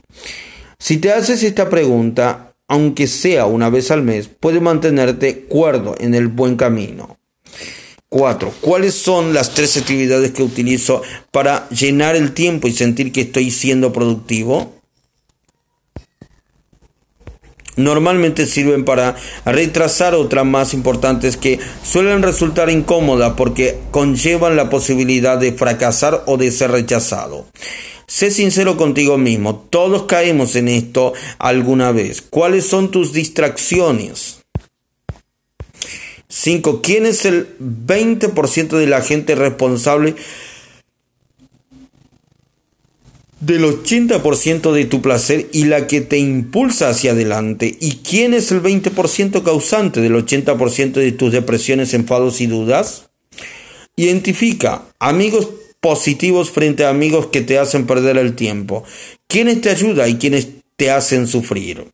Si 0.79 0.97
te 0.97 1.11
haces 1.11 1.43
esta 1.43 1.69
pregunta, 1.69 2.53
aunque 2.67 3.07
sea 3.07 3.45
una 3.45 3.69
vez 3.69 3.91
al 3.91 4.03
mes, 4.03 4.27
puede 4.27 4.61
mantenerte 4.61 5.41
cuerdo 5.41 5.95
en 5.99 6.15
el 6.15 6.27
buen 6.27 6.55
camino. 6.55 7.17
4. 8.09 8.53
¿Cuáles 8.61 8.95
son 8.95 9.33
las 9.33 9.53
tres 9.53 9.77
actividades 9.77 10.31
que 10.31 10.41
utilizo 10.41 11.03
para 11.31 11.69
llenar 11.69 12.15
el 12.15 12.33
tiempo 12.33 12.67
y 12.67 12.73
sentir 12.73 13.11
que 13.11 13.21
estoy 13.21 13.51
siendo 13.51 13.93
productivo? 13.93 14.78
Normalmente 17.79 18.45
sirven 18.45 18.85
para 18.85 19.15
retrasar 19.45 20.13
otras 20.13 20.45
más 20.45 20.73
importantes 20.73 21.37
que 21.37 21.59
suelen 21.83 22.21
resultar 22.21 22.69
incómodas 22.69 23.33
porque 23.35 23.79
conllevan 23.91 24.55
la 24.55 24.69
posibilidad 24.69 25.37
de 25.37 25.53
fracasar 25.53 26.23
o 26.25 26.37
de 26.37 26.51
ser 26.51 26.71
rechazado. 26.71 27.45
Sé 28.05 28.31
sincero 28.31 28.75
contigo 28.75 29.17
mismo, 29.17 29.67
todos 29.69 30.03
caemos 30.03 30.55
en 30.55 30.67
esto 30.67 31.13
alguna 31.37 31.91
vez. 31.91 32.21
¿Cuáles 32.21 32.65
son 32.65 32.91
tus 32.91 33.13
distracciones? 33.13 34.39
5. 36.27 36.81
¿Quién 36.81 37.05
es 37.05 37.25
el 37.25 37.55
20% 37.59 38.77
de 38.77 38.87
la 38.87 39.01
gente 39.01 39.35
responsable 39.35 40.15
del 43.39 43.63
80% 43.63 44.71
de 44.71 44.85
tu 44.85 45.01
placer 45.01 45.47
y 45.51 45.65
la 45.65 45.87
que 45.87 46.01
te 46.01 46.17
impulsa 46.17 46.89
hacia 46.89 47.11
adelante? 47.11 47.77
¿Y 47.79 47.97
quién 47.97 48.33
es 48.33 48.51
el 48.51 48.61
20% 48.61 49.43
causante 49.43 50.01
del 50.01 50.13
80% 50.13 50.93
de 50.93 51.11
tus 51.11 51.31
depresiones, 51.31 51.93
enfados 51.93 52.41
y 52.41 52.47
dudas? 52.47 53.09
Identifica 53.95 54.83
amigos 54.99 55.49
positivos 55.79 56.51
frente 56.51 56.85
a 56.85 56.89
amigos 56.89 57.27
que 57.27 57.41
te 57.41 57.57
hacen 57.57 57.85
perder 57.85 58.17
el 58.17 58.35
tiempo. 58.35 58.83
¿Quiénes 59.27 59.61
te 59.61 59.69
ayudan 59.69 60.09
y 60.09 60.15
quiénes 60.15 60.47
te 60.75 60.91
hacen 60.91 61.27
sufrir? 61.27 61.85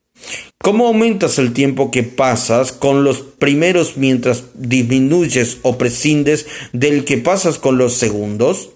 ¿Cómo 0.62 0.88
aumentas 0.88 1.38
el 1.38 1.54
tiempo 1.54 1.92
que 1.92 2.04
pasas 2.04 2.72
con 2.72 3.04
los 3.04 3.20
primeros 3.20 3.98
mientras 3.98 4.46
disminuyes 4.56 5.60
o 5.62 5.78
prescindes 5.78 6.48
del 6.74 7.06
que 7.06 7.18
pasas 7.18 7.60
con 7.60 7.78
los 7.78 7.94
segundos? 7.94 8.70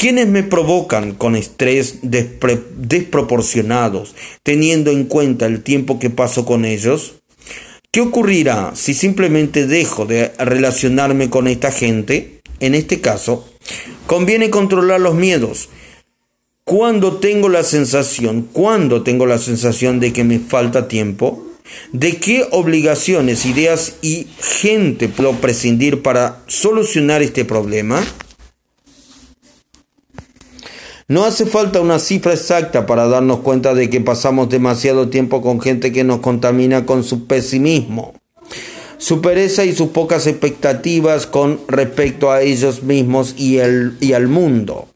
¿Quiénes 0.00 0.28
me 0.28 0.44
provocan 0.44 1.12
con 1.12 1.34
estrés 1.34 1.98
desproporcionados, 2.02 4.14
teniendo 4.44 4.92
en 4.92 5.06
cuenta 5.06 5.46
el 5.46 5.64
tiempo 5.64 5.98
que 5.98 6.08
paso 6.08 6.44
con 6.44 6.64
ellos? 6.64 7.14
¿Qué 7.90 8.00
ocurrirá 8.00 8.76
si 8.76 8.94
simplemente 8.94 9.66
dejo 9.66 10.06
de 10.06 10.28
relacionarme 10.38 11.30
con 11.30 11.48
esta 11.48 11.72
gente? 11.72 12.42
En 12.60 12.76
este 12.76 13.00
caso, 13.00 13.48
conviene 14.06 14.50
controlar 14.50 15.00
los 15.00 15.16
miedos. 15.16 15.68
Cuando 16.62 17.16
tengo 17.16 17.48
la 17.48 17.64
sensación, 17.64 18.48
cuando 18.52 19.02
tengo 19.02 19.26
la 19.26 19.38
sensación 19.38 19.98
de 19.98 20.12
que 20.12 20.22
me 20.22 20.38
falta 20.38 20.86
tiempo, 20.86 21.44
¿de 21.90 22.18
qué 22.18 22.46
obligaciones, 22.52 23.46
ideas 23.46 23.94
y 24.00 24.28
gente 24.40 25.08
puedo 25.08 25.32
prescindir 25.40 26.02
para 26.02 26.44
solucionar 26.46 27.20
este 27.20 27.44
problema? 27.44 28.06
No 31.10 31.24
hace 31.24 31.46
falta 31.46 31.80
una 31.80 31.98
cifra 31.98 32.34
exacta 32.34 32.84
para 32.84 33.08
darnos 33.08 33.38
cuenta 33.38 33.72
de 33.72 33.88
que 33.88 34.02
pasamos 34.02 34.50
demasiado 34.50 35.08
tiempo 35.08 35.40
con 35.40 35.58
gente 35.58 35.90
que 35.90 36.04
nos 36.04 36.20
contamina 36.20 36.84
con 36.84 37.02
su 37.02 37.26
pesimismo, 37.26 38.12
su 38.98 39.22
pereza 39.22 39.64
y 39.64 39.74
sus 39.74 39.88
pocas 39.88 40.26
expectativas 40.26 41.26
con 41.26 41.60
respecto 41.66 42.30
a 42.30 42.42
ellos 42.42 42.82
mismos 42.82 43.34
y, 43.38 43.56
el, 43.56 43.96
y 44.00 44.12
al 44.12 44.28
mundo. 44.28 44.86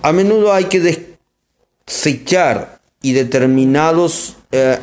A 0.00 0.10
menudo 0.12 0.54
hay 0.54 0.64
que 0.64 0.98
desechar 1.86 2.80
y 3.02 3.12
determinados 3.12 4.36
eh, 4.52 4.78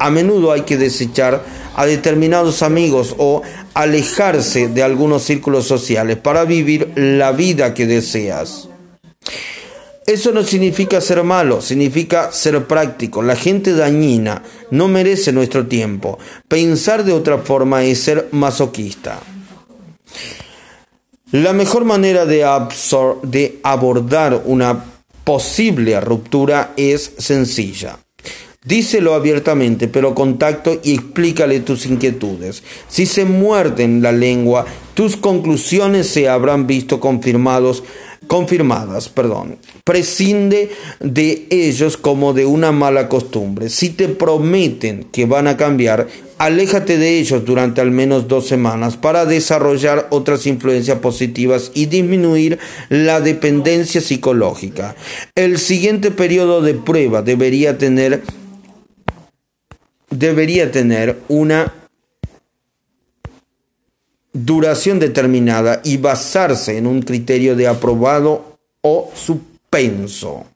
a 0.00 0.10
menudo 0.10 0.50
hay 0.50 0.62
que 0.62 0.78
desechar 0.78 1.44
a 1.76 1.86
determinados 1.86 2.64
amigos 2.64 3.14
o 3.18 3.42
alejarse 3.72 4.66
de 4.66 4.82
algunos 4.82 5.22
círculos 5.22 5.68
sociales 5.68 6.16
para 6.16 6.44
vivir 6.44 6.90
la 6.96 7.30
vida 7.30 7.72
que 7.72 7.86
deseas. 7.86 8.68
Eso 10.06 10.32
no 10.32 10.42
significa 10.42 11.00
ser 11.00 11.22
malo, 11.22 11.60
significa 11.60 12.32
ser 12.32 12.64
práctico. 12.66 13.22
La 13.22 13.36
gente 13.36 13.72
dañina 13.72 14.42
no 14.70 14.88
merece 14.88 15.32
nuestro 15.32 15.66
tiempo. 15.66 16.18
Pensar 16.48 17.04
de 17.04 17.12
otra 17.12 17.38
forma 17.38 17.84
es 17.84 18.00
ser 18.00 18.28
masoquista. 18.32 19.20
La 21.30 21.52
mejor 21.52 21.84
manera 21.84 22.26
de, 22.26 22.44
de 23.22 23.60
abordar 23.62 24.42
una 24.44 24.84
posible 25.24 26.00
ruptura 26.00 26.72
es 26.76 27.12
sencilla. 27.18 27.98
Díselo 28.64 29.14
abiertamente, 29.14 29.88
pero 29.88 30.14
contacto 30.14 30.78
y 30.84 30.94
explícale 30.94 31.60
tus 31.60 31.86
inquietudes. 31.86 32.62
Si 32.88 33.06
se 33.06 33.24
muerden 33.24 34.02
la 34.02 34.12
lengua, 34.12 34.66
tus 34.94 35.16
conclusiones 35.16 36.08
se 36.08 36.28
habrán 36.28 36.66
visto 36.68 37.00
confirmados 37.00 37.82
confirmadas, 38.26 39.08
perdón. 39.08 39.58
Prescinde 39.84 40.70
de 41.00 41.46
ellos 41.50 41.96
como 41.96 42.32
de 42.32 42.46
una 42.46 42.72
mala 42.72 43.08
costumbre. 43.08 43.68
Si 43.68 43.90
te 43.90 44.08
prometen 44.08 45.04
que 45.12 45.26
van 45.26 45.46
a 45.46 45.56
cambiar, 45.56 46.08
aléjate 46.38 46.98
de 46.98 47.18
ellos 47.18 47.44
durante 47.44 47.80
al 47.80 47.90
menos 47.90 48.28
dos 48.28 48.48
semanas 48.48 48.96
para 48.96 49.26
desarrollar 49.26 50.08
otras 50.10 50.46
influencias 50.46 50.98
positivas 50.98 51.70
y 51.74 51.86
disminuir 51.86 52.58
la 52.88 53.20
dependencia 53.20 54.00
psicológica. 54.00 54.96
El 55.34 55.58
siguiente 55.58 56.10
periodo 56.10 56.62
de 56.62 56.74
prueba 56.74 57.22
debería 57.22 57.78
tener 57.78 58.22
debería 60.10 60.70
tener 60.70 61.18
una 61.28 61.72
duración 64.32 64.98
determinada 64.98 65.80
y 65.84 65.98
basarse 65.98 66.78
en 66.78 66.86
un 66.86 67.02
criterio 67.02 67.56
de 67.56 67.68
aprobado 67.68 68.56
o 68.80 69.10
suspenso. 69.14 70.46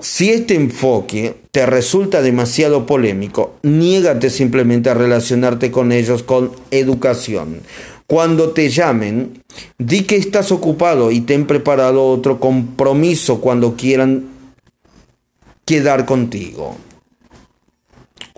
Si 0.00 0.30
este 0.30 0.54
enfoque 0.54 1.34
te 1.50 1.66
resulta 1.66 2.22
demasiado 2.22 2.86
polémico, 2.86 3.54
niégate 3.62 4.30
simplemente 4.30 4.90
a 4.90 4.94
relacionarte 4.94 5.72
con 5.72 5.90
ellos 5.90 6.22
con 6.22 6.52
educación. 6.70 7.62
Cuando 8.06 8.50
te 8.50 8.70
llamen, 8.70 9.42
di 9.76 10.04
que 10.04 10.16
estás 10.16 10.52
ocupado 10.52 11.10
y 11.10 11.22
ten 11.22 11.46
preparado 11.46 12.06
otro 12.06 12.38
compromiso 12.38 13.40
cuando 13.40 13.74
quieran 13.74 14.28
quedar 15.66 16.06
contigo. 16.06 16.76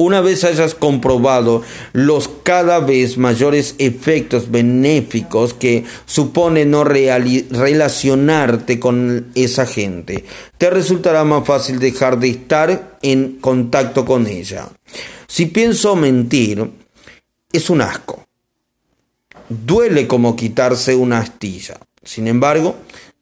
Una 0.00 0.22
vez 0.22 0.44
hayas 0.44 0.74
comprobado 0.74 1.62
los 1.92 2.26
cada 2.42 2.80
vez 2.80 3.18
mayores 3.18 3.74
efectos 3.76 4.50
benéficos 4.50 5.52
que 5.52 5.84
supone 6.06 6.64
no 6.64 6.84
relacionarte 6.84 8.80
con 8.80 9.26
esa 9.34 9.66
gente, 9.66 10.24
te 10.56 10.70
resultará 10.70 11.22
más 11.24 11.46
fácil 11.46 11.78
dejar 11.78 12.18
de 12.18 12.30
estar 12.30 12.98
en 13.02 13.32
contacto 13.42 14.06
con 14.06 14.26
ella. 14.26 14.70
Si 15.26 15.44
pienso 15.44 15.94
mentir, 15.96 16.70
es 17.52 17.68
un 17.68 17.82
asco. 17.82 18.24
Duele 19.50 20.06
como 20.06 20.34
quitarse 20.34 20.94
una 20.94 21.18
astilla. 21.18 21.78
Sin 22.02 22.26
embargo, 22.26 22.76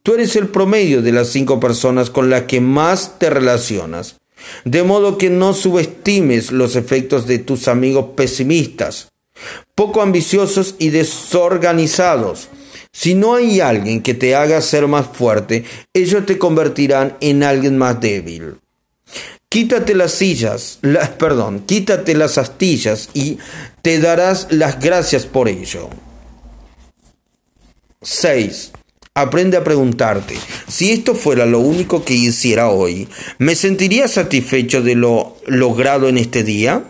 tú 0.04 0.14
eres 0.14 0.36
el 0.36 0.46
promedio 0.46 1.02
de 1.02 1.10
las 1.10 1.26
cinco 1.30 1.58
personas 1.58 2.08
con 2.08 2.30
las 2.30 2.42
que 2.42 2.60
más 2.60 3.18
te 3.18 3.30
relacionas. 3.30 4.14
De 4.64 4.82
modo 4.82 5.18
que 5.18 5.30
no 5.30 5.54
subestimes 5.54 6.52
los 6.52 6.76
efectos 6.76 7.26
de 7.26 7.38
tus 7.38 7.68
amigos 7.68 8.10
pesimistas, 8.16 9.08
poco 9.74 10.02
ambiciosos 10.02 10.74
y 10.78 10.90
desorganizados. 10.90 12.48
Si 12.92 13.14
no 13.14 13.34
hay 13.34 13.60
alguien 13.60 14.02
que 14.02 14.14
te 14.14 14.34
haga 14.34 14.60
ser 14.60 14.86
más 14.88 15.06
fuerte, 15.06 15.64
ellos 15.92 16.26
te 16.26 16.38
convertirán 16.38 17.16
en 17.20 17.42
alguien 17.42 17.78
más 17.78 18.00
débil. 18.00 18.56
Quítate 19.48 19.94
las 19.94 20.12
sillas, 20.12 20.78
perdón, 21.18 21.60
quítate 21.60 22.14
las 22.14 22.38
astillas 22.38 23.08
y 23.14 23.38
te 23.82 23.98
darás 23.98 24.48
las 24.50 24.80
gracias 24.80 25.26
por 25.26 25.48
ello. 25.48 25.88
6. 28.02 28.72
Aprende 29.20 29.56
a 29.56 29.64
preguntarte, 29.64 30.36
si 30.68 30.92
esto 30.92 31.16
fuera 31.16 31.44
lo 31.44 31.58
único 31.58 32.04
que 32.04 32.14
hiciera 32.14 32.68
hoy, 32.68 33.08
¿me 33.38 33.56
sentiría 33.56 34.06
satisfecho 34.06 34.80
de 34.80 34.94
lo 34.94 35.36
logrado 35.44 36.08
en 36.08 36.18
este 36.18 36.44
día? 36.44 36.84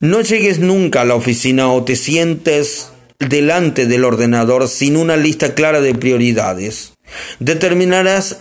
No 0.00 0.20
llegues 0.20 0.58
nunca 0.58 1.02
a 1.02 1.04
la 1.04 1.14
oficina 1.14 1.70
o 1.70 1.84
te 1.84 1.94
sientes 1.94 2.88
delante 3.20 3.86
del 3.86 4.04
ordenador 4.04 4.66
sin 4.66 4.96
una 4.96 5.16
lista 5.16 5.54
clara 5.54 5.80
de 5.80 5.94
prioridades. 5.94 6.94
Determinarás 7.38 8.38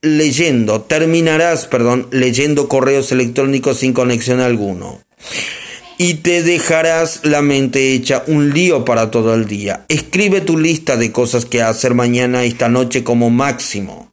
leyendo, 0.00 0.80
terminarás, 0.80 1.66
perdón, 1.66 2.08
leyendo 2.12 2.66
correos 2.66 3.12
electrónicos 3.12 3.80
sin 3.80 3.92
conexión 3.92 4.40
alguno 4.40 5.02
y 5.98 6.14
te 6.14 6.42
dejarás 6.42 7.20
la 7.24 7.42
mente 7.42 7.92
hecha 7.92 8.24
un 8.26 8.52
lío 8.52 8.84
para 8.84 9.10
todo 9.10 9.34
el 9.34 9.46
día. 9.46 9.84
Escribe 9.88 10.40
tu 10.40 10.58
lista 10.58 10.96
de 10.96 11.12
cosas 11.12 11.44
que 11.44 11.62
hacer 11.62 11.94
mañana 11.94 12.44
esta 12.44 12.68
noche 12.68 13.04
como 13.04 13.30
máximo. 13.30 14.12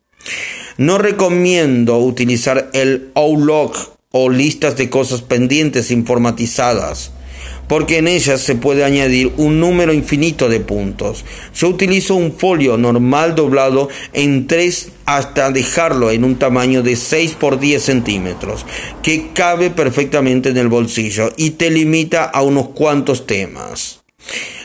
No 0.77 0.97
recomiendo 0.97 1.99
utilizar 1.99 2.69
el 2.73 3.11
Outlook 3.15 3.77
o 4.11 4.29
listas 4.29 4.75
de 4.77 4.89
cosas 4.89 5.21
pendientes 5.21 5.91
informatizadas 5.91 7.12
porque 7.67 7.97
en 7.97 8.07
ellas 8.07 8.41
se 8.41 8.55
puede 8.55 8.83
añadir 8.83 9.31
un 9.37 9.59
número 9.59 9.93
infinito 9.93 10.49
de 10.49 10.59
puntos. 10.59 11.25
Yo 11.55 11.69
utilizo 11.69 12.15
un 12.15 12.33
folio 12.33 12.77
normal 12.77 13.35
doblado 13.35 13.89
en 14.13 14.47
tres 14.47 14.89
hasta 15.05 15.51
dejarlo 15.51 16.11
en 16.11 16.23
un 16.23 16.35
tamaño 16.35 16.81
de 16.83 16.95
6 16.95 17.35
por 17.39 17.59
10 17.59 17.81
centímetros, 17.83 18.65
que 19.01 19.29
cabe 19.33 19.69
perfectamente 19.69 20.49
en 20.49 20.57
el 20.57 20.67
bolsillo 20.67 21.31
y 21.37 21.51
te 21.51 21.69
limita 21.69 22.23
a 22.23 22.41
unos 22.41 22.69
cuantos 22.69 23.25
temas. 23.27 24.03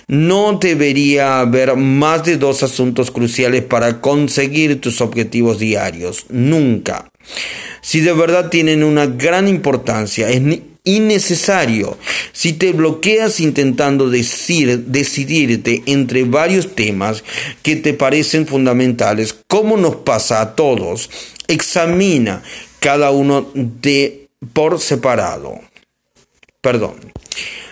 No 0.07 0.59
debería 0.59 1.41
haber 1.41 1.77
más 1.77 2.25
de 2.25 2.39
dos 2.39 2.63
asuntos 2.63 3.11
cruciales 3.11 3.63
para 3.63 4.01
conseguir 4.01 4.81
tus 4.81 5.03
objetivos 5.03 5.59
diarios, 5.59 6.25
nunca. 6.31 7.11
Si 7.83 8.01
de 8.01 8.15
verdad 8.15 8.49
tienen 8.49 8.85
una 8.85 9.07
gran 9.07 9.49
importancia, 9.49 10.31
innecesario. 10.89 11.99
Si 12.33 12.55
te 12.55 12.73
bloqueas 12.73 13.41
intentando 13.41 14.09
decir, 14.09 14.87
decidirte 14.87 15.83
entre 15.87 16.25
varios 16.25 16.75
temas 16.75 17.23
que 17.63 17.77
te 17.77 17.93
parecen 17.93 18.47
fundamentales, 18.47 19.37
como 19.49 19.77
nos 19.77 19.97
pasa 19.97 20.41
a 20.41 20.55
todos, 20.55 21.11
examina 21.47 22.43
cada 22.81 23.11
uno 23.11 23.51
de 23.55 24.29
por 24.53 24.81
separado. 24.81 25.61
Perdón. 26.63 26.95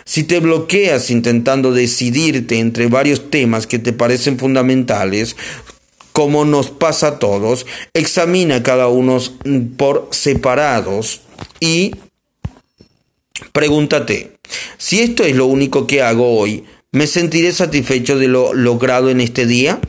Si 0.05 0.23
te 0.23 0.39
bloqueas 0.39 1.11
intentando 1.11 1.73
decidirte 1.73 2.59
entre 2.59 2.87
varios 2.87 3.29
temas 3.31 3.67
que 3.67 3.81
te 3.81 3.93
parecen 3.93 4.39
fundamentales, 4.39 5.35
como 6.13 6.45
nos 6.45 6.71
pasa 6.71 7.09
a 7.09 7.19
todos, 7.19 7.67
examina 7.93 8.63
cada 8.63 8.87
uno 8.87 9.19
por 9.77 10.09
separados 10.13 11.23
y 11.61 11.91
pregúntate, 13.53 14.33
si 14.79 15.01
esto 15.01 15.25
es 15.25 15.37
lo 15.37 15.47
único 15.47 15.87
que 15.87 16.03
hago 16.03 16.39
hoy, 16.39 16.65
¿me 16.93 17.07
sentiré 17.07 17.53
satisfecho 17.53 18.19
de 18.19 18.29
lo 18.29 18.55
logrado 18.55 19.11
en 19.11 19.21
este 19.21 19.47
día? 19.47 19.81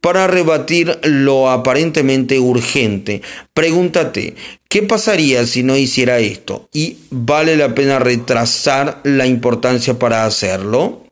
Para 0.00 0.28
rebatir 0.28 0.98
lo 1.02 1.50
aparentemente 1.50 2.38
urgente, 2.38 3.22
pregúntate, 3.52 4.36
¿qué 4.68 4.82
pasaría 4.82 5.44
si 5.44 5.64
no 5.64 5.76
hiciera 5.76 6.20
esto? 6.20 6.68
¿Y 6.72 6.98
vale 7.10 7.56
la 7.56 7.74
pena 7.74 7.98
retrasar 7.98 9.00
la 9.02 9.26
importancia 9.26 9.98
para 9.98 10.24
hacerlo? 10.24 11.04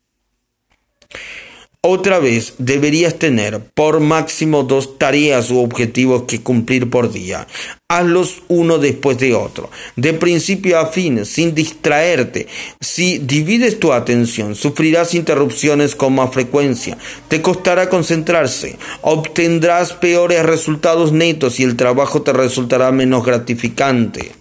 Otra 1.89 2.19
vez, 2.19 2.55
deberías 2.59 3.15
tener 3.15 3.61
por 3.73 4.01
máximo 4.01 4.65
dos 4.65 4.99
tareas 4.99 5.53
u 5.53 5.61
objetivos 5.61 6.25
que 6.25 6.43
cumplir 6.43 6.91
por 6.91 7.13
día. 7.13 7.47
Hazlos 7.89 8.43
uno 8.49 8.79
después 8.79 9.19
de 9.19 9.35
otro, 9.35 9.71
de 9.95 10.13
principio 10.13 10.81
a 10.81 10.87
fin, 10.87 11.25
sin 11.25 11.55
distraerte. 11.55 12.49
Si 12.81 13.19
divides 13.19 13.79
tu 13.79 13.93
atención, 13.93 14.57
sufrirás 14.57 15.15
interrupciones 15.15 15.95
con 15.95 16.17
más 16.17 16.33
frecuencia, 16.33 16.99
te 17.29 17.41
costará 17.41 17.89
concentrarse, 17.89 18.77
obtendrás 19.03 19.93
peores 19.93 20.45
resultados 20.45 21.13
netos 21.13 21.61
y 21.61 21.63
el 21.63 21.77
trabajo 21.77 22.23
te 22.23 22.33
resultará 22.33 22.91
menos 22.91 23.25
gratificante. 23.25 24.33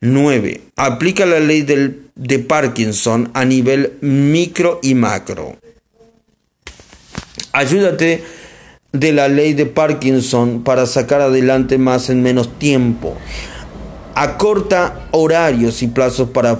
9. 0.00 0.60
Aplica 0.76 1.26
la 1.26 1.40
ley 1.40 1.62
de 1.62 2.38
Parkinson 2.38 3.30
a 3.34 3.44
nivel 3.44 3.94
micro 4.00 4.78
y 4.82 4.94
macro. 4.94 5.56
Ayúdate 7.52 8.22
de 8.92 9.12
la 9.12 9.28
ley 9.28 9.54
de 9.54 9.66
Parkinson 9.66 10.62
para 10.62 10.86
sacar 10.86 11.20
adelante 11.20 11.78
más 11.78 12.10
en 12.10 12.22
menos 12.22 12.58
tiempo. 12.58 13.16
Acorta 14.14 15.08
horarios 15.10 15.82
y 15.82 15.88
plazos 15.88 16.30
para, 16.30 16.58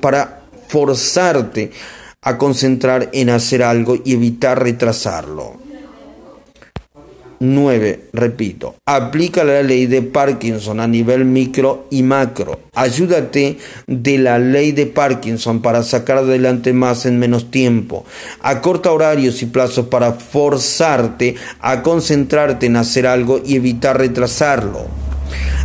para 0.00 0.42
forzarte 0.68 1.72
a 2.20 2.38
concentrar 2.38 3.10
en 3.12 3.30
hacer 3.30 3.62
algo 3.62 3.96
y 4.04 4.14
evitar 4.14 4.62
retrasarlo. 4.62 5.61
9. 7.42 8.04
Repito, 8.12 8.76
aplica 8.86 9.42
la 9.42 9.64
ley 9.64 9.86
de 9.86 10.00
Parkinson 10.00 10.78
a 10.78 10.86
nivel 10.86 11.24
micro 11.24 11.86
y 11.90 12.04
macro. 12.04 12.60
Ayúdate 12.72 13.58
de 13.88 14.18
la 14.18 14.38
ley 14.38 14.70
de 14.70 14.86
Parkinson 14.86 15.60
para 15.60 15.82
sacar 15.82 16.18
adelante 16.18 16.72
más 16.72 17.04
en 17.04 17.18
menos 17.18 17.50
tiempo. 17.50 18.04
Acorta 18.40 18.92
horarios 18.92 19.42
y 19.42 19.46
plazos 19.46 19.86
para 19.86 20.12
forzarte 20.12 21.34
a 21.58 21.82
concentrarte 21.82 22.66
en 22.66 22.76
hacer 22.76 23.08
algo 23.08 23.42
y 23.44 23.56
evitar 23.56 23.98
retrasarlo. 23.98 24.86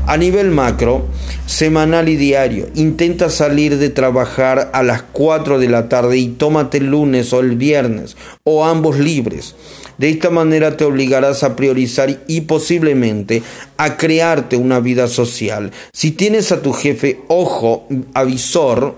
A 0.08 0.18
nivel 0.18 0.52
macro, 0.52 1.06
semanal 1.46 2.08
y 2.10 2.16
diario, 2.16 2.68
intenta 2.76 3.30
salir 3.30 3.78
de 3.78 3.90
trabajar 3.90 4.72
a 4.74 4.82
las 4.82 5.02
4 5.02 5.60
de 5.60 5.68
la 5.68 5.90
tarde 5.90 6.18
y 6.18 6.30
tómate 6.30 6.78
el 6.78 6.88
lunes 6.88 7.34
o 7.34 7.42
el 7.42 7.58
viernes 7.58 8.16
o 8.44 8.66
ambos 8.66 8.98
libres. 8.98 9.56
De 9.98 10.10
esta 10.10 10.30
manera 10.30 10.78
te 10.78 10.86
obligarás 10.86 11.44
a 11.44 11.56
priorizar 11.56 12.24
y 12.28 12.42
posiblemente 12.42 13.42
a 13.78 13.98
crearte 13.98 14.56
una 14.56 14.80
vida 14.80 15.08
social. 15.08 15.72
Si 15.92 16.12
tienes 16.12 16.52
a 16.52 16.62
tu 16.62 16.74
jefe 16.74 17.22
ojo 17.28 17.88
avisor, 18.14 18.96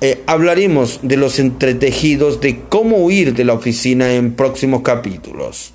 eh, 0.00 0.22
hablaremos 0.26 1.00
de 1.02 1.16
los 1.16 1.38
entretejidos 1.38 2.40
de 2.40 2.60
cómo 2.68 2.98
huir 2.98 3.34
de 3.34 3.44
la 3.44 3.54
oficina 3.54 4.12
en 4.14 4.34
próximos 4.34 4.82
capítulos. 4.82 5.72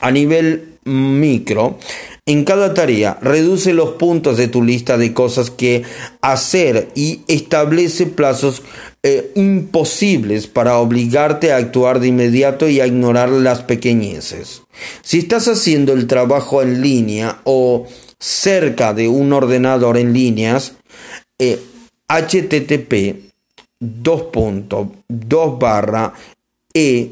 A 0.00 0.10
nivel 0.10 0.78
micro, 0.84 1.78
en 2.24 2.44
cada 2.44 2.72
tarea, 2.72 3.18
reduce 3.20 3.72
los 3.72 3.90
puntos 3.92 4.36
de 4.36 4.48
tu 4.48 4.62
lista 4.62 4.96
de 4.96 5.12
cosas 5.12 5.50
que 5.50 5.82
hacer 6.20 6.88
y 6.94 7.22
establece 7.28 8.06
plazos 8.06 8.62
eh, 9.02 9.32
imposibles 9.34 10.46
para 10.46 10.78
obligarte 10.78 11.52
a 11.52 11.56
actuar 11.56 12.00
de 12.00 12.08
inmediato 12.08 12.68
y 12.68 12.80
a 12.80 12.86
ignorar 12.86 13.28
las 13.28 13.62
pequeñeces. 13.62 14.62
Si 15.02 15.18
estás 15.18 15.48
haciendo 15.48 15.92
el 15.92 16.06
trabajo 16.06 16.62
en 16.62 16.80
línea 16.80 17.40
o 17.44 17.86
cerca 18.18 18.94
de 18.94 19.08
un 19.08 19.32
ordenador 19.32 19.98
en 19.98 20.12
líneas, 20.12 20.74
http 22.06 23.16
2.2 23.80 25.58
barra 25.58 26.12
e 26.72 27.10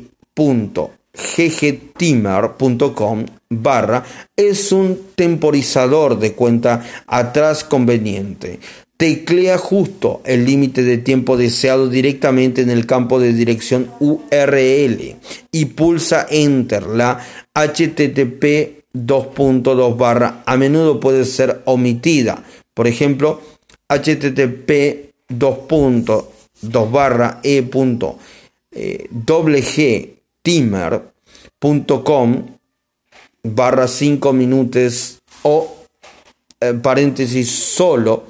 ggtimer.com 1.21 3.27
barra 3.51 4.05
es 4.37 4.73
un 4.73 5.09
temporizador 5.15 6.19
de 6.19 6.35
cuenta 6.35 6.83
atrás 7.07 7.65
conveniente. 7.65 8.59
Teclea 9.01 9.57
justo 9.57 10.21
el 10.27 10.45
límite 10.45 10.83
de 10.83 10.99
tiempo 10.99 11.39
deseado 11.39 11.89
directamente 11.89 12.61
en 12.61 12.69
el 12.69 12.85
campo 12.85 13.19
de 13.19 13.33
dirección 13.33 13.91
URL 13.99 15.17
y 15.51 15.65
pulsa 15.65 16.27
Enter. 16.29 16.87
La 16.87 17.19
HTTP 17.55 18.93
2.2 18.93 19.97
barra 19.97 20.43
a 20.45 20.55
menudo 20.59 21.01
puede 21.01 21.25
ser 21.25 21.63
omitida. 21.65 22.45
Por 22.75 22.87
ejemplo, 22.87 23.41
http 23.89 25.15
2.2 25.31 26.91
barra 26.91 27.41
e. 27.43 27.67
Eh, 28.73 29.09
timer.com 30.43 32.47
barra 33.45 33.89
5 33.89 34.33
minutos 34.35 35.19
o 35.45 35.75
eh, 36.61 36.75
paréntesis 36.75 37.49
solo 37.49 38.27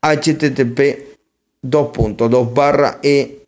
Http 0.03 1.15
2.2 1.62 2.52
barra 2.52 2.98
e 3.02 3.46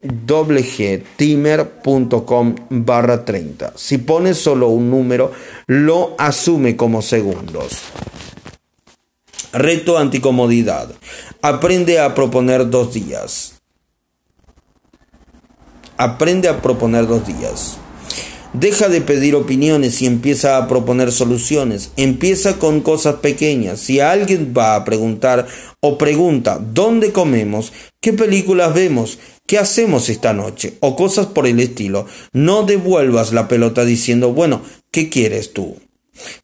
timer.com 1.16 2.54
barra 2.70 3.24
30. 3.24 3.72
Si 3.76 3.98
pones 3.98 4.38
solo 4.38 4.68
un 4.68 4.90
número, 4.90 5.32
lo 5.66 6.14
asume 6.18 6.76
como 6.76 7.02
segundos. 7.02 7.82
Reto 9.52 9.98
anticomodidad. 9.98 10.90
Aprende 11.42 12.00
a 12.00 12.14
proponer 12.14 12.68
dos 12.68 12.92
días. 12.92 13.54
Aprende 15.96 16.48
a 16.48 16.60
proponer 16.60 17.06
dos 17.06 17.26
días. 17.26 17.78
Deja 18.58 18.88
de 18.88 19.00
pedir 19.00 19.36
opiniones 19.36 20.02
y 20.02 20.06
empieza 20.06 20.56
a 20.56 20.66
proponer 20.66 21.12
soluciones. 21.12 21.92
Empieza 21.96 22.58
con 22.58 22.80
cosas 22.80 23.16
pequeñas. 23.16 23.78
Si 23.78 24.00
alguien 24.00 24.52
va 24.56 24.74
a 24.74 24.84
preguntar 24.84 25.46
o 25.78 25.96
pregunta 25.96 26.58
dónde 26.58 27.12
comemos, 27.12 27.72
qué 28.00 28.12
películas 28.12 28.74
vemos, 28.74 29.20
qué 29.46 29.58
hacemos 29.58 30.08
esta 30.08 30.32
noche 30.32 30.74
o 30.80 30.96
cosas 30.96 31.26
por 31.26 31.46
el 31.46 31.60
estilo, 31.60 32.06
no 32.32 32.64
devuelvas 32.64 33.32
la 33.32 33.46
pelota 33.46 33.84
diciendo, 33.84 34.32
bueno, 34.32 34.60
¿qué 34.90 35.08
quieres 35.08 35.52
tú? 35.52 35.76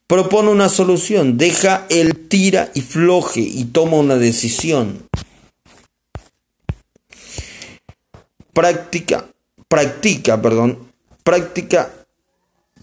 Propone 0.07 0.51
una 0.51 0.69
solución, 0.69 1.37
deja 1.37 1.85
el 1.89 2.29
tira 2.29 2.71
y 2.75 2.83
floje 2.83 3.41
y 3.41 3.65
toma 3.65 3.97
una 3.97 4.19
decisión. 4.19 5.09
Práctica, 8.53 9.27
practica, 9.67 10.41
perdón, 10.41 10.79
práctica, 11.25 11.91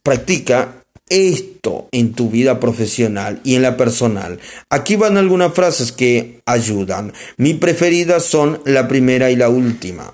practica 0.04 0.84
esto 1.10 1.89
en 1.91 2.14
tu 2.14 2.30
vida 2.30 2.60
profesional 2.60 3.41
y 3.43 3.56
en 3.56 3.64
la 3.64 3.76
personal. 3.76 4.39
Aquí 4.70 4.95
van 4.95 5.18
algunas 5.18 5.54
frases 5.54 5.91
que 5.91 6.41
ayudan. 6.45 7.14
Mi 7.38 7.54
preferidas 7.54 8.24
son 8.26 8.62
la 8.66 8.88
primera 8.88 9.30
y 9.30 9.36
la 9.36 9.49
última. 9.49 10.14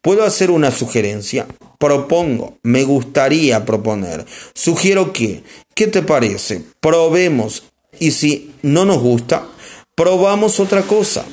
¿Puedo 0.00 0.24
hacer 0.24 0.50
una 0.50 0.70
sugerencia? 0.70 1.46
Propongo, 1.78 2.58
me 2.62 2.84
gustaría 2.84 3.64
proponer. 3.64 4.24
Sugiero 4.54 5.12
que, 5.12 5.42
¿qué 5.74 5.86
te 5.88 6.02
parece? 6.02 6.62
Probemos 6.80 7.64
y 7.98 8.12
si 8.12 8.52
no 8.62 8.84
nos 8.84 9.00
gusta, 9.00 9.46
probamos 9.94 10.60
otra 10.60 10.82
cosa. 10.82 11.24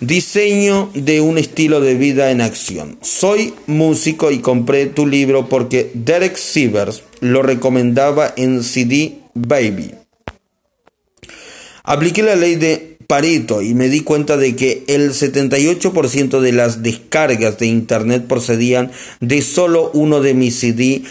Diseño 0.00 0.90
de 0.94 1.20
un 1.20 1.36
estilo 1.36 1.80
de 1.82 1.94
vida 1.94 2.30
en 2.30 2.40
acción. 2.40 2.98
Soy 3.02 3.52
músico 3.66 4.30
y 4.30 4.38
compré 4.38 4.86
tu 4.86 5.06
libro 5.06 5.46
porque 5.48 5.90
Derek 5.92 6.36
Sivers 6.36 7.02
lo 7.20 7.42
recomendaba 7.42 8.32
en 8.36 8.64
CD 8.64 9.18
Baby. 9.34 9.94
Apliqué 11.84 12.22
la 12.22 12.34
ley 12.34 12.54
de 12.56 12.96
Pareto 13.06 13.60
y 13.60 13.74
me 13.74 13.88
di 13.88 14.00
cuenta 14.00 14.38
de 14.38 14.56
que 14.56 14.84
el 14.86 15.10
78% 15.10 16.40
de 16.40 16.52
las 16.52 16.82
descargas 16.82 17.58
de 17.58 17.66
internet 17.66 18.26
procedían 18.26 18.90
de 19.20 19.42
solo 19.42 19.90
uno 19.92 20.20
de 20.20 20.32
mis 20.32 20.60
CD 20.60 21.02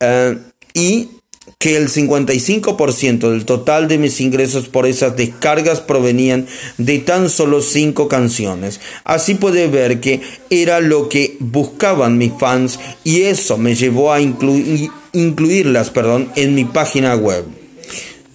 eh, 0.00 0.38
y 0.74 1.10
que 1.58 1.76
el 1.76 1.88
55% 1.88 3.30
del 3.30 3.44
total 3.44 3.88
de 3.88 3.98
mis 3.98 4.20
ingresos 4.20 4.68
por 4.68 4.86
esas 4.86 5.16
descargas 5.16 5.80
provenían 5.80 6.46
de 6.78 6.98
tan 6.98 7.30
solo 7.30 7.60
5 7.60 8.08
canciones. 8.08 8.80
Así 9.04 9.34
puede 9.34 9.68
ver 9.68 10.00
que 10.00 10.20
era 10.50 10.80
lo 10.80 11.08
que 11.08 11.36
buscaban 11.40 12.18
mis 12.18 12.32
fans 12.38 12.78
y 13.04 13.22
eso 13.22 13.58
me 13.58 13.74
llevó 13.74 14.12
a 14.12 14.20
incluirlas 14.20 15.90
perdón, 15.90 16.30
en 16.36 16.54
mi 16.54 16.64
página 16.64 17.14
web. 17.14 17.61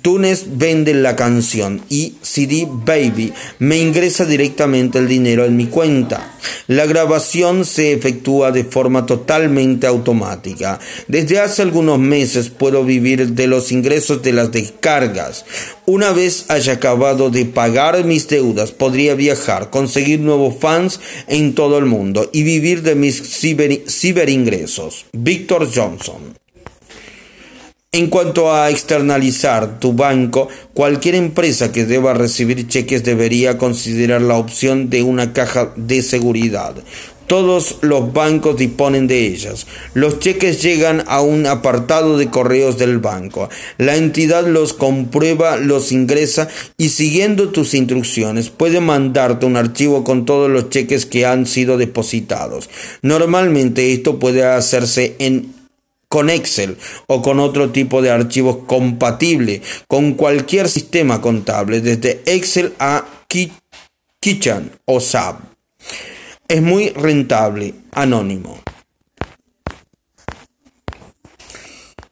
Tunes 0.08 0.46
vende 0.58 0.94
la 0.94 1.18
canción 1.18 1.82
y 1.90 2.14
CD 2.22 2.66
Baby 2.66 3.34
me 3.60 3.78
ingresa 3.78 4.24
directamente 4.24 5.00
el 5.00 5.10
dinero 5.10 5.44
en 5.44 5.58
mi 5.58 5.66
cuenta. 5.66 6.34
La 6.68 6.86
grabación 6.86 7.66
se 7.66 7.92
efectúa 7.92 8.54
de 8.54 8.64
forma 8.64 9.06
totalmente 9.06 9.86
automática. 9.86 10.80
Desde 11.10 11.42
hace 11.42 11.62
algunos 11.62 12.00
meses 12.00 12.50
puedo 12.50 12.86
vivir 12.86 13.34
de 13.34 13.48
los 13.48 13.74
ingresos 13.74 14.24
de 14.24 14.32
las 14.32 14.50
descargas. 14.50 15.44
Una 15.86 16.14
vez 16.14 16.46
haya 16.48 16.72
acabado 16.72 17.30
de 17.30 17.44
pagar 17.44 18.02
mis 18.06 18.30
deudas, 18.30 18.72
podría 18.72 19.14
viajar, 19.14 19.70
conseguir 19.70 20.22
nuevos 20.22 20.56
fans 20.58 21.02
en 21.28 21.54
todo 21.54 21.78
el 21.78 21.86
mundo 21.86 22.30
y 22.32 22.44
vivir 22.44 22.82
de 22.82 22.96
mis 22.96 23.22
ciberingresos. 23.22 25.06
Victor 25.12 25.70
Johnson. 25.70 26.47
En 27.98 28.12
cuanto 28.12 28.54
a 28.54 28.70
externalizar 28.70 29.80
tu 29.80 29.92
banco, 29.92 30.50
cualquier 30.76 31.16
empresa 31.16 31.72
que 31.72 31.86
deba 31.86 32.14
recibir 32.14 32.68
cheques 32.68 33.04
debería 33.04 33.58
considerar 33.58 34.22
la 34.22 34.38
opción 34.38 34.92
de 34.92 35.02
una 35.02 35.34
caja 35.34 35.74
de 35.76 36.04
seguridad. 36.04 36.76
Todos 37.26 37.80
los 37.82 38.14
bancos 38.14 38.56
disponen 38.56 39.08
de 39.08 39.26
ellas. 39.26 39.66
Los 39.96 40.20
cheques 40.20 40.62
llegan 40.62 41.06
a 41.08 41.22
un 41.22 41.48
apartado 41.48 42.20
de 42.20 42.30
correos 42.30 42.78
del 42.78 43.00
banco. 43.00 43.50
La 43.80 43.96
entidad 43.96 44.46
los 44.46 44.74
comprueba, 44.74 45.58
los 45.58 45.92
ingresa 45.92 46.50
y 46.78 46.90
siguiendo 46.90 47.50
tus 47.50 47.74
instrucciones 47.74 48.52
puede 48.52 48.80
mandarte 48.80 49.48
un 49.48 49.58
archivo 49.58 50.04
con 50.04 50.24
todos 50.26 50.52
los 50.52 50.70
cheques 50.70 51.08
que 51.08 51.26
han 51.26 51.48
sido 51.48 51.78
depositados. 51.78 52.70
Normalmente 53.02 53.92
esto 53.92 54.20
puede 54.20 54.46
hacerse 54.46 55.16
en 55.18 55.57
con 56.10 56.30
Excel 56.30 56.78
o 57.08 57.22
con 57.22 57.40
otro 57.40 57.72
tipo 57.72 58.02
de 58.02 58.12
archivos 58.12 58.60
compatible 58.66 59.62
con 59.88 60.14
cualquier 60.14 60.70
sistema 60.70 61.22
contable, 61.22 61.82
desde 61.82 62.22
Excel 62.26 62.74
a 62.80 63.06
Kitchen 64.20 64.72
o 64.86 65.00
SAP. 65.00 65.40
Es 66.48 66.62
muy 66.62 66.90
rentable, 66.90 67.74
anónimo. 67.92 68.60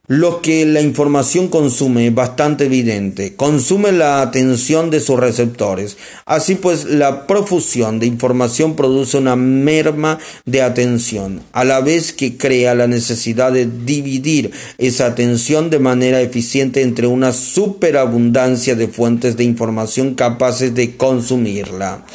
Lo 0.07 0.39
que 0.39 0.67
la 0.67 0.81
información 0.81 1.47
consume 1.47 2.05
es 2.05 2.13
bastante 2.13 2.65
evidente, 2.65 3.35
consume 3.35 3.91
la 3.91 4.21
atención 4.21 4.91
de 4.91 4.99
sus 4.99 5.19
receptores. 5.19 5.97
Así 6.27 6.53
pues, 6.53 6.85
la 6.85 7.25
profusión 7.25 7.97
de 7.97 8.05
información 8.05 8.75
produce 8.75 9.17
una 9.17 9.35
merma 9.35 10.19
de 10.45 10.61
atención, 10.61 11.41
a 11.53 11.63
la 11.63 11.81
vez 11.81 12.13
que 12.13 12.37
crea 12.37 12.75
la 12.75 12.85
necesidad 12.85 13.51
de 13.51 13.65
dividir 13.65 14.51
esa 14.77 15.07
atención 15.07 15.71
de 15.71 15.79
manera 15.79 16.21
eficiente 16.21 16.83
entre 16.83 17.07
una 17.07 17.33
superabundancia 17.33 18.75
de 18.75 18.87
fuentes 18.87 19.37
de 19.37 19.43
información 19.43 20.13
capaces 20.13 20.75
de 20.75 20.97
consumirla. 20.97 22.05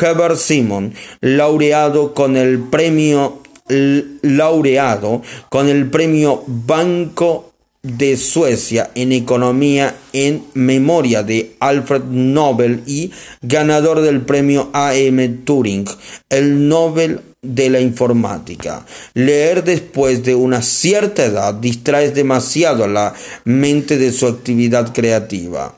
Herbert 0.00 0.36
Simon, 0.36 0.94
laureado 1.20 2.14
con 2.14 2.36
el 2.36 2.60
premio 2.60 3.42
laureado 3.68 5.22
con 5.48 5.68
el 5.68 5.88
premio 5.88 6.44
Banco 6.46 7.52
de 7.82 8.16
Suecia 8.16 8.90
en 8.94 9.12
Economía 9.12 9.94
en 10.12 10.44
memoria 10.54 11.22
de 11.22 11.54
Alfred 11.60 12.04
Nobel 12.04 12.82
y 12.86 13.10
ganador 13.42 14.00
del 14.00 14.22
premio 14.22 14.70
AM 14.72 15.44
Turing, 15.44 15.86
el 16.30 16.66
Nobel 16.66 17.20
de 17.42 17.68
la 17.68 17.80
informática. 17.80 18.84
Leer 19.12 19.64
después 19.64 20.24
de 20.24 20.34
una 20.34 20.62
cierta 20.62 21.24
edad 21.24 21.54
distrae 21.54 22.10
demasiado 22.10 22.84
a 22.84 22.88
la 22.88 23.14
mente 23.44 23.98
de 23.98 24.12
su 24.12 24.26
actividad 24.26 24.94
creativa. 24.94 25.76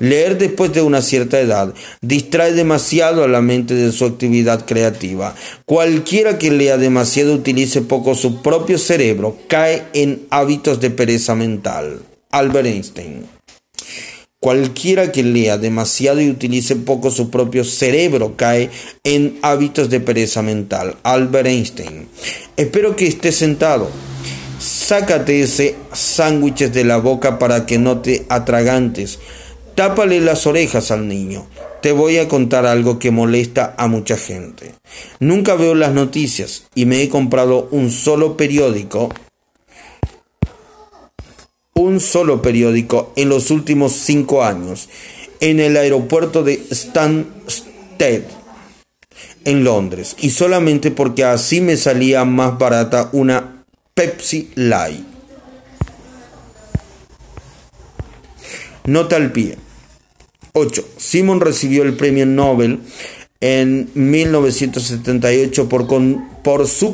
Leer 0.00 0.38
después 0.38 0.72
de 0.72 0.82
una 0.82 1.02
cierta 1.02 1.40
edad 1.40 1.74
distrae 2.00 2.52
demasiado 2.52 3.24
a 3.24 3.28
la 3.28 3.40
mente 3.40 3.74
de 3.74 3.92
su 3.92 4.04
actividad 4.04 4.64
creativa. 4.66 5.34
Cualquiera 5.64 6.38
que 6.38 6.50
lea 6.50 6.76
demasiado 6.76 7.34
utilice 7.34 7.82
poco 7.82 8.14
su 8.14 8.42
propio 8.42 8.78
cerebro 8.78 9.36
cae 9.48 9.84
en 9.92 10.26
hábitos 10.30 10.80
de 10.80 10.90
pereza 10.90 11.34
mental. 11.34 12.00
Albert 12.30 12.66
Einstein. 12.66 13.38
Cualquiera 14.40 15.10
que 15.10 15.24
lea 15.24 15.58
demasiado 15.58 16.20
y 16.20 16.30
utilice 16.30 16.76
poco 16.76 17.10
su 17.10 17.28
propio 17.28 17.64
cerebro 17.64 18.34
cae 18.36 18.70
en 19.02 19.36
hábitos 19.42 19.90
de 19.90 19.98
pereza 19.98 20.42
mental. 20.42 20.96
Albert 21.02 21.48
Einstein. 21.48 22.08
Espero 22.56 22.94
que 22.94 23.08
estés 23.08 23.34
sentado. 23.34 23.90
Sácate 24.60 25.42
ese 25.42 25.74
sándwiches 25.92 26.72
de 26.72 26.84
la 26.84 26.98
boca 26.98 27.40
para 27.40 27.66
que 27.66 27.78
no 27.78 27.98
te 27.98 28.26
atragantes. 28.28 29.18
Tápale 29.78 30.20
las 30.20 30.44
orejas 30.48 30.90
al 30.90 31.06
niño. 31.06 31.46
Te 31.82 31.92
voy 31.92 32.18
a 32.18 32.26
contar 32.26 32.66
algo 32.66 32.98
que 32.98 33.12
molesta 33.12 33.76
a 33.78 33.86
mucha 33.86 34.16
gente. 34.16 34.74
Nunca 35.20 35.54
veo 35.54 35.76
las 35.76 35.92
noticias 35.92 36.64
y 36.74 36.84
me 36.84 37.00
he 37.00 37.08
comprado 37.08 37.68
un 37.70 37.92
solo 37.92 38.36
periódico 38.36 39.08
un 41.74 42.00
solo 42.00 42.42
periódico 42.42 43.12
en 43.14 43.28
los 43.28 43.52
últimos 43.52 43.92
cinco 43.92 44.42
años 44.42 44.88
en 45.38 45.60
el 45.60 45.76
aeropuerto 45.76 46.42
de 46.42 46.60
Stansted 46.72 48.24
en 49.44 49.62
Londres 49.62 50.16
y 50.18 50.30
solamente 50.30 50.90
porque 50.90 51.22
así 51.22 51.60
me 51.60 51.76
salía 51.76 52.24
más 52.24 52.58
barata 52.58 53.10
una 53.12 53.64
Pepsi 53.94 54.50
Light. 54.56 55.04
Nota 58.86 59.14
al 59.14 59.30
pie. 59.30 59.67
8. 60.58 60.84
Simon 60.96 61.40
recibió 61.40 61.82
el 61.82 61.94
premio 61.94 62.26
Nobel 62.26 62.80
en 63.40 63.88
1978 63.94 65.68
por, 65.68 65.86
por 66.42 66.66
su 66.66 66.86